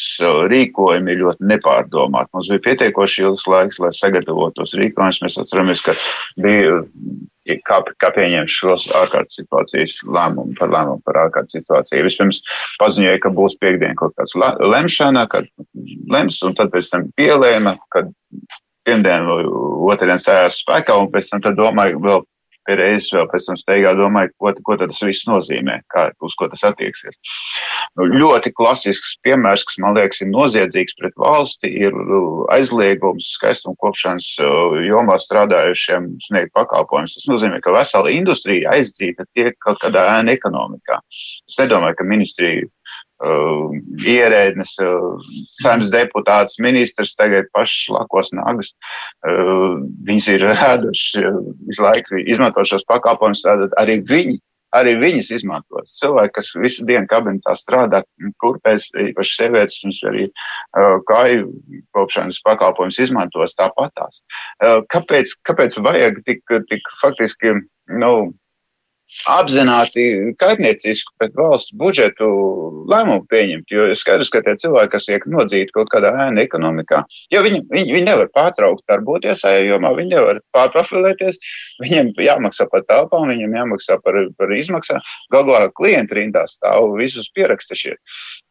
rīkojumi 0.50 1.14
ir 1.14 1.20
ļoti 1.24 1.50
nepārdomāti. 1.52 2.33
Mums 2.35 2.50
bija 2.50 2.64
pietiekoši 2.66 3.26
ilgs 3.26 3.46
laiks, 3.50 3.78
lai 3.83 3.92
sagatavotos 3.94 4.74
rīkojumus. 4.78 5.20
Mēs 5.24 5.38
atceramies, 5.40 5.85
ka 5.87 5.94
bija 6.42 6.80
kā, 7.66 7.80
kā 8.02 8.11
pieņemt 8.16 8.52
šos 8.52 8.88
ārkārtas 9.00 9.38
situācijas 9.40 9.96
lēmumu 10.06 10.56
par 10.59 10.72
lēmumu 10.74 11.02
par 11.06 11.22
ārkārtas 11.24 11.56
situāciju. 11.59 12.06
Vispirms 12.09 12.42
paziņoja, 12.83 13.22
ka 13.22 13.33
būs 13.35 13.56
piekdien 13.62 13.96
kaut 13.98 14.16
kāds 14.18 14.37
lemšana, 14.37 15.26
kad 15.30 15.48
lems, 16.11 16.42
un 16.46 16.59
tad 16.59 16.74
pēc 16.74 16.90
tam 16.92 17.09
pielēma, 17.18 17.76
kad 17.94 18.11
pirmdien 18.90 19.29
vai 19.31 19.40
otrdien 19.94 20.20
sējās 20.20 20.61
spēkā, 20.64 20.98
un 20.98 21.09
pēc 21.14 21.31
tam 21.31 21.55
domāju, 21.55 22.03
vēl 22.03 22.26
pie 22.66 22.76
reizes 22.79 23.11
vēl 23.14 23.26
pēc 23.31 23.46
tam 23.48 23.59
steigā 23.59 23.92
domāju, 23.98 24.33
ko, 24.38 24.53
ko 24.66 24.76
tas 24.81 25.00
viss 25.05 25.26
nozīmē, 25.29 25.81
kā, 25.92 26.09
uz 26.26 26.37
ko 26.38 26.48
tas 26.53 26.62
attieksies. 26.68 27.18
Nu, 27.98 28.07
ļoti 28.12 28.53
klasisks 28.57 29.16
piemērs, 29.24 29.64
kas 29.68 29.79
man 29.83 29.96
liekas 29.98 30.22
ir 30.22 30.31
noziedzīgs 30.31 30.96
pret 31.00 31.16
valsti, 31.20 31.70
ir 31.87 31.96
aizliegums 32.55 33.33
skaistumkopšanas 33.38 34.29
jomā 34.87 35.16
strādājušiem 35.24 36.12
sniegt 36.29 36.55
pakalpojumus. 36.59 37.16
Tas 37.18 37.31
nozīmē, 37.33 37.62
ka 37.64 37.74
vesela 37.74 38.12
industrija 38.14 38.76
aizdzīta 38.76 39.26
tiek 39.35 39.57
kaut 39.64 39.81
kādā 39.83 40.07
ēna 40.18 40.37
ekonomikā. 40.37 41.00
Es 41.50 41.59
nedomāju, 41.62 41.98
ka 41.98 42.09
ministrija 42.12 42.68
uh, 43.24 43.72
ierēdnis, 44.00 44.76
uh, 44.85 45.33
saimnes 45.61 45.92
deputāts, 45.94 46.61
ministrs 46.62 47.16
tagad 47.18 47.50
pašs 47.56 47.88
lakos 47.94 48.33
nagus. 48.37 48.72
Uh, 49.26 49.80
viņas 50.09 50.28
ir 50.35 50.46
rāduši 50.50 51.24
uh, 51.24 51.40
visu 51.68 51.85
laiku 51.85 52.22
izmanto 52.24 52.64
šos 52.68 52.87
pakalpojumus, 52.90 53.44
tātad 53.46 53.76
arī 53.80 54.00
viņi. 54.06 54.38
Arī 54.70 54.92
viņas 55.00 55.33
izmantos. 55.35 55.96
Cilvēki, 55.98 56.30
kas 56.37 56.52
visu 56.62 56.85
dienu 56.87 57.09
kabinetā 57.11 57.56
strādā, 57.59 58.04
kurpēs, 58.38 58.85
īpaši 59.02 59.33
sievietes, 59.35 59.80
mums 59.83 59.98
arī 60.06 60.28
uh, 60.28 61.00
kāju 61.11 61.48
kopšanas 61.96 62.38
pakalpojums 62.46 63.00
izmantos 63.02 63.56
tāpatās. 63.59 64.22
Uh, 64.62 64.78
kāpēc, 64.95 65.34
kāpēc 65.49 65.74
vajag 65.82 66.22
tik, 66.28 66.55
tik 66.70 66.86
faktiski, 67.01 67.57
nu, 67.99 68.12
apzināti 69.30 70.34
kaitniecisku 70.40 71.12
pret 71.18 71.34
valsts 71.36 71.74
budžetu 71.76 72.28
lēmumu 72.90 73.24
pieņemt. 73.30 73.72
Jo 73.72 73.88
skaidrs, 73.98 74.30
ka 74.32 74.42
tie 74.46 74.54
cilvēki, 74.61 74.92
kas 74.94 75.08
tiek 75.08 75.26
nodzīti 75.30 75.74
kaut 75.76 75.90
kādā 75.92 76.12
ēna 76.26 76.44
ekonomikā, 76.44 77.02
jo 77.34 77.42
viņi, 77.46 77.62
viņi, 77.72 77.96
viņi 77.96 78.06
nevar 78.08 78.30
pārtraukt 78.36 78.86
darboties 78.90 79.42
šajā 79.44 79.66
jomā, 79.66 79.92
viņi 79.98 80.14
nevar 80.14 80.40
pārprofilēties, 80.56 81.40
viņiem 81.82 82.14
jāmaksā 82.26 82.68
par 82.72 82.86
telpām, 82.88 83.28
viņiem 83.32 83.58
jāmaksā 83.61 84.00
par, 84.04 84.18
par 84.38 84.56
izmaksām. 84.56 85.04
Galvā 85.34 85.66
klienti 85.76 86.20
rindā 86.20 86.46
stāv 86.50 86.94
visus 87.00 87.30
pieraksta 87.34 87.78
šie. 87.78 87.96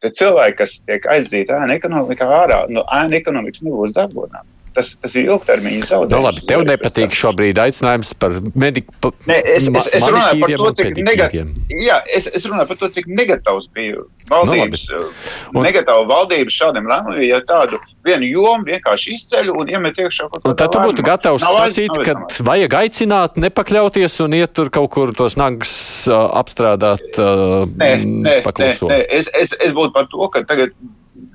Tie 0.00 0.14
cilvēki, 0.20 0.58
kas 0.62 0.78
tiek 0.86 1.10
aizdzīti 1.16 1.56
ēna 1.56 1.76
ekonomikā 1.80 2.30
ārā, 2.44 2.64
no 2.72 2.86
ēna 2.94 3.20
ekonomikas 3.20 3.64
nebūs 3.66 3.96
dabūnām 3.96 4.46
tas, 4.76 4.92
tas 5.00 5.14
ir 5.18 5.28
ilgtermiņa 5.28 5.88
zaudējums. 5.88 6.14
Nu, 6.14 6.22
labi, 6.24 6.42
tev 6.48 6.64
nepatīk 6.68 7.14
šobrīd 7.16 7.60
aicinājums 7.62 8.12
par 8.20 8.36
mediku. 8.54 9.12
Es, 9.26 9.66
es, 9.66 9.88
es 9.98 10.06
runāju 10.06 10.44
par 10.44 10.54
to, 10.54 10.70
cik 10.80 11.00
negatīvs. 11.06 11.76
Jā, 11.84 12.00
es, 12.16 12.28
es 12.30 12.46
runāju 12.48 12.70
par 12.70 12.80
to, 12.80 12.90
cik 12.96 13.08
negatīvs 13.10 13.70
bija 13.76 14.04
valdības, 14.30 14.84
nu, 14.92 15.08
un, 15.54 15.64
negatīva 15.66 16.04
valdības 16.10 16.58
šādam 16.60 16.86
lēmumam, 16.90 17.22
ja 17.26 17.40
tādu 17.48 17.80
vienu 18.06 18.28
jomu 18.30 18.68
vienkārši 18.68 19.16
izceļ 19.16 19.50
un 19.54 19.72
iemet 19.72 19.98
iekšā 20.00 20.28
kaut 20.28 20.38
ko 20.38 20.52
tādu. 20.52 20.58
Tad 20.62 20.74
tu 20.76 20.84
būtu 20.86 21.06
gatavs 21.06 21.44
nav 21.44 21.58
sacīt, 21.64 22.00
ka 22.06 22.16
vajag 22.46 22.78
aicināt, 22.84 23.40
nepakļauties 23.42 24.20
un 24.24 24.38
iet 24.38 24.54
tur 24.56 24.70
kaut 24.72 24.90
kur 24.94 25.14
tos 25.16 25.36
nagus 25.40 25.74
uh, 26.08 26.28
apstrādāt. 26.40 27.04
Uh, 27.18 27.66
nē, 27.74 27.92
nē, 28.06 28.38
nē, 28.46 28.72
nē. 28.92 29.02
Es, 29.20 29.30
es, 29.34 29.54
es 29.58 29.76
būtu 29.76 29.94
par 29.96 30.08
to, 30.12 30.30
ka 30.32 30.44
tagad 30.48 30.74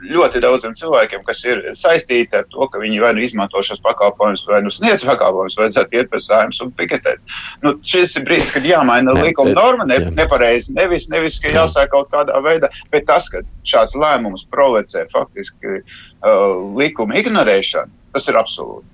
ļoti 0.05 0.41
daudziem 0.43 0.75
cilvēkiem, 0.77 1.23
kas 1.27 1.41
ir 1.47 1.61
saistīti 1.77 2.39
ar 2.39 2.45
to, 2.51 2.67
ka 2.71 2.81
viņi 2.81 3.01
vai 3.03 3.11
nu 3.17 3.23
izmanto 3.25 3.61
šos 3.65 3.81
pakalpojumus, 3.85 4.45
vai 4.49 4.61
nu 4.65 4.71
sniedz 4.73 5.05
pakalpojumus, 5.07 5.57
vajadzētu 5.59 5.99
iet 5.99 6.09
pie 6.11 6.21
saimnes 6.21 6.61
un 6.63 6.71
piketēt. 6.77 7.21
Nu, 7.65 7.75
šis 7.85 8.17
ir 8.19 8.25
brīdis, 8.27 8.53
kad 8.55 8.67
jāmaina 8.67 9.15
ne, 9.15 9.27
likuma 9.27 9.55
norma, 9.57 9.87
ne, 9.89 9.99
nepareizi, 10.15 10.73
nevis, 10.77 11.09
nevis, 11.11 11.39
ka 11.43 11.53
jāsāk 11.53 11.93
kaut 11.93 12.11
kādā 12.13 12.39
veidā, 12.45 12.71
bet 12.93 13.07
tas, 13.09 13.29
ka 13.31 13.43
šāds 13.67 13.95
lēmums 13.99 14.47
provocē 14.53 15.05
faktiski 15.13 15.79
uh, 15.81 16.59
likuma 16.77 17.19
ignorēšanu, 17.21 17.93
tas 18.15 18.29
ir 18.31 18.41
absolūti. 18.41 18.91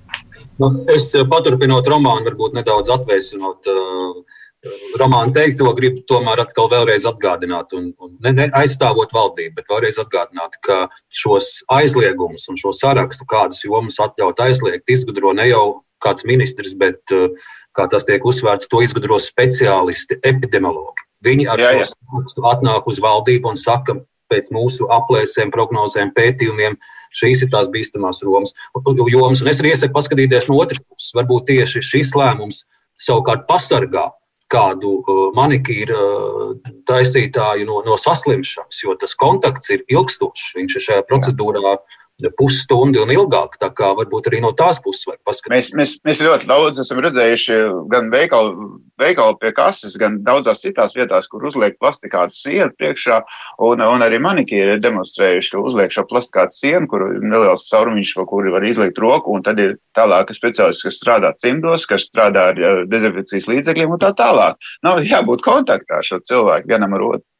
Nu, 0.61 0.73
es 0.93 1.09
paturpinot 1.31 1.87
romānu, 1.89 2.27
varbūt 2.29 2.55
nedaudz 2.57 2.91
atvēsinot. 2.93 3.71
Uh, 3.71 4.39
Romāna 4.99 5.33
teikto 5.33 5.71
gribu 5.73 6.03
tomēr 6.05 6.43
atkal 6.43 6.67
vēlreiz 6.69 7.07
atgādināt, 7.09 7.71
un, 7.73 7.87
un 7.97 8.11
ne, 8.21 8.33
ne 8.37 8.45
aizstāvot 8.59 9.13
valdību, 9.15 9.55
bet 9.57 9.71
vēlreiz 9.71 9.97
atgādināt, 10.03 10.59
ka 10.61 10.83
šos 11.17 11.63
aizliegumus 11.73 12.45
un 12.51 12.59
šo 12.61 12.73
sarakstu, 12.77 13.25
kādas 13.29 13.63
jomas 13.65 13.97
atļaut 14.03 14.43
aizliegt, 14.45 14.85
izgudro 14.93 15.33
ne 15.33 15.47
jau 15.49 15.63
kāds 16.01 16.27
ministrs, 16.29 16.75
bet, 16.77 17.01
uh, 17.15 17.33
kā 17.73 17.87
tas 17.89 18.05
tiek 18.05 18.21
uzsvērts, 18.21 18.69
to 18.69 18.83
izgudro 18.85 19.17
speciālisti, 19.21 20.19
epidemiologi. 20.21 21.09
Viņi 21.25 21.49
ar 21.49 21.61
jā, 21.61 21.73
jā. 21.79 21.89
šo 21.89 21.97
sarakstu 21.97 22.47
atnāk 22.53 22.89
uz 22.89 23.01
valdību 23.01 23.53
un 23.53 23.57
saka, 23.57 23.97
pēc 24.31 24.47
mūsu 24.53 24.87
aplēsēm, 24.93 25.49
prognozēm, 25.51 26.13
pētījumiem, 26.15 26.77
šīs 27.17 27.43
ir 27.45 27.51
tās 27.51 27.67
bīstamās 27.73 28.21
jomas. 28.23 28.53
Un 28.77 29.51
es 29.51 29.59
arī 29.59 29.73
iesaku 29.73 29.97
paskatīties 29.97 30.47
no 30.47 30.61
otras 30.61 30.79
puses. 30.85 31.11
Varbūt 31.17 31.49
tieši 31.49 31.83
šis 31.83 32.13
lēmums 32.15 32.63
savukārt 33.01 33.43
pasargā 33.49 34.07
kādu 34.51 34.97
uh, 34.99 35.23
manikīra 35.37 35.97
uh, 35.97 36.51
taisītāju 36.89 37.67
no, 37.69 37.79
no 37.87 37.97
saslimšanas, 37.99 38.83
jo 38.83 38.95
tas 38.99 39.15
kontakts 39.19 39.71
ir 39.73 39.85
ilgstošs. 39.91 40.53
Viņš 40.59 40.77
ir 40.77 40.85
šajā 40.87 41.05
procedūrā 41.09 41.77
pusstundu 42.37 43.03
un 43.05 43.13
ilgāk. 43.13 43.57
Tā 43.61 43.71
kā 43.75 43.91
varbūt 43.97 44.29
arī 44.29 44.41
no 44.43 44.51
tās 44.57 44.79
puses 44.83 45.07
vajag 45.09 45.21
paskatīties. 45.27 45.71
Mēs, 45.71 45.71
mēs, 45.77 45.93
mēs 46.07 46.23
ļoti 46.25 46.49
daudz 46.49 46.81
esam 46.83 47.01
redzējuši 47.03 47.57
gan 47.91 48.11
veikalu, 48.13 48.69
veikalu 49.01 49.37
pie 49.41 49.53
kases, 49.57 49.97
gan 50.01 50.19
daudzās 50.25 50.63
citās 50.63 50.95
vietās, 50.97 51.29
kur 51.31 51.45
uzliek 51.49 51.77
plastikāta 51.81 52.35
sienu 52.35 52.69
priekšā, 52.77 53.21
un, 53.67 53.81
un 53.85 54.05
arī 54.05 54.21
manikīri 54.21 54.77
ir 54.77 54.83
demonstrējuši, 54.83 55.53
ka 55.55 55.63
uzliek 55.71 55.95
šo 55.95 56.05
plastikāta 56.09 56.55
sienu, 56.55 56.87
kur 56.91 57.07
ir 57.07 57.25
neliels 57.25 57.67
caurumiņš, 57.71 58.13
pa 58.19 58.27
kuri 58.29 58.53
var 58.53 58.67
izlikt 58.67 59.01
roku, 59.01 59.35
un 59.35 59.45
tad 59.47 59.59
ir 59.63 59.77
tālāk 59.97 60.33
speciālisti, 60.35 60.87
kas 60.89 61.01
strādā 61.01 61.33
cimdos, 61.41 61.87
kas 61.89 62.07
strādā 62.09 62.51
ar 62.53 62.85
dezinfekcijas 62.91 63.49
līdzekļiem 63.51 63.97
un 63.97 64.01
tā 64.01 64.13
tālāk. 64.17 64.59
Nav 64.85 65.03
jābūt 65.05 65.43
kontaktā 65.45 66.01
ar 66.01 66.07
šo 66.07 66.21
cilvēku 66.27 66.71
vienam 66.71 66.97
ar 66.97 67.09
otru. 67.13 67.30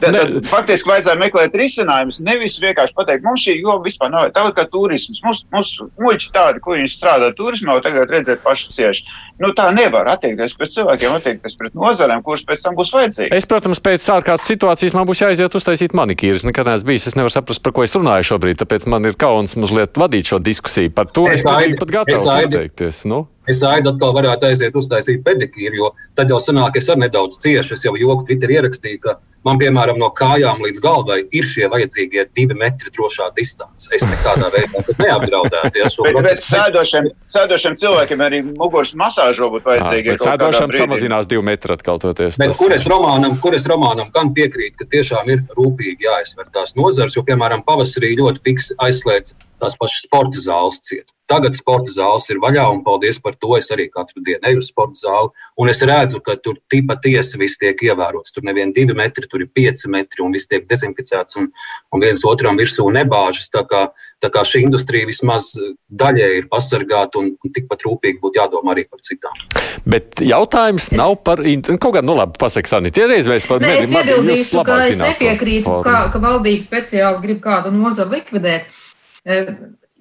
Tad, 0.00 0.12
tad, 0.12 0.34
faktiski 0.50 0.90
vajadzēja 0.90 1.18
meklēt 1.20 1.54
risinājumus. 1.56 2.20
Nevis 2.24 2.58
vienkārši 2.62 2.94
pateikt, 2.96 3.24
mums 3.26 3.44
šī 3.46 3.56
joma 3.58 3.84
vispār 3.84 4.12
nav 4.12 4.28
tāda 4.36 4.52
kā 4.56 4.66
turisms. 4.70 5.22
Mums, 5.24 5.44
mums 5.54 5.72
muļķi 6.00 6.32
tādi, 6.34 6.62
ko 6.64 6.76
viņi 6.76 6.92
strādā 6.92 7.30
turismā, 7.36 7.78
tagad 7.84 8.12
redzēt 8.12 8.42
paši 8.44 8.74
cieši. 8.76 9.06
Nu, 9.42 9.50
tā 9.56 9.68
nevar 9.76 10.08
attiekties 10.14 10.54
pret 10.56 10.72
cilvēkiem, 10.72 11.16
attiekties 11.18 11.58
pret 11.60 11.74
nozarēm, 11.76 12.22
kuras 12.24 12.44
pēc 12.48 12.62
tam 12.64 12.76
būs 12.78 12.92
vajadzīgas. 12.94 13.36
Es, 13.36 13.48
protams, 13.48 13.82
pēc 13.84 14.08
ārkārtas 14.14 14.48
situācijas 14.48 14.96
man 14.96 15.04
būs 15.08 15.20
jāiziet 15.20 15.58
uztaisīt 15.58 15.96
manikīrus. 15.96 16.46
Nekad 16.48 16.70
neesmu 16.70 16.92
bijis. 16.92 17.10
Es 17.10 17.18
nevaru 17.18 17.34
saprast, 17.34 17.60
par 17.64 17.76
ko 17.76 17.84
es 17.84 17.92
runāju 17.96 18.30
šobrīd, 18.32 18.60
tāpēc 18.62 18.88
man 18.92 19.04
ir 19.08 19.18
kauns 19.20 19.56
mazliet 19.60 20.00
vadīt 20.00 20.32
šo 20.32 20.40
diskusiju. 20.40 20.94
Par 20.96 21.12
to 21.12 21.26
es, 21.28 21.44
es 21.44 21.48
nebiju 21.50 21.82
pat 21.84 21.96
gatavs 21.98 22.28
izteikties. 22.46 23.04
Nu? 23.12 23.26
Es 23.46 23.60
gaidu, 23.62 23.92
atkal 23.92 24.14
varētu 24.16 24.48
aiziet 24.48 24.74
uztaisīt 24.74 25.20
pedikīru, 25.26 25.78
jo 25.78 25.90
tad 26.18 26.32
jau 26.32 26.40
sanāk, 26.42 26.80
es 26.80 26.88
arī 26.90 27.04
nedaudz 27.04 27.38
cieši. 27.44 27.76
Es 27.76 27.84
jau 27.86 27.92
joku 28.00 28.24
Twitter 28.26 28.56
ierakstīju, 28.56 29.02
ka 29.04 29.18
man, 29.46 29.60
piemēram, 29.60 29.98
no 30.00 30.10
kājām 30.14 30.60
līdz 30.64 30.82
galvai 30.82 31.20
ir 31.34 31.46
šie 31.46 31.68
vajadzīgie 31.72 32.26
divi 32.36 32.56
metri 32.58 32.92
drošā 32.94 33.28
distance. 33.36 33.88
Es 33.94 34.04
nekādā 34.06 34.50
veidā 34.54 34.82
neapdraudētu 34.98 35.82
ja, 35.82 35.90
bet. 36.08 36.20
Bet 36.26 36.42
sēdošiem, 36.44 37.10
sēdošiem 37.30 37.78
cilvēkiem 37.80 38.24
arī 38.26 38.42
muguras 38.48 38.92
masāžu 38.98 39.50
būtu 39.54 39.70
vajadzīga. 39.70 40.18
Sēdošiem 40.22 40.76
samazinās 40.76 41.30
divi 41.30 41.44
metri 41.46 41.76
atkal 41.76 42.02
toties. 42.02 42.40
Bet 42.40 42.54
tas... 42.54 42.60
kur, 42.60 42.74
es 42.76 42.86
romānam, 42.90 43.38
kur 43.42 43.56
es 43.56 43.66
romānam 43.70 44.10
gan 44.14 44.32
piekrītu, 44.36 44.80
ka 44.82 44.90
tiešām 44.96 45.32
ir 45.34 45.44
rūpīgi 45.56 46.08
jāizsver 46.08 46.50
tās 46.54 46.76
nozars, 46.78 47.16
jo, 47.18 47.24
piemēram, 47.26 47.64
pavasarī 47.66 48.16
ļoti 48.18 48.42
fiks 48.46 48.72
aizslēdz 48.82 49.36
tās 49.60 49.76
pašas 49.78 50.06
sporta 50.06 50.42
zāles 50.42 50.80
ciet. 50.84 51.12
Tagad 51.26 51.56
sporta 51.58 51.90
zāles 51.90 52.28
ir 52.30 52.38
vaļā, 52.38 52.62
un 52.70 52.84
paldies 52.86 53.16
par 53.18 53.34
to. 53.34 53.56
Es 53.58 53.66
arī 53.74 53.88
katru 53.90 54.22
dienu 54.22 54.46
eju 54.46 54.60
uz 54.62 54.68
sporta 54.70 55.00
zāli, 55.00 55.32
un 55.58 55.70
es 55.72 55.80
redzu, 55.82 56.20
ka 56.22 56.36
tur 56.38 56.60
patiesi 56.86 57.40
viss 57.40 57.58
tiek 57.58 57.82
ievērots. 57.82 58.30
Tur 58.34 58.46
neviena 58.46 58.70
divi 58.74 58.94
metri, 58.94 59.26
tur 59.26 59.42
ir 59.42 59.50
pieci 59.50 59.90
metri, 59.90 60.22
un 60.22 60.36
viss 60.36 60.46
tiek 60.46 60.68
dezinficēts, 60.70 61.40
un, 61.42 61.48
un 61.90 62.04
viens 62.04 62.22
otram 62.30 62.58
virsū 62.60 62.86
nebāžas. 62.94 63.50
Tā 63.50 63.64
kā, 63.66 63.88
tā 64.22 64.30
kā 64.30 64.44
šī 64.46 64.62
industrija 64.68 65.10
vismaz 65.10 65.50
daļai 65.90 66.30
ir 66.38 66.48
pasargāta, 66.52 67.18
un, 67.18 67.34
un 67.34 67.56
tikpat 67.58 67.82
rūpīgi 67.88 68.22
būtu 68.22 68.38
jādomā 68.38 68.76
arī 68.76 68.86
par 68.86 69.02
citām. 69.02 69.34
Bet 69.82 70.22
jautājums 70.22 70.92
es... 70.92 70.94
nav 70.94 71.18
par 71.26 71.42
kaut 71.42 71.90
kādu, 71.90 72.06
nu 72.06 72.20
labi, 72.22 72.38
pasakiet, 72.38 72.70
Sanīt, 72.70 73.02
iereiz 73.02 73.26
mēs 73.30 73.50
par 73.50 73.62
Nē, 73.62 73.74
es 73.82 73.90
iebildīšu, 73.90 74.62
ka 74.66 74.80
es 74.86 74.98
nepiekrītu, 75.02 75.76
ka, 75.86 76.00
ka 76.14 76.22
valdība 76.22 76.62
speciāli 76.62 77.22
grib 77.26 77.42
kādu 77.42 77.74
nozaru 77.74 78.14
likvidēt. 78.14 78.70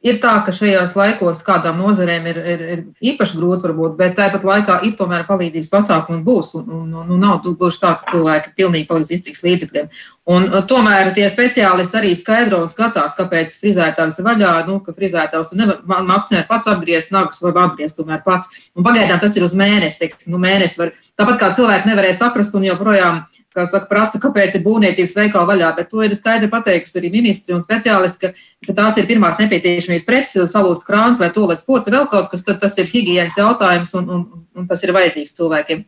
Ir 0.05 0.19
tā, 0.21 0.35
ka 0.45 0.53
šajos 0.53 0.91
laikos 0.93 1.39
kādām 1.41 1.79
nozarēm 1.81 2.27
ir, 2.29 2.37
ir, 2.37 2.59
ir 2.73 2.81
īpaši 3.13 3.39
grūti, 3.39 3.65
varbūt, 3.65 3.95
bet 3.97 4.13
tāpat 4.19 4.43
laikā 4.45 4.75
ir 4.85 4.93
tomēr 4.99 5.23
palīdzības 5.25 5.71
pasākumi 5.71 6.21
būs. 6.27 6.51
Un, 6.59 6.67
un, 6.69 6.91
un, 7.01 7.13
un 7.15 7.23
nav 7.23 7.39
gluži 7.45 7.81
tā, 7.81 7.95
ka 7.97 8.11
cilvēki 8.11 8.53
pilnīgi 8.59 8.85
palīdz 8.91 9.15
iztiks 9.17 9.41
līdzekļiem. 9.47 9.89
Un, 10.25 10.47
tomēr 10.65 11.11
tie 11.13 11.27
speciālisti 11.29 11.99
arī 11.99 12.15
skaidro 12.17 12.63
un 12.63 12.69
skatās, 12.69 13.13
kāpēc 13.13 13.51
frizētājs 13.61 14.17
ir 14.17 14.25
vaļā. 14.25 14.53
Nu, 14.65 14.79
ka 14.81 14.95
frizētājs 14.95 15.53
nevar 15.53 15.83
maksimēr 15.85 16.47
pats 16.49 16.69
apgriezt 16.71 17.13
nagus 17.13 17.43
vai 17.45 17.53
apgriezt 17.61 17.99
tomēr 17.99 18.23
pats. 18.25 18.49
Un 18.73 18.87
pagaidām 18.87 19.21
tas 19.21 19.37
ir 19.37 19.45
uz 19.45 19.53
mēnesi. 19.53 19.99
Teiks, 20.01 20.25
nu, 20.25 20.41
mēnesi 20.41 20.81
var, 20.81 20.95
tāpat 21.19 21.37
kā 21.43 21.51
cilvēki 21.59 21.91
nevarēja 21.91 22.17
saprast 22.23 22.57
un 22.57 22.65
joprojām 22.65 23.21
kā 23.55 23.63
saka, 23.69 23.87
prasa, 23.89 24.19
kāpēc 24.19 24.57
ir 24.57 24.63
būvniecības 24.65 25.15
veikala 25.15 25.47
vaļā, 25.47 25.71
bet 25.77 25.89
to 25.91 26.03
ir 26.03 26.15
skaidri 26.17 26.49
pateikusi 26.51 26.99
arī 26.99 27.11
ministri 27.13 27.55
un 27.55 27.63
speciālisti, 27.63 28.19
ka, 28.19 28.47
ka 28.67 28.75
tās 28.81 28.99
ir 28.99 29.07
pirmās 29.09 29.39
nepieciešamības 29.39 30.07
preces, 30.07 30.51
salūst 30.51 30.83
krāns 30.87 31.21
vai 31.23 31.31
tolets 31.35 31.63
pocis, 31.67 31.93
vēl 31.93 32.09
kaut 32.11 32.27
kas, 32.33 32.43
tad 32.47 32.59
tas 32.63 32.75
ir 32.81 32.89
higienas 32.91 33.37
jautājums 33.39 33.95
un, 33.95 34.09
un, 34.11 34.25
un 34.59 34.67
tas 34.67 34.83
ir 34.83 34.91
vajadzīgs 34.95 35.37
cilvēkiem. 35.37 35.85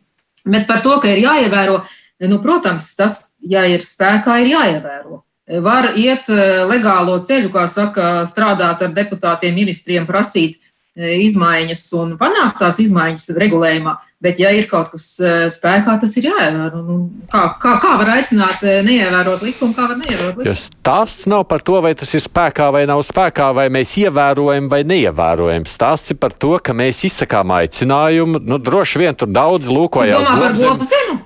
Bet 0.48 0.68
par 0.70 0.80
to, 0.84 0.96
ka 1.02 1.12
ir 1.12 1.20
jāievēro, 1.26 1.82
nu, 2.30 2.40
protams, 2.44 2.88
tas, 2.96 3.20
ja 3.40 3.64
ir 3.68 3.84
spēkā, 3.84 4.40
ir 4.42 4.52
jāievēro. 4.54 5.22
Var 5.64 5.92
iet 5.96 6.28
eh, 6.28 6.62
legālo 6.68 7.16
ceļu, 7.24 7.50
kā 7.54 7.64
saka, 7.72 8.26
strādāt 8.28 8.82
ar 8.84 8.92
deputātiem, 8.92 9.54
ministriem, 9.56 10.06
prasīt 10.08 10.58
eh, 10.58 11.16
izmaiņas 11.24 11.86
un 11.96 12.16
panākt 12.20 12.60
tās 12.60 12.80
izmaiņas 12.84 13.30
regulējumā. 13.38 13.96
Bet, 14.18 14.40
ja 14.42 14.48
ir 14.50 14.64
kaut 14.66 14.88
kas 14.90 15.04
eh, 15.22 15.44
spēkā, 15.46 15.92
tas 16.02 16.16
ir 16.18 16.24
jāievēro. 16.26 16.80
Nu, 16.82 16.94
kā, 17.30 17.44
kā, 17.62 17.76
kā 17.78 17.92
var 18.00 18.08
aicināt, 18.16 18.64
eh, 18.66 18.80
neievērot 18.82 19.44
likumu, 19.46 19.76
kā 19.76 19.84
var 19.92 20.00
neievērot 20.00 20.40
likumu? 20.40 20.54
Stāsts 20.58 21.28
nav 21.30 21.44
par 21.46 21.62
to, 21.62 21.76
vai 21.84 21.92
tas 21.94 22.10
ir 22.18 22.24
spēkā 22.24 22.66
vai 22.74 22.82
nav 22.90 23.04
spēkā, 23.06 23.52
vai 23.54 23.68
mēs 23.70 23.92
ievērojam 24.02 24.66
vai 24.72 24.80
neievērojam. 24.90 25.68
Stāsts 25.70 26.10
ir 26.10 26.18
par 26.18 26.34
to, 26.34 26.56
ka 26.58 26.74
mēs 26.74 27.04
izsakām 27.06 27.54
aicinājumu. 27.60 28.40
Nu, 28.42 28.58
droši 28.58 29.04
vien 29.04 29.14
tur 29.14 29.30
daudz 29.30 29.70
lūkojās. 29.70 30.26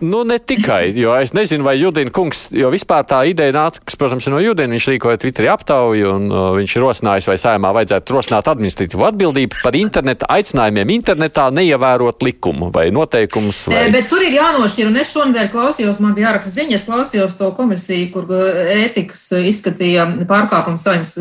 Nu, 0.03 0.20
ne 0.28 0.36
tikai, 0.36 0.93
jo 0.99 1.14
es 1.16 1.32
nezinu, 1.32 1.64
vai 1.64 1.78
Judina 1.78 2.12
kungs, 2.12 2.49
jo 2.53 2.68
vispār 2.74 3.09
tā 3.09 3.22
ideja 3.30 3.55
nāca, 3.57 3.80
kas, 3.86 3.97
protams, 3.97 4.28
no 4.28 4.40
Judina, 4.43 4.74
viņš 4.74 4.90
rīkoja 4.93 5.20
Twitterī 5.22 5.49
aptauju, 5.53 6.12
un 6.12 6.28
uh, 6.28 6.49
viņš 6.59 6.76
rosinājis, 6.82 7.30
vai 7.30 7.38
saimā 7.40 7.72
vajadzētu 7.78 8.16
rosināt 8.18 8.51
administratīvu 8.51 9.09
atbildību 9.09 9.62
par 9.62 9.78
interneta 9.78 10.28
aicinājumiem 10.34 10.97
internetā 10.99 11.49
neievērot 11.55 12.26
likumu 12.26 12.72
vai 12.74 12.82
noteikumus. 12.91 13.66
Vai... 13.70 13.85
Bet 13.95 14.09
tur 14.11 14.24
ir 14.24 14.35
jānošķir, 14.35 14.89
un 14.91 14.99
es 14.99 15.12
šonadēļ 15.14 15.51
klausījos, 15.53 16.01
man 16.03 16.16
bija 16.16 16.30
jāraksta 16.30 16.55
ziņas, 16.57 16.87
klausījos 16.89 17.37
to 17.39 17.53
komisiju, 17.57 18.09
kur 18.14 18.33
ētikas 18.33 19.28
izskatīja 19.53 20.09
pārkāpumu 20.28 20.80
saimnes 20.80 21.14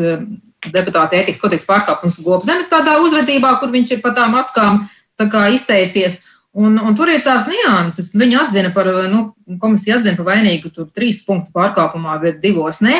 deputāta 0.70 1.18
ētikas 1.18 1.40
kodeksa 1.42 1.70
pārkāpums 1.70 2.20
Gobzemi 2.22 2.68
tādā 2.70 2.98
uzvedībā, 3.02 3.56
kur 3.60 3.72
viņš 3.72 3.96
ir 3.96 4.02
par 4.04 4.14
tām 4.18 4.36
maskām 4.36 4.84
tā 5.18 5.48
izteicies. 5.54 6.20
Un, 6.52 6.76
un 6.76 6.96
tur 6.96 7.08
ir 7.08 7.22
tās 7.24 7.46
nianses. 7.48 8.10
Viņa 8.12 8.44
atzina 8.44 8.72
par, 8.74 8.90
nu, 9.08 9.30
komisija 9.60 9.96
atzina 9.98 10.18
par 10.18 10.34
vainīgu 10.34 10.72
tur 10.74 10.90
trīs 10.92 11.22
punktu 11.24 11.54
pārkāpumā, 11.56 12.18
bet 12.20 12.42
divos 12.42 12.82
ne. 12.84 12.98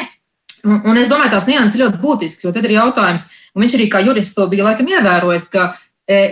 Un, 0.62 0.78
un 0.88 0.98
es 0.98 1.10
domāju, 1.10 1.34
tās 1.34 1.48
nianses 1.50 1.76
ir 1.76 1.84
ļoti 1.84 2.00
būtiskas, 2.00 2.46
jo 2.46 2.52
tad 2.54 2.64
ir 2.68 2.76
jautājums, 2.76 3.26
un 3.52 3.64
viņš 3.64 3.74
arī 3.76 3.88
kā 3.90 4.00
jurists 4.06 4.36
to 4.36 4.46
bija 4.48 4.68
laikam 4.68 4.88
ievērojis, 4.88 5.48
ka 5.52 5.72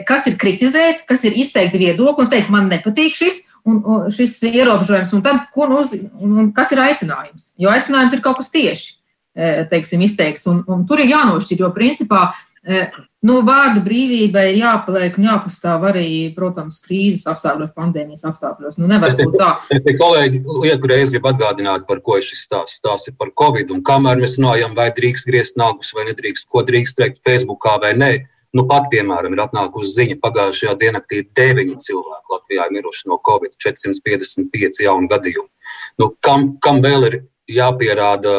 kas 0.08 0.26
ir 0.30 0.38
kritizēt, 0.40 1.04
kas 1.08 1.24
ir 1.28 1.36
izteikti 1.38 1.80
viedokli 1.82 2.26
un 2.26 2.32
teikt, 2.32 2.52
man 2.52 2.70
nepatīk 2.72 3.16
šis, 3.18 3.42
un, 3.68 3.82
un 3.84 4.08
šis 4.14 4.38
ierobežojums, 4.50 5.12
un 5.16 5.24
tad, 5.26 5.42
uz, 5.56 5.92
un, 5.96 6.38
un 6.44 6.48
kas 6.56 6.72
ir 6.74 6.82
aicinājums? 6.82 7.52
Jo 7.60 7.72
aicinājums 7.74 8.16
ir 8.16 8.24
kaut 8.24 8.40
kas 8.40 8.52
tieši. 8.54 8.96
E, 9.30 9.64
teiksim, 9.70 10.02
izteikts. 10.02 10.46
Un, 10.50 10.64
un 10.66 10.82
tur 10.88 11.00
ir 11.02 11.12
jānošķir, 11.12 11.60
jo 11.62 11.68
principā 11.74 12.24
e, 12.66 12.88
nu, 13.26 13.36
vārda 13.46 13.78
brīvībai 13.84 14.46
ir 14.50 14.58
jāpaliek 14.58 15.14
un 15.20 15.28
jāpastāv 15.28 15.86
arī, 15.92 16.06
protams, 16.34 16.80
krīzes 16.82 17.28
apstākļos, 17.30 17.70
pandēmijas 17.76 18.26
apstākļos. 18.26 18.80
Nu, 18.80 18.88
nevar 18.90 19.14
būt 19.14 19.38
tā. 19.38 19.52
Es 19.70 19.84
te 19.86 19.94
kolēģi 20.00 20.42
lieku 20.64 20.90
reizi 20.90 21.14
gribu 21.14 21.30
atgādināt, 21.30 21.86
par 21.88 22.02
ko 22.02 22.18
ir 22.18 22.26
šis 22.26 22.42
stāsts. 22.48 22.80
Stāsts 22.82 23.12
ir 23.12 23.16
par 23.20 23.30
Covid. 23.38 23.70
Un 23.76 23.84
kamēr 23.86 24.18
mēs 24.20 24.34
runājam, 24.40 24.74
vai 24.76 24.90
drīkst 24.96 25.30
griezt 25.30 25.60
nagus 25.60 25.94
vai 25.94 26.08
nedrīkst, 26.10 26.48
ko 26.50 26.64
drīkst 26.66 26.98
teikt 26.98 27.22
Facebookā 27.26 27.78
vai 27.84 27.94
nē. 28.02 28.12
Nu, 28.56 28.64
pat, 28.70 28.88
piemēram, 28.90 29.34
ir 29.36 29.42
atnākusi 29.44 29.92
ziņa, 29.94 30.16
pagājušajā 30.24 30.72
diennaktī 30.80 31.20
deviņi 31.38 31.76
cilvēki 31.84 32.34
Latvijā 32.34 32.66
ir 32.66 32.72
miruši 32.74 33.06
no 33.10 33.20
Covid, 33.28 33.54
455 33.62 34.82
jaunu 34.82 35.10
gadījumu. 35.10 35.46
Nu, 36.02 36.10
kam, 36.26 36.48
kam 36.64 36.80
vēl 36.82 37.06
ir 37.06 37.16
jāpierāda 37.50 38.32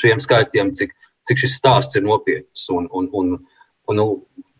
šiem 0.00 0.22
skaitļiem, 0.22 0.72
cik, 0.74 0.96
cik 1.28 1.44
šis 1.44 1.54
stāsts 1.60 1.98
ir 1.98 2.06
nopietns. 2.06 2.66
Un, 2.74 2.88
un, 2.90 3.06
un, 3.14 3.36
un, 3.86 4.00
nu, 4.00 4.08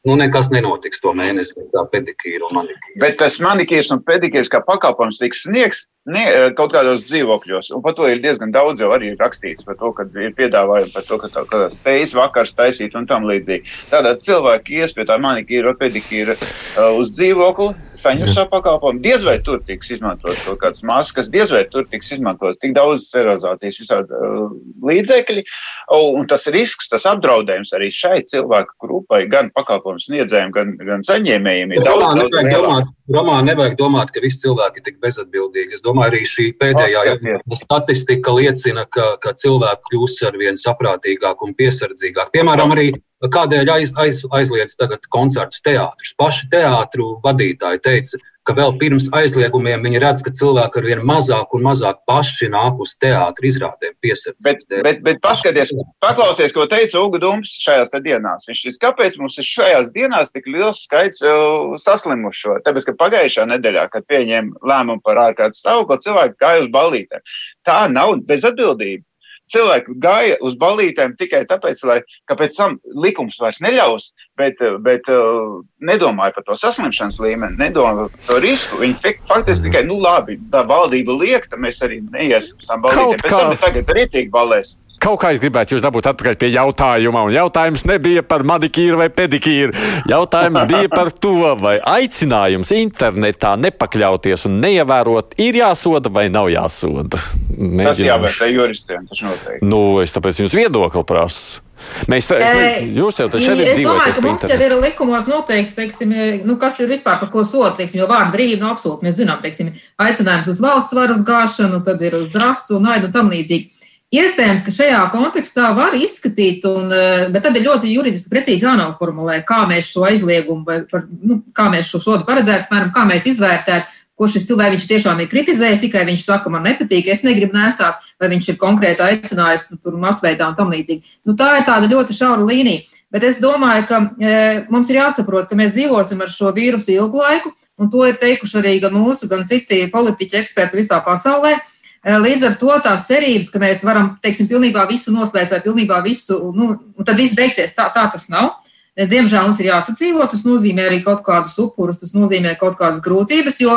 nu, 0.09 0.17
nekas 0.17 0.51
nenotiks 0.53 1.03
to 1.05 1.13
mēnesi 1.17 1.55
pēc 1.57 1.73
tā 1.75 1.85
pedikīra 1.93 2.49
un 2.49 2.61
manikīra. 2.61 2.99
Bet 3.03 3.19
tas 3.21 3.41
manikīrs 3.43 3.91
un 3.95 4.05
pedikīrs 4.07 4.53
kā 4.53 4.63
pakalpojums 4.65 5.21
tiks 5.21 5.45
sniegs 5.47 5.87
ne, 6.09 6.23
eh, 6.25 6.49
kaut 6.57 6.73
kādos 6.75 7.05
dzīvokļos. 7.09 7.71
Un 7.77 7.83
par 7.85 7.95
to 7.99 8.09
ir 8.09 8.23
diezgan 8.23 8.53
daudz 8.55 8.81
jau 8.81 8.91
arī 8.95 9.13
rakstīts, 9.19 9.65
par 9.67 9.77
to, 9.81 9.93
ka 9.97 10.07
ir 10.23 10.33
piedāvājumi 10.39 10.93
par 10.95 11.05
to, 11.07 11.19
ka 11.21 11.29
tā 11.29 11.45
kā 11.51 11.69
stejas 11.75 12.15
vakars 12.17 12.55
taisīt 12.57 12.97
un 12.97 13.07
tam 13.07 13.29
līdzīgi. 13.29 13.69
Tādā 13.93 14.15
cilvēki 14.17 14.81
ies 14.81 14.95
pie 14.97 15.05
tā 15.09 15.19
manikīra, 15.21 15.77
pedikīra 15.79 16.37
uh, 16.37 16.97
uz 16.99 17.13
dzīvokli, 17.19 17.75
saņem 18.01 18.33
savu 18.33 18.49
pakalpojumu. 18.55 19.03
Diez 19.05 19.25
vai 19.27 19.37
tur 19.45 19.61
tiks 19.67 19.91
izmantots 19.97 20.41
kaut 20.47 20.61
kāds 20.63 20.85
maskas, 20.87 21.29
diez 21.33 21.53
vai 21.53 21.65
tur 21.69 21.85
tiks 21.91 22.13
izmantots 22.17 22.61
tik 22.63 22.73
daudz 22.77 23.11
sterilizācijas 23.11 23.81
visādi 23.83 24.17
uh, 24.17 24.49
līdzekļi. 24.87 25.45
Un 25.91 26.27
tas 26.31 26.47
risks, 26.55 26.89
tas 26.89 27.05
apdraudējums 27.11 27.75
arī 27.77 27.91
šai 27.93 28.23
cilvēku 28.31 28.79
grupai, 28.81 29.27
gan 29.31 29.51
pakalpojumu 29.53 29.90
sniedzējiem, 29.99 30.55
gan, 30.55 30.73
gan 30.79 31.05
saņēmējiem 31.07 31.75
ir 31.75 31.83
daudz. 31.83 31.99
Romā 31.99 32.15
nevajag, 32.21 32.51
domāt, 32.55 32.95
Romā 33.11 33.37
nevajag 33.49 33.77
domāt, 33.81 34.15
ka 34.15 34.23
visi 34.23 34.45
cilvēki 34.45 34.81
ir 34.81 34.87
tik 34.87 34.99
bezatbildīgi. 35.03 35.75
Es 35.75 35.83
domāju, 35.83 36.13
arī 36.13 36.23
šī 36.31 36.47
pēdējā 36.61 37.37
statistika 37.59 38.35
liecina, 38.37 38.87
ka, 38.87 39.15
ka 39.23 39.35
cilvēki 39.35 39.91
kļūst 39.91 40.27
ar 40.31 40.41
vien 40.41 40.61
saprātīgāk 40.61 41.47
un 41.47 41.57
piesardzīgāk. 41.59 42.31
Piemēram, 42.37 42.77
arī 42.77 42.93
Kādēļ 43.21 43.69
aiz, 43.69 43.91
aiz, 44.01 44.23
aizliedz 44.33 44.79
tagad 44.81 45.05
koncertus 45.13 45.61
teātrus? 45.61 46.15
Paši 46.17 46.47
teātru 46.55 47.19
vadītāji 47.21 47.83
teica, 47.85 48.21
ka 48.47 48.55
vēl 48.57 48.73
pirms 48.81 49.09
aizliegumiem 49.17 49.83
viņi 49.85 50.01
redz, 50.03 50.23
ka 50.25 50.33
cilvēki 50.35 50.81
ar 50.81 50.87
vien 50.89 51.03
mazāk 51.07 51.53
un 51.57 51.65
mazāk 51.67 52.01
paši 52.09 52.51
nāk 52.53 52.81
uz 52.83 52.95
teātru 53.01 53.49
izrādēm 53.51 53.97
piesardzību. 54.03 54.45
Bet, 54.47 54.65
bet, 54.87 55.03
bet 55.07 55.21
paskaties, 55.25 55.75
paklausies, 56.03 56.55
ko 56.57 56.67
teica 56.71 57.03
Uga 57.03 57.21
Dums 57.23 57.53
šajās 57.65 57.93
dienās. 58.05 58.49
Viņš 58.49 58.65
teica, 58.67 58.81
kāpēc 58.87 59.19
mums 59.21 59.39
ir 59.41 59.49
šajās 59.49 59.93
dienās 59.97 60.33
tik 60.35 60.49
liels 60.51 60.85
skaits 60.87 61.23
uh, 61.27 61.77
saslimušo? 61.81 62.61
Tāpēc, 62.65 62.89
ka 62.89 62.97
pagājušā 63.05 63.47
nedēļā, 63.53 63.87
kad 63.93 64.09
pieņēma 64.11 64.65
lēmumu 64.73 65.05
par 65.05 65.21
ārkārtas 65.29 65.63
stāvokli, 65.63 66.01
cilvēki 66.07 66.41
gāja 66.41 66.65
uz 66.65 66.73
ballītēm. 66.75 67.29
Tā 67.69 67.85
nav 67.93 68.17
bezatbildība 68.29 69.05
cilvēki 69.51 69.97
gāja 70.03 70.37
uz 70.47 70.57
balītēm 70.61 71.17
tikai 71.21 71.43
tāpēc, 71.51 71.83
lai 71.89 71.99
pēc 72.29 72.57
tam 72.57 72.79
likums 73.05 73.39
vairs 73.43 73.61
neļaus, 73.65 74.11
bet, 74.41 74.61
bet 74.85 75.09
uh, 75.13 75.61
nedomāja 75.85 76.37
par 76.37 76.47
to 76.49 76.59
saslimšanas 76.61 77.21
līmeni, 77.23 77.59
nedomāja 77.61 78.09
par 78.09 78.27
to 78.29 78.41
risku. 78.45 78.81
Viņi 78.83 79.17
faktiski 79.29 79.69
tikai, 79.69 79.85
nu 79.89 79.99
labi, 80.03 80.39
tā 80.53 80.65
valdība 80.69 81.17
liek, 81.21 81.49
tad 81.51 81.63
mēs 81.63 81.83
arī 81.87 82.01
neiesim 82.11 82.61
balītēm. 82.85 83.19
Pēc 83.25 83.37
tam 83.37 83.57
tagad 83.65 83.95
ritīgi 83.99 84.33
balēsim. 84.35 84.79
Kaut 85.01 85.17
kā 85.23 85.31
es 85.33 85.41
gribētu 85.41 85.73
jūs 85.73 85.85
dabūt 85.85 86.11
atpakaļ 86.11 86.35
pie 86.37 86.51
jautājuma, 86.53 87.23
un 87.25 87.33
jautājums 87.33 87.87
nebija 87.89 88.21
par 88.27 88.45
manikīru 88.45 88.99
vai 89.01 89.07
pedikīru. 89.09 89.73
Jautājums 90.11 90.67
bija 90.69 90.91
par 90.93 91.09
to, 91.17 91.55
vai 91.57 91.79
aicinājums 91.81 92.75
internetā 92.77 93.55
nepakļauties 93.63 94.45
un 94.51 94.61
neievērot 94.61 95.39
ir 95.41 95.63
jāsoda 95.63 96.13
vai 96.13 96.27
nav 96.33 96.51
jāsoda. 96.53 97.17
Mēģināšu. 97.49 97.89
Tas 97.89 98.05
jāvērtē 98.05 98.51
juristiem, 98.53 99.09
tas 99.09 99.25
noteikti. 99.25 99.65
Nu, 99.73 99.81
es 100.05 100.13
tāpēc 100.13 100.45
jums 100.45 100.59
viedokli 100.61 101.07
prasu. 101.09 101.65
Mēs 102.13 102.29
tam 102.29 102.45
jūs 102.93 103.23
jau 103.23 103.31
šeit 103.33 103.57
dzīvojat. 103.57 103.73
Es 103.73 103.81
domāju, 103.81 104.15
ka 104.19 104.25
mums 104.27 104.47
jau 104.51 104.61
ir 104.61 104.77
likumos 104.83 105.29
noteikts, 105.31 105.73
teiksim, 105.79 106.13
nu, 106.45 106.59
kas 106.61 106.77
ir 106.85 106.93
vispār 106.93 107.17
par 107.23 107.33
ko 107.33 107.41
teiksim, 107.47 108.03
jo 108.03 108.09
vārdu 108.11 108.37
brīvība 108.37 108.67
no 108.67 108.75
absolūti 108.75 109.09
mēs 109.09 109.17
zinām, 109.17 109.41
teiksim, 109.41 109.73
aicinājums 109.97 110.53
uz 110.53 110.61
valsts 110.61 110.93
varas 110.93 111.25
gāšanu, 111.25 111.81
tad 111.89 112.03
ir 112.05 112.21
uz 112.21 112.29
drasu 112.35 112.77
un 112.77 112.91
naidu 112.91 113.09
un 113.09 113.17
tam 113.17 113.33
līdzīgi. 113.33 113.80
Iespējams, 114.11 114.65
ka 114.67 114.73
šajā 114.75 115.01
kontekstā 115.13 115.69
var 115.77 115.95
izskatīt, 115.95 116.65
un, 116.67 116.91
eh, 116.91 117.29
bet 117.31 117.45
tad 117.47 117.55
ir 117.57 117.69
ļoti 117.69 117.93
juridiski 117.93 118.33
precīzi 118.33 118.67
jānoformulē, 118.67 119.45
kā 119.47 119.63
mēs 119.71 119.93
šo 119.93 120.03
aizliegumu, 120.09 120.65
vai 120.67 120.81
par, 120.83 121.07
nu, 121.23 121.43
kā 121.55 121.69
mēs 121.71 121.87
šo 121.93 122.01
sodu 122.03 122.27
paredzētu, 122.27 122.67
piemēram, 122.71 122.91
kā 122.93 123.07
mēs 123.07 123.29
izvērtētu, 123.31 123.87
ko 124.21 124.27
šis 124.29 124.45
cilvēks 124.51 124.89
tiešām 124.91 125.23
ir 125.23 125.31
kritizējis, 125.31 125.81
tikai 125.81 126.03
viņš 126.05 126.25
saka, 126.27 126.51
man 126.51 126.67
nepatīk, 126.69 127.07
es 127.09 127.23
negribu 127.23 127.57
nesāt, 127.57 128.03
vai 128.21 128.29
viņš 128.29 128.51
ir 128.51 128.59
konkrēti 128.61 129.01
aicinājis 129.07 129.81
tur 129.81 129.97
masveidā 129.97 130.51
un 130.51 130.59
tam 130.59 130.75
līdzīgi. 130.75 131.03
Nu, 131.25 131.37
tā 131.39 131.55
ir 131.57 131.65
tāda 131.65 131.89
ļoti 131.89 132.17
šaura 132.19 132.45
līnija. 132.45 132.85
Bet 133.11 133.25
es 133.25 133.41
domāju, 133.43 133.87
ka 133.89 134.03
e, 134.21 134.35
mums 134.71 134.91
ir 134.91 135.01
jāsaprot, 135.01 135.49
ka 135.49 135.57
mēs 135.59 135.73
dzīvosim 135.75 136.21
ar 136.21 136.31
šo 136.31 136.53
vīrusu 136.55 136.93
ilgu 136.93 137.19
laiku, 137.19 137.55
un 137.81 137.89
to 137.91 138.05
ir 138.07 138.21
teikuši 138.21 138.61
arī 138.61 138.77
gan 138.85 138.93
mūsu, 138.95 139.27
gan 139.31 139.43
citi 139.49 139.87
politiķi, 139.91 140.43
eksperti 140.45 140.83
visā 140.83 141.01
pasaulē. 141.03 141.57
Eh, 142.01 142.17
līdz 142.17 142.47
ar 142.49 142.57
to 142.57 142.73
tās 142.81 143.05
cerības, 143.11 143.51
ka 143.53 143.61
mēs 143.61 143.85
varam, 143.85 144.15
teiksim, 144.25 144.49
pilnībā 144.49 144.87
visu 144.89 145.13
noslēgt 145.13 145.53
vai 145.53 145.61
pilnībā 145.61 146.01
visu, 146.05 146.39
nu, 146.57 146.73
tad 147.05 147.21
viss 147.21 147.37
beigsies, 147.37 147.77
tā, 147.77 147.91
tā 147.93 148.07
tas 148.13 148.25
nav. 148.33 148.55
Eh, 148.97 149.05
diemžēl 149.11 149.45
mums 149.45 149.61
ir 149.61 149.69
jāsadzīvot, 149.69 150.33
tas 150.33 150.47
nozīmē 150.49 150.89
arī 150.89 151.03
kaut 151.05 151.21
kādus 151.27 151.59
upurus, 151.61 152.01
tas 152.01 152.17
nozīmē 152.17 152.57
kaut 152.61 152.79
kādas 152.81 153.03
grūtības, 153.05 153.61
jo 153.61 153.77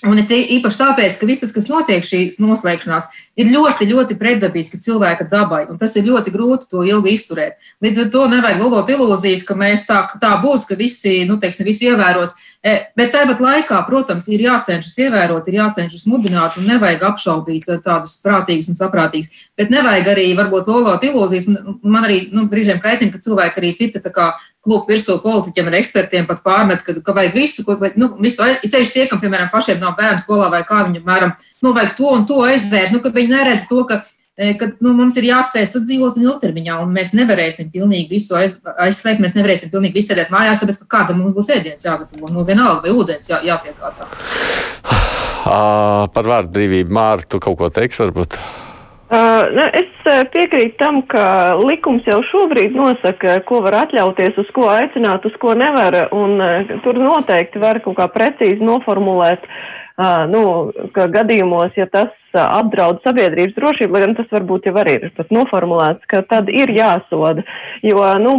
Un 0.00 0.16
īpaši 0.16 0.78
tāpēc, 0.80 1.16
ka 1.20 1.26
viss, 1.28 1.52
kas 1.52 1.66
notiek 1.68 2.04
šīs 2.06 2.38
noslēgšanās, 2.40 3.10
ir 3.36 3.50
ļoti, 3.52 3.88
ļoti 3.90 4.16
pretdabiski 4.16 4.80
cilvēka 4.80 5.26
dabai, 5.28 5.66
un 5.68 5.76
tas 5.76 5.92
ir 6.00 6.06
ļoti 6.06 6.32
grūti 6.32 6.70
to 6.72 6.84
ilgi 6.88 7.12
izturēt. 7.12 7.58
Līdz 7.84 8.06
ar 8.06 8.08
to 8.14 8.22
nevajag 8.32 8.62
lolot 8.64 8.88
ilūzijas, 8.94 9.44
ka 9.44 9.58
mēs 9.60 9.84
tā, 9.88 10.06
tā 10.22 10.30
būs, 10.40 10.64
ka 10.64 10.78
visi, 10.80 11.18
nu, 11.28 11.36
teiksim, 11.42 11.68
visi 11.68 11.90
ievēros. 11.90 12.32
E, 12.60 12.74
bet 12.92 13.08
tāpat 13.14 13.38
laikā, 13.40 13.78
protams, 13.86 14.26
ir 14.28 14.42
jācenšas 14.44 14.98
ievērot, 15.00 15.46
ir 15.48 15.54
jācenšas 15.62 16.02
mudināt, 16.10 16.58
un 16.60 16.66
nevajag 16.68 17.06
apšaubīt 17.08 17.70
tādus 17.86 18.18
prātīgus 18.20 18.68
un 18.68 18.76
saprātīgus. 18.76 19.30
Bet 19.56 19.72
nevajag 19.72 20.10
arī 20.12 20.26
varbūt 20.36 20.68
lolot 20.68 21.06
ilūzijas, 21.08 21.48
man 21.80 22.04
arī 22.04 22.26
nu, 22.36 22.44
brīžiem 22.52 22.82
kaitina, 22.84 23.14
ka 23.14 23.22
cilvēki 23.24 23.62
arī 23.62 23.72
cita 23.78 24.04
tā 24.04 24.12
kā 24.12 24.28
klubu 24.60 24.92
virsū 24.92 25.16
politiķiem 25.24 25.70
un 25.70 25.78
ekspertiem 25.78 26.28
pat 26.28 26.42
pārmet, 26.44 26.84
ka, 26.84 26.98
ka 27.00 27.16
vajag 27.16 27.38
visu, 27.38 27.64
ko, 27.64 27.78
vai, 27.80 27.94
nu, 27.96 28.12
visu, 28.20 28.44
ceļš 28.44 28.92
tie, 28.92 29.08
kam, 29.08 29.22
piemēram, 29.24 29.48
pašiem 29.52 29.80
nav 29.80 29.96
bērnu 29.96 30.20
skolā 30.20 30.50
vai 30.52 30.60
kā 30.68 30.84
viņi, 30.84 31.00
mēram, 31.06 31.32
nu, 31.64 31.72
vajag 31.76 31.96
to 31.96 32.12
un 32.12 32.28
to 32.28 32.42
aizvērt, 32.44 32.92
nu, 32.92 33.00
ka 33.00 33.14
viņi 33.14 33.32
neredz 33.32 33.64
to, 33.72 33.86
ka, 33.88 34.02
e, 34.04 34.19
ka 34.60 34.70
nu, 34.80 34.94
mums 34.96 35.16
ir 35.20 35.28
jāspēj 35.28 35.66
sadzīvot 35.68 36.16
un 36.18 36.28
ilgtermiņā, 36.28 36.78
un 36.84 36.94
mēs 36.94 37.12
nevarēsim 37.16 37.68
pilnīgi 37.74 38.08
visu 38.14 38.38
aiz, 38.38 38.56
aizslēgt, 38.86 39.20
mēs 39.24 39.36
nevarēsim 39.36 39.72
pilnīgi 39.72 40.00
visu 40.00 40.12
sēdēt 40.12 40.32
mājās, 40.32 40.62
tāpēc, 40.62 40.80
ka 40.82 40.88
kādam 40.98 41.20
mums 41.20 41.36
būs 41.36 41.52
ēdiens 41.56 41.84
jāgatavo, 41.86 42.32
nu, 42.32 42.46
vienalga, 42.48 42.86
vai 42.86 42.96
ūdens 42.96 43.32
jā, 43.32 43.42
jāpiekārtā. 43.50 44.08
Par 46.14 46.32
vārdu 46.32 46.52
brīvību, 46.56 46.92
Mārta, 46.94 47.34
tu 47.34 47.42
kaut 47.42 47.58
ko 47.60 47.70
teiksi 47.72 48.04
varbūt? 48.04 48.36
Uh, 49.10 49.42
nu, 49.50 49.64
es 49.74 49.88
piekrītu 50.30 50.76
tam, 50.78 51.00
ka 51.10 51.56
likums 51.58 52.06
jau 52.06 52.20
šobrīd 52.28 52.76
nosaka, 52.78 53.40
ko 53.48 53.58
var 53.64 53.80
atļauties, 53.80 54.36
uz 54.38 54.52
ko 54.54 54.68
aicināt, 54.70 55.26
uz 55.26 55.34
ko 55.42 55.56
nevar, 55.58 55.96
un 56.14 56.36
uh, 56.38 56.70
tur 56.84 57.00
noteikti 57.02 57.58
var 57.58 57.80
kaut 57.82 57.98
kā 57.98 58.06
precīzi 58.14 58.62
noformulēt, 58.62 59.48
nu, 60.30 60.42
ka 60.94 61.06
gadījumos, 61.12 61.74
ja 61.76 61.86
tas 61.90 62.14
apdraud 62.38 63.00
sabiedrības 63.04 63.56
drošību, 63.56 63.94
lai 63.94 64.02
gan 64.04 64.14
tas 64.18 64.28
varbūt 64.30 64.68
jau 64.68 64.74
arī 64.78 64.96
ir 65.00 65.12
pat 65.16 65.32
noformulēts, 65.34 66.06
ka 66.10 66.22
tad 66.30 66.50
ir 66.52 66.70
jāsoda. 66.74 67.42
Jo, 67.86 68.04
nu, 68.22 68.34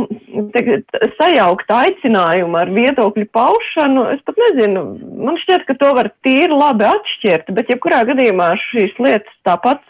sajaukt 1.20 1.74
aicinājumu 1.76 2.60
ar 2.62 2.72
viedokļu 2.72 3.28
paušanu, 3.36 4.08
es 4.16 4.24
pat 4.28 4.40
nezinu, 4.46 4.86
man 5.28 5.40
šķiet, 5.44 5.68
ka 5.68 5.78
to 5.82 5.92
var 5.98 6.12
tīri 6.26 6.52
labi 6.56 6.88
atšķirt, 6.88 7.52
bet 7.58 7.72
jebkurā 7.74 8.04
gadījumā 8.10 8.54
šīs 8.70 8.96
lietas 9.04 9.40
tāpat 9.48 9.84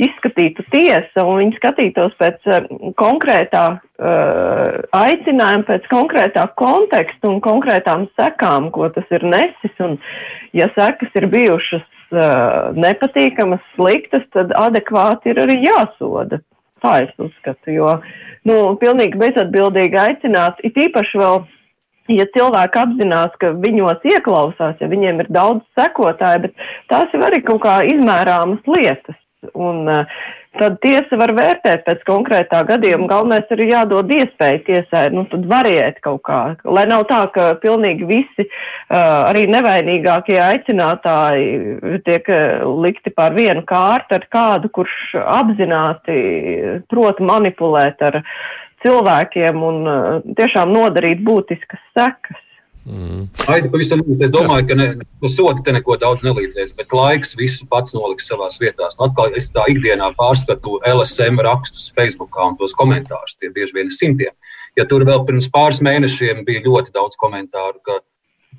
izskatītu 0.00 0.64
tiesa 0.72 1.22
un 1.22 1.38
viņi 1.38 1.58
skatītos 1.60 2.14
pēc 2.18 2.48
uh, 2.50 2.66
konkrētā 2.98 3.64
uh, 3.76 4.80
aicinājuma, 4.96 5.66
pēc 5.68 5.86
konkrētā 5.92 6.48
konteksta 6.58 7.30
un 7.30 7.40
konkrētām 7.44 8.08
sekām, 8.18 8.72
ko 8.74 8.90
tas 8.94 9.06
ir 9.14 9.26
nesis. 9.28 9.74
Un, 9.84 9.98
ja 10.56 10.66
sekas 10.74 11.14
ir 11.20 11.28
bijušas 11.30 11.86
uh, 12.10 12.74
nepatīkamas, 12.74 13.62
sliktas, 13.76 14.26
tad 14.34 14.54
adekvāti 14.58 15.30
ir 15.30 15.44
arī 15.46 15.60
jāsoda. 15.62 16.42
Tā 16.84 16.98
es 17.06 17.14
uzskatu, 17.22 17.70
jo, 17.72 17.90
nu, 18.44 18.56
pilnīgi 18.80 19.16
bezatbildīgi 19.16 20.00
aicināt, 20.02 20.58
it 20.66 20.76
īpaši 20.76 21.20
vēl 21.22 21.44
ja 22.12 22.26
cilvēki 22.34 22.80
apzinās, 22.82 23.36
ka 23.40 23.54
viņos 23.62 24.04
ieklausās, 24.10 24.76
ja 24.82 24.88
viņiem 24.90 25.22
ir 25.24 25.30
daudz 25.32 25.64
sekotāju, 25.78 26.48
bet 26.48 26.64
tās 26.92 27.14
jau 27.14 27.22
arī 27.24 27.40
kaut 27.46 27.62
kā 27.64 27.78
izmērāmas 27.88 28.66
lietas. 28.68 29.16
Un, 29.52 29.84
uh, 29.90 30.22
tad 30.58 30.76
tiesa 30.84 31.18
var 31.20 31.32
vērtēt 31.36 31.84
pēc 31.86 32.04
konkrētā 32.08 32.62
gadījuma. 32.68 33.08
Galvenais 33.10 33.50
ir 33.54 33.64
jādod 33.68 34.10
iespēju 34.14 34.62
tiesai, 34.68 35.04
nu, 35.14 35.26
tad 35.30 35.46
variēt 35.50 36.00
kaut 36.04 36.22
kā. 36.28 36.40
Lai 36.64 36.86
nav 36.90 37.06
tā, 37.10 37.20
ka 37.34 37.50
pilnīgi 37.62 38.08
visi, 38.08 38.46
uh, 38.46 39.26
arī 39.30 39.46
nevainīgākie 39.52 40.38
aicinātāji 40.42 42.00
tiek 42.06 42.30
likti 42.84 43.14
pār 43.14 43.36
vienu 43.36 43.64
kārtu 43.68 44.18
ar 44.18 44.28
kādu, 44.32 44.72
kurš 44.74 45.16
apzināti 45.24 46.18
prot 46.90 47.20
manipulēt 47.20 48.02
ar 48.04 48.22
cilvēkiem 48.84 49.62
un 49.64 49.84
tiešām 50.38 50.72
nodarīt 50.74 51.22
būtiskas 51.24 51.82
sekas. 51.96 52.43
Mm. 52.84 53.28
Aidi, 53.48 53.70
pavisam, 53.72 54.02
es 54.12 54.32
domāju, 54.32 54.66
ka 54.68 54.76
ne, 54.76 54.86
no 55.22 55.28
soda 55.32 55.62
te 55.64 55.72
neko 55.72 55.96
daudz 56.00 56.20
nelīdzēs, 56.26 56.74
bet 56.76 56.92
laiks 56.92 57.32
visu 57.38 57.64
pats 57.70 57.94
noliks 57.96 58.28
savā 58.28 58.50
vietā. 58.60 58.90
Nu, 58.98 59.06
atkal 59.08 59.32
es 59.40 59.48
tā 59.54 59.64
ikdienā 59.72 60.10
pārskatu 60.18 60.76
LSM 60.90 61.40
rakstus 61.46 61.88
Facebook 61.96 62.36
un 62.44 62.58
tos 62.60 62.76
komentārus. 62.76 63.38
Tie 63.40 63.48
bieži 63.54 63.78
vien 63.78 63.88
ir 63.88 63.96
simtiem. 63.96 64.34
Ja 64.76 64.84
tur 64.90 65.06
vēl 65.08 65.24
pirms 65.24 65.48
pāris 65.54 65.80
mēnešiem 65.84 66.44
bija 66.44 66.64
ļoti 66.66 66.92
daudz 66.92 67.16
komentāru, 67.20 67.80
ka, 67.86 68.02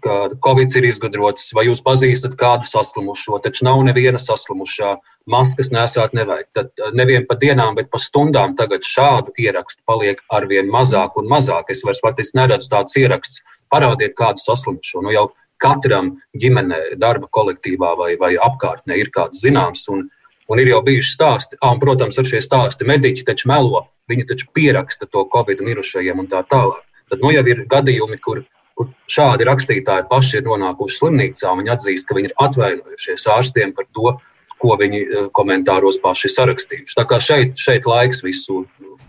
ka 0.06 0.16
Covid 0.46 0.72
ir 0.78 0.88
izgudrots, 0.92 1.50
vai 1.58 1.66
jūs 1.68 1.82
pazīstat 1.86 2.38
kādu 2.40 2.68
saslimušo, 2.70 3.40
taču 3.44 3.66
nav 3.66 3.82
neviena 3.88 4.22
saslimušā, 4.22 4.96
maskas 5.30 5.72
nesāt 5.74 6.14
nevajag. 6.18 6.50
Tad 6.54 6.84
eh, 6.84 6.92
nevien 6.98 7.26
pa 7.30 7.38
dienām, 7.42 7.74
bet 7.78 7.90
pa 7.94 8.02
stundām 8.02 8.54
tagad 8.60 8.86
šādu 8.86 9.34
ierakstu 9.42 9.82
paliek 9.90 10.22
arvien 10.34 10.70
mazāk 10.72 11.18
un 11.22 11.30
mazāk. 11.32 11.74
Es 11.74 11.82
vairs 11.88 12.04
faktiski 12.06 12.40
neredzu 12.42 12.70
tādus 12.72 12.98
ierakstus 13.02 13.42
parādiet 13.74 14.14
kādu 14.18 14.44
saslimšanu. 14.44 15.08
Nu, 15.08 15.16
jau 15.16 15.26
katram 15.62 16.16
ģimenē, 16.38 17.00
darba 17.02 17.30
kolektīvā 17.32 17.96
vai, 17.98 18.14
vai 18.22 18.36
apkārtnē 18.38 19.00
ir 19.00 19.12
kāds 19.16 19.42
zināms. 19.42 19.88
Un, 19.92 20.08
un 20.52 20.62
ir 20.62 20.70
jau 20.70 20.82
bijuši 20.86 21.16
stāsti, 21.16 21.62
un, 21.66 21.80
protams, 21.82 22.20
ar 22.22 22.30
šie 22.30 22.44
stāsti 22.44 22.88
mediķi 22.88 23.26
taču 23.26 23.50
melo, 23.50 23.88
viņi 24.12 24.28
taču 24.30 24.52
pieraksta 24.54 25.10
to 25.10 25.26
covid 25.34 25.64
mirušajiem 25.66 26.22
un 26.22 26.30
tā 26.30 26.44
tālāk. 26.46 26.84
Tad 27.10 27.22
nu, 27.22 27.32
jau 27.34 27.46
ir 27.50 27.66
gadījumi, 27.70 28.18
kur, 28.22 28.44
kur 28.76 28.92
šādi 29.12 29.48
rakstītāji 29.48 30.08
paši 30.12 30.40
ir 30.40 30.48
nonākuši 30.50 31.00
slimnīcā, 31.00 31.52
viņi 31.60 31.74
atzīst, 31.76 32.08
ka 32.08 32.18
viņi 32.18 32.32
ir 32.32 32.40
atvainojušies 32.46 33.28
ārstiem 33.36 33.76
par 33.76 33.88
to, 33.96 34.16
ko 34.62 34.78
viņi 34.80 35.02
eh, 35.04 35.28
komentāros 35.36 36.00
paši 36.04 36.32
sarakstījuši. 36.36 36.98
Tā 36.98 37.06
kā 37.10 37.20
šeit, 37.24 37.56
šeit 37.60 37.88
laiks 37.90 38.24
visu 38.26 38.64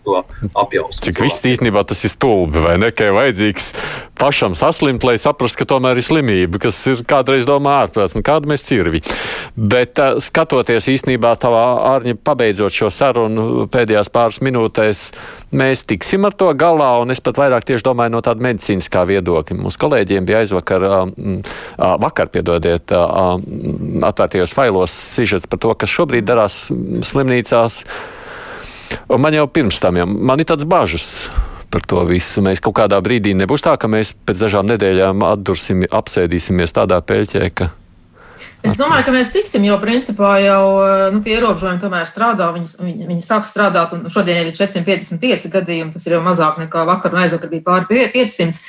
to 0.07 0.23
apjaust. 0.55 1.03
Cik 1.03 1.19
viss 1.25 1.43
īstenībā 1.43 1.83
tas 1.87 2.03
ir 2.07 2.13
stulbi, 2.13 2.61
vai 2.63 2.77
ne? 2.81 2.91
Ka 2.95 3.09
ir 3.09 3.15
vajadzīgs 3.17 3.71
pašam 4.17 4.55
saslimt, 4.57 5.05
lai 5.05 5.17
saprastu, 5.21 5.61
ka 5.61 5.69
tomēr 5.73 5.99
ir 5.99 6.05
slimība, 6.05 6.61
kas 6.67 6.79
ir 6.89 7.03
kādreiz 7.07 7.47
domā 7.49 7.81
ārprāts, 7.83 8.15
nu 8.17 8.23
kāda 8.25 8.49
mēs 8.49 8.65
cirvi. 8.67 9.03
Bet 9.57 9.99
uh, 10.01 10.17
skatoties 10.23 10.89
īstenībā 10.93 11.35
tavā 11.41 11.65
ārņa 11.93 12.17
pabeidzot 12.25 12.73
šo 12.73 12.91
sarunu 12.93 13.67
pēdējās 13.73 14.11
pāris 14.13 14.41
minūtēs, 14.45 15.03
mēs 15.57 15.85
tiksim 15.89 16.27
ar 16.29 16.35
to 16.37 16.49
galā, 16.57 16.93
un 17.03 17.13
es 17.13 17.21
pat 17.23 17.39
vairāk 17.41 17.67
tieši 17.67 17.85
domāju 17.89 18.15
no 18.15 18.23
tāda 18.25 18.43
medicīniskā 18.47 19.05
viedokļa. 19.11 19.59
Mūsu 19.67 19.83
kolēģiem 19.85 20.27
bija 20.27 20.43
aizvakar, 20.45 20.87
uh, 20.87 21.55
vakar, 21.77 22.31
piedodiet, 22.33 22.91
atvērtajos 22.91 24.53
failos 24.55 24.93
sižets 25.15 25.49
par 25.49 25.61
to, 25.63 25.73
kas 25.77 25.93
šobrīd 25.93 26.27
darās 26.27 26.67
slimnīcās. 27.07 27.83
Un 29.07 29.23
man 29.23 29.35
jau 29.35 29.47
pirms 29.51 29.79
tam, 29.83 29.99
jau, 29.99 30.07
man 30.07 30.41
ir 30.41 30.49
tāds 30.49 30.67
bažas 30.67 31.29
par 31.71 31.83
to 31.83 32.03
visu. 32.07 32.43
Mēs 32.45 32.61
kaut 32.63 32.77
kādā 32.79 32.99
brīdī 33.03 33.33
nebūs 33.37 33.65
tā, 33.65 33.75
ka 33.79 33.89
mēs 33.91 34.13
pēc 34.27 34.45
dažām 34.45 34.69
nedēļām 34.71 35.25
atdursim, 35.27 35.83
apsēdīsimies 35.91 36.75
tādā 36.75 37.01
peļķē, 37.03 37.49
ka. 37.55 37.69
Es 38.65 38.75
domāju, 38.75 39.05
ka 39.05 39.13
mēs 39.13 39.31
tiksim, 39.31 39.63
jo 39.67 39.77
principā 39.79 40.37
jau 40.41 40.61
nu, 41.13 41.21
tie 41.23 41.37
ierobežojumi 41.37 41.81
tomēr 41.81 42.07
strādā. 42.09 42.49
Viņi, 42.55 42.73
viņi, 42.81 43.07
viņi 43.11 43.23
sāk 43.23 43.47
strādāt, 43.47 43.93
un 43.95 44.11
šodien 44.11 44.49
ir 44.49 44.55
455 44.57 45.51
gadījumi. 45.53 45.93
Tas 45.93 46.07
ir 46.07 46.17
jau 46.17 46.21
mazāk 46.25 46.59
nekā 46.63 46.83
vakar 46.89 47.13
un 47.15 47.21
aizvakar 47.23 47.51
bija 47.53 47.65
pāri 47.67 48.07
500. 48.15 48.59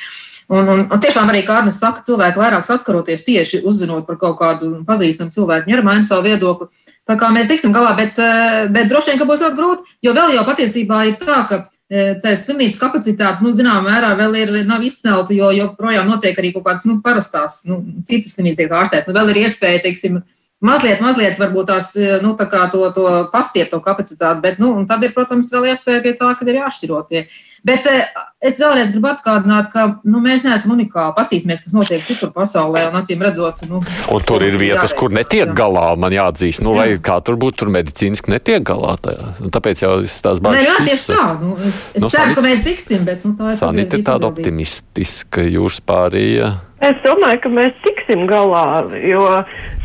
Un, 0.48 0.64
un, 0.64 0.84
un 0.88 1.00
tiešām 1.02 1.28
arī 1.28 1.42
Kārnis 1.44 1.80
saka, 1.80 2.00
cilvēki 2.06 2.40
vairāk 2.40 2.64
saskaroties 2.64 3.26
tieši 3.26 3.62
uzzinot 3.68 4.06
par 4.08 4.16
kaut 4.20 4.38
kādu 4.38 4.78
pazīstamu 4.88 5.32
cilvēku, 5.32 5.68
ņem 5.68 5.84
maina 5.84 6.06
savu 6.06 6.24
viedokli. 6.24 6.70
Tā 7.08 7.16
kā 7.16 7.30
mēs 7.32 7.48
tiksim 7.48 7.72
galā, 7.72 7.94
bet, 7.96 8.18
eh, 8.20 8.68
bet 8.68 8.90
droši 8.90 9.12
vien, 9.12 9.18
ka 9.18 9.26
būs 9.28 9.40
ļoti 9.40 9.56
grūti, 9.56 9.98
jo 10.04 10.12
vēl 10.12 10.34
jau 10.36 10.44
patiesībā 10.44 11.06
ir 11.08 11.14
tā, 11.22 11.38
ka 11.48 11.60
eh, 11.90 12.16
tā 12.20 12.34
slimnīcas 12.36 12.76
kapacitāte, 12.76 13.40
nu, 13.40 13.54
zināmā 13.56 13.80
mērā, 13.86 14.10
vēl 14.18 14.36
ir 14.36 14.50
nav 14.68 14.84
izsmelta, 14.84 15.32
jo 15.32 15.48
joprojām 15.56 16.10
notiek 16.10 16.36
arī 16.36 16.52
kaut 16.52 16.66
kādas 16.66 16.84
nu, 16.84 16.98
parastās, 17.00 17.62
nu, 17.64 17.80
citas 18.04 18.36
slimnīcas 18.36 18.60
tiek 18.60 18.74
ārstētas. 18.76 19.08
Nu, 19.08 19.16
vēl 19.16 19.32
ir 19.32 19.40
iespēja, 19.46 19.80
teiksim, 19.86 20.20
mazliet, 20.64 21.02
mazliet 21.02 21.38
varbūt 21.38 21.70
tās, 21.70 21.92
eh, 21.96 22.18
nu, 22.22 22.34
tā 22.38 22.48
kā 22.50 22.64
to, 22.72 22.82
to 22.94 23.06
pastiept 23.32 23.70
to 23.74 23.82
kapacitāti, 23.84 24.42
bet, 24.42 24.58
nu, 24.62 24.72
un 24.78 24.88
tad 24.90 25.04
ir, 25.06 25.14
protams, 25.14 25.52
vēl 25.54 25.70
iespēja 25.72 26.02
pie 26.04 26.16
tā, 26.18 26.32
ka 26.38 26.48
ir 26.48 26.60
jāšķirotie. 26.62 27.28
Bet 27.66 27.86
eh, 27.90 28.06
es 28.42 28.58
vēlreiz 28.60 28.92
gribu 28.94 29.10
atgādināt, 29.10 29.70
ka 29.72 29.86
nu, 30.06 30.20
mēs 30.22 30.44
neesam 30.46 30.76
unikāli. 30.76 31.14
Pastīsimies, 31.16 31.62
kas 31.64 31.74
notiek 31.74 32.04
citur 32.06 32.30
pasaulē, 32.34 32.84
un 32.90 32.98
acīm 33.00 33.22
redzot, 33.22 33.64
nu, 33.70 33.82
un 34.14 34.26
tur 34.26 34.46
ir 34.46 34.58
vietas, 34.60 34.94
kur 34.98 35.14
netiek 35.14 35.50
galā. 35.58 35.90
Man 35.98 36.14
jāatzīst, 36.14 36.62
nu, 36.66 36.76
lai 36.78 36.92
kā 37.02 37.18
tur 37.26 37.38
būtu, 37.40 37.64
tur 37.64 37.72
medicīniski 37.74 38.34
netiek 38.34 38.62
galā. 38.66 38.94
Tajā. 39.02 39.32
Tāpēc 39.54 39.82
jau 39.82 39.92
tās 40.06 40.42
bažas. 40.42 40.68
Jā, 40.68 40.78
tieši 40.86 41.10
tā. 41.10 41.26
Nu, 41.42 41.56
es 41.58 41.82
es 41.98 42.02
nu, 42.02 42.10
ceru, 42.10 42.14
sanit... 42.14 42.38
ka 42.38 42.46
mēs 42.46 42.64
tiksim, 42.66 43.04
bet 43.08 43.26
nu, 43.26 43.34
tā 43.38 43.52
ir. 43.52 43.58
Sanita 43.58 43.98
ir 43.98 44.06
tāda 44.06 44.30
optimistiska 44.30 45.46
jūras 45.46 45.82
pārīja. 45.82 46.54
Es 46.78 46.98
domāju, 47.02 47.40
ka 47.42 47.50
mēs 47.50 47.78
tiksim 47.82 48.28
galā, 48.30 48.84
jo 49.02 49.24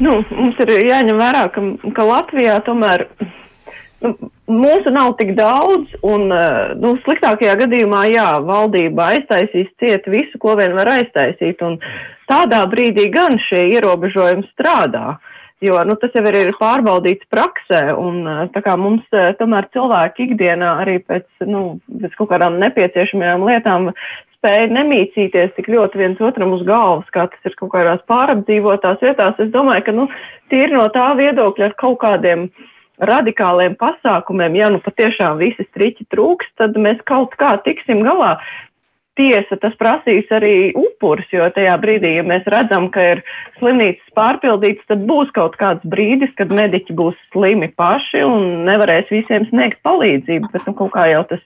nu, 0.04 0.20
mums 0.30 0.60
ir 0.62 0.74
jāņem 0.86 1.18
vērā, 1.18 1.48
ka, 1.56 1.64
ka 1.98 2.06
Latvijā 2.06 2.60
tomēr 2.68 3.08
nu, 4.04 4.12
mūsu 4.52 4.94
nav 4.94 5.16
tik 5.18 5.34
daudz, 5.38 5.96
un 6.06 6.28
eh, 6.36 6.74
nu, 6.78 6.94
sliktākajā 7.06 7.56
gadījumā, 7.64 8.06
jā, 8.14 8.28
valdība 8.46 9.14
aiztaisīs 9.16 9.72
ciet 9.82 10.06
visu, 10.12 10.38
ko 10.42 10.58
vien 10.60 10.76
var 10.78 10.92
aiztaisīt, 10.98 11.64
un 11.66 11.80
tādā 12.30 12.64
brīdī 12.70 13.08
gan 13.14 13.40
šie 13.48 13.70
ierobežojumi 13.78 14.46
strādā. 14.54 15.18
Jo 15.64 15.78
nu, 15.88 15.96
tas 15.96 16.12
jau 16.12 16.26
ir, 16.28 16.52
pārbaudīts 16.60 17.30
praksē, 17.32 17.86
un 17.96 18.28
eh, 18.28 18.62
kā 18.66 18.76
mums 18.80 19.08
eh, 19.16 19.32
tomēr 19.40 19.70
cilvēki 19.74 20.30
ikdienā 20.30 20.76
arī 20.84 21.00
pēc, 21.08 21.26
nu, 21.48 21.80
pēc 22.04 22.20
kaut 22.20 22.34
kādām 22.36 22.60
nepieciešamajām 22.62 23.50
lietām 23.50 23.90
spēja 24.44 24.68
nemīcīties 24.76 25.56
tik 25.56 25.72
ļoti 25.72 26.02
viens 26.02 26.20
otram 26.20 26.52
uz 26.58 26.66
galvas, 26.68 27.08
kā 27.16 27.30
tas 27.32 27.48
ir 27.48 27.56
kaut 27.56 27.72
kādās 27.72 28.04
pārapdzīvotās 28.12 29.00
vietās. 29.00 29.40
Es 29.40 29.52
domāju, 29.56 29.86
ka 29.88 29.96
nu, 29.96 30.08
tīri 30.52 30.76
no 30.76 30.90
tā 30.92 31.14
viedokļa 31.16 31.72
ar 31.72 31.76
kaut 31.80 32.02
kādiem 32.04 32.50
radikāliem 33.00 33.78
pasākumiem, 33.80 34.60
ja 34.60 34.70
nu 34.70 34.84
patiešām 34.84 35.40
visi 35.40 35.64
striķi 35.70 36.10
trūks, 36.12 36.52
tad 36.60 36.76
mēs 36.76 37.00
kaut 37.08 37.38
kā 37.40 37.56
tiksim 37.64 38.04
galā. 38.04 38.36
Tiesa, 39.14 39.60
tas 39.62 39.76
prasīs 39.78 40.30
arī 40.34 40.72
upurus, 40.74 41.28
jo 41.30 41.46
tajā 41.54 41.74
brīdī, 41.78 42.16
ja 42.18 42.24
mēs 42.26 42.48
redzam, 42.50 42.88
ka 42.90 43.04
ir 43.12 43.20
slimnīcas 43.60 44.16
pārpildītas, 44.18 44.88
tad 44.90 45.04
būs 45.06 45.30
kaut 45.36 45.54
kāds 45.60 45.86
brīdis, 45.86 46.32
kad 46.40 46.50
mediķi 46.50 46.96
būs 46.98 47.20
slimi 47.30 47.70
paši 47.78 48.24
un 48.26 48.64
nevarēs 48.66 49.12
visiem 49.14 49.46
sniegt 49.52 49.84
palīdzību, 49.86 50.50
bet 50.56 50.66
nu, 50.66 50.74
kaut 50.80 50.96
kā 50.96 51.06
jau 51.12 51.22
tas 51.30 51.44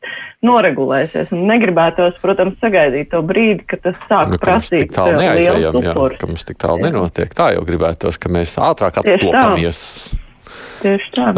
noregulēsies. 0.47 1.33
Un 1.35 1.43
negribētos, 1.49 2.15
protams, 2.23 2.55
sagaidīt 2.63 3.11
to 3.11 3.19
brīdi, 3.27 3.65
kad 3.67 3.83
tas 3.83 3.99
sāk 4.05 4.31
nu, 4.31 4.39
prasīt 4.45 4.95
lielu 4.95 5.73
upurus. 5.81 6.21
Ka 6.21 6.31
mums 6.31 6.47
tik 6.47 6.61
tālu 6.63 6.87
nenotiek. 6.87 7.35
Tā 7.35 7.51
jau 7.57 7.67
gribētos, 7.67 8.15
ka 8.15 8.31
mēs 8.31 8.55
ātrāk 8.63 9.01
attopamies. 9.03 9.83
Tieši 9.83 10.15
tā. 10.15 10.26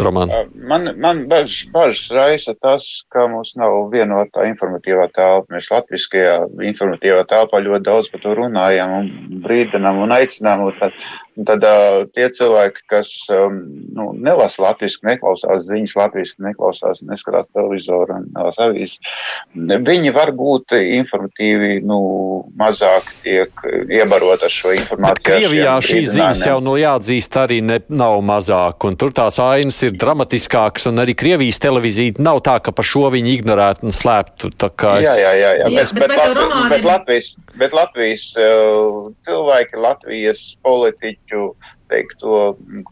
Roman. 0.04 0.32
Man, 0.54 0.90
man 1.00 1.22
bažas 1.30 1.64
baž 1.72 2.02
raisa 2.14 2.54
tas, 2.54 2.86
ka 3.12 3.26
mums 3.30 3.54
nav 3.56 3.90
vienotā 3.92 4.44
informatīvā 4.50 5.08
telpa. 5.16 5.54
Mēs 5.54 5.70
latviskajā 5.72 6.36
informatīvā 6.70 7.24
telpā 7.30 7.62
ļoti 7.64 7.86
daudz 7.88 8.10
par 8.12 8.24
to 8.24 8.36
runājam 8.38 8.96
un 8.98 9.10
brīdinām 9.44 10.02
un 10.04 10.16
aicinām. 10.16 10.66
Un 10.68 10.76
tad, 10.80 10.96
tad 11.46 11.64
uh, 11.64 12.02
tie 12.14 12.28
cilvēki, 12.34 12.84
kas 12.90 13.12
um, 13.32 13.60
nu, 13.96 14.10
nelasa 14.16 14.64
latviešu, 14.66 15.02
neklausās 15.06 15.66
ziņas 15.68 15.96
latviešu, 15.98 16.36
neklausās, 16.44 17.02
neskatās 17.06 17.50
televizoru 17.54 18.18
un 18.18 18.28
nelasa 18.34 18.68
avīzes, 18.68 18.98
viņi 19.54 20.14
var 20.16 20.32
būt 20.36 20.74
informatīvi, 20.80 21.80
nu, 21.86 22.00
mazāk 22.60 23.08
tiek 23.24 23.64
iebarot 23.88 24.44
ar 24.46 24.52
šo 24.52 24.74
informāciju. 24.76 25.16
Bet 25.20 25.24
Krievijā 25.26 25.76
šīs 25.84 26.12
ziņas 26.16 26.44
jau 26.48 26.58
nu 26.64 26.76
jāatzīst 26.80 27.38
arī 27.40 27.60
ne, 27.64 27.80
nav 27.88 28.18
mazāk, 28.26 28.88
un 28.88 28.98
tur 29.00 29.14
tās 29.16 29.40
ainas 29.42 29.80
ir 29.86 29.96
dramatiskākas, 30.00 30.88
un 30.90 31.02
arī 31.02 31.16
Krievijas 31.18 31.60
televīzija 31.62 32.20
nav 32.22 32.42
tā, 32.46 32.58
ka 32.64 32.74
par 32.74 32.86
šo 32.86 33.08
viņi 33.14 33.36
ignorētu 33.38 33.88
un 33.88 33.94
slēptu. 33.94 34.50
Es... 34.50 35.06
Jā, 35.06 35.14
jā, 35.14 35.14
jā, 35.14 35.52
jā. 35.60 35.70
jā 35.70 35.84
bet, 35.94 35.94
bet, 35.96 36.14
bet, 36.16 36.36
bet, 36.36 36.70
bet 36.74 36.86
Latvijas, 36.86 37.30
bet 37.60 37.76
Latvijas 37.76 38.26
uh, 38.38 39.10
cilvēki, 39.26 39.80
Latvijas 39.80 40.44
politiķu 41.30 41.54
teiktu, 41.90 42.38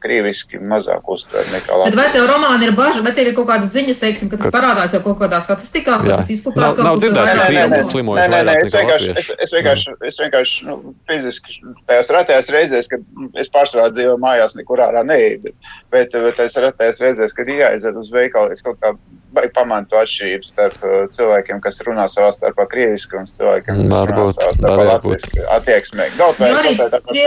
krieviski 0.03 0.61
mazāk 0.61 1.09
uztver 1.11 1.47
nekā 1.53 1.79
latviešu. 1.81 1.95
Bet 1.95 1.99
vai 2.01 2.07
tev 2.15 2.27
romāni 2.31 2.69
ir 2.69 2.75
bažas, 2.77 3.03
vai 3.07 3.13
tev 3.17 3.31
ir 3.31 3.37
kaut 3.37 3.49
kādas 3.51 3.73
ziņas, 3.75 4.01
teiksim, 4.03 4.31
ka 4.33 4.41
tas 4.43 4.55
parādās 4.55 4.95
jau 4.97 5.03
kaut 5.05 5.21
kādā 5.23 5.41
statistikā, 5.45 6.01
ka 6.05 6.19
tas 6.19 6.33
izplatās 6.35 6.75
kaut 6.75 6.81
kur? 6.81 6.89
Nav 6.89 7.03
dzirdēts, 7.03 7.35
ka 7.39 7.47
krievi 7.49 7.83
slimojuši 7.93 8.35
vairāk 8.35 8.63
es 8.65 8.75
vienkārši, 8.75 9.13
es, 9.15 9.31
es 9.47 9.55
vienkārši, 9.57 9.97
es 10.11 10.21
vienkārši 10.25 10.67
nu, 10.69 10.79
fiziski 11.09 11.61
tajās 11.91 12.13
retajās 12.19 12.51
reizēs, 12.55 12.91
kad 12.91 13.39
es 13.39 13.53
pārsvarā 13.55 13.93
dzīvoju 13.95 14.19
mājās, 14.23 14.59
nekur 14.59 14.83
ārā 14.89 15.05
neeju, 15.07 15.45
bet, 15.47 15.71
bet, 15.95 16.19
bet 16.29 16.43
es 16.49 16.59
retajās 16.67 17.01
reizēs, 17.05 17.37
kad 17.37 17.49
ir 17.49 17.65
jāiziet 17.65 17.99
uz 17.99 18.13
veikalu, 18.15 18.55
es 18.55 18.65
kaut 18.65 18.81
kā 18.83 18.95
vai 19.37 19.45
pamantu 19.53 19.99
atšķirības 20.01 20.51
starp 20.53 20.85
uh, 20.87 21.03
cilvēkiem, 21.13 21.61
kas 21.65 21.81
runā 21.85 22.07
savā 22.11 22.31
starpā 22.33 22.65
krieviski 22.71 23.19
un 23.21 23.29
cilvēkiem, 23.29 23.83
kas 23.83 23.93
varbūt, 23.93 24.15
runā 24.15 24.37
savā 24.39 24.53
starpā 24.57 24.87
latviešu 24.89 25.45
attieksmē. 25.57 26.09
Kaut 26.17 26.41
vai 26.41 26.53
tāpat 26.65 27.11
tie... 27.13 27.27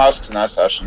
maskas 0.00 0.34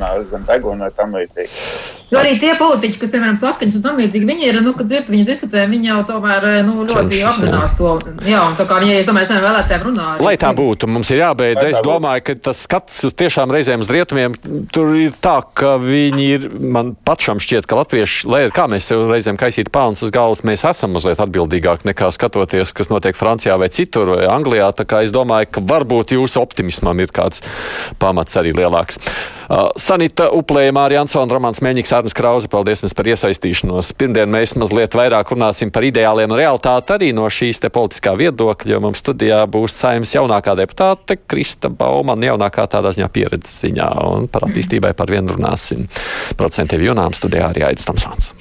nesāšanā 0.04 0.30
zem 0.30 0.46
deguna 0.48 0.88
vai 0.88 0.92
tam 0.98 1.16
līdzīgi. 1.16 2.03
Jo 2.14 2.22
arī 2.22 2.36
tie 2.38 2.54
politiķi, 2.60 3.00
kas, 3.02 3.10
piemēram, 3.10 3.38
saskaņas 3.40 3.78
un 3.80 3.84
tam 3.84 3.98
līdzīgi, 3.98 4.28
viņi 4.30 4.46
ir, 4.46 4.60
nu, 4.62 4.76
kad 4.78 4.90
dzird, 4.90 5.08
viņi 5.10 5.26
diskutē, 5.26 5.64
viņi 5.72 5.90
jau 5.90 6.00
tomēr, 6.12 6.46
eh, 6.50 6.58
nu, 6.68 6.84
ļoti 6.86 7.10
Cenšas, 7.10 7.30
apzinās 7.32 7.74
jā. 7.74 7.78
to. 7.80 8.14
Jā, 8.30 8.42
un 8.52 8.58
tā 8.60 8.68
kā 8.70 8.78
viņi, 8.84 9.00
es 9.00 9.08
domāju, 9.08 9.30
saviem 9.32 9.46
vēlētājiem 9.48 9.86
runā. 9.88 10.10
Lai 10.22 10.36
tā 10.38 10.52
būtu, 10.54 10.90
mums 10.94 11.10
ir 11.10 11.24
jābeidz. 11.24 11.64
Es 11.72 11.82
domāju, 11.86 12.26
ka 12.28 12.36
tas 12.50 12.62
skats 12.68 13.00
uz 13.10 13.16
tiešām 13.18 13.54
reizēm 13.56 13.82
uz 13.82 13.90
rietumiem, 13.90 14.38
tur 14.74 14.94
ir 15.00 15.16
tā, 15.24 15.40
ka 15.58 15.74
viņi 15.82 16.28
ir, 16.36 16.48
man 16.62 16.94
pašam 17.08 17.42
šķiet, 17.42 17.66
ka 17.70 17.82
latvieši, 17.82 18.30
lai 18.30 18.44
kā 18.54 18.68
mēs 18.70 18.92
reizēm 18.94 19.40
kaisītu 19.42 19.74
pelnus 19.74 20.06
uz 20.06 20.14
galvas, 20.14 20.46
mēs 20.46 20.68
esam 20.70 20.94
mazliet 20.94 21.24
atbildīgāki 21.24 21.90
nekā 21.90 22.12
skatoties, 22.14 22.76
kas 22.78 22.94
notiek 22.94 23.18
Francijā 23.18 23.58
vai 23.58 23.72
citur, 23.74 24.14
vai 24.20 24.30
Anglijā. 24.30 24.70
Tā 24.78 24.86
kā 24.86 25.02
es 25.02 25.16
domāju, 25.16 25.50
ka 25.58 25.66
varbūt 25.74 26.14
jūsu 26.14 26.44
optimismam 26.44 27.02
ir 27.02 27.10
kāds 27.16 27.42
pamats 27.98 28.38
arī 28.38 28.54
lielāks. 28.54 29.02
Uh, 29.44 29.70
Sanita 29.80 30.30
Uplēja, 30.34 30.72
Mārija 30.76 31.02
Ansona, 31.04 31.36
Romāns 31.36 31.60
Mēņiks, 31.64 31.92
Arnis 32.04 32.18
Krauze, 32.20 32.50
paldies 32.52 32.82
jums 32.84 32.92
par 33.00 33.08
iesaistīšanos. 33.08 33.94
Pirmdien 33.96 34.28
mēs 34.28 34.58
mazliet 34.60 34.92
vairāk 34.92 35.30
runāsim 35.32 35.70
par 35.72 35.86
ideāliem 35.88 36.34
un 36.34 36.36
realitāti 36.36 36.92
arī 36.92 37.12
no 37.16 37.30
šīs 37.32 37.62
te 37.64 37.70
politiskā 37.72 38.12
viedokļa, 38.20 38.74
jo 38.74 38.80
mums 38.84 39.00
studijā 39.00 39.38
būs 39.48 39.78
saimnes 39.86 40.12
jaunākā 40.12 40.58
deputāte 40.60 41.16
Krista 41.24 41.72
Baumana, 41.72 42.34
jaunākā 42.34 42.66
tādā 42.74 42.92
ziņā 42.98 43.08
pieredzes 43.08 43.64
ziņā, 43.64 43.88
un 44.18 44.28
par 44.28 44.50
attīstībai 44.50 44.92
par 45.00 45.16
vienu 45.16 45.38
runāsim. 45.38 45.88
Procentiem 46.36 46.84
jūnām 46.90 47.16
studijā 47.16 47.48
arī 47.54 47.70
Aidis 47.70 47.88
Tamsons. 47.88 48.34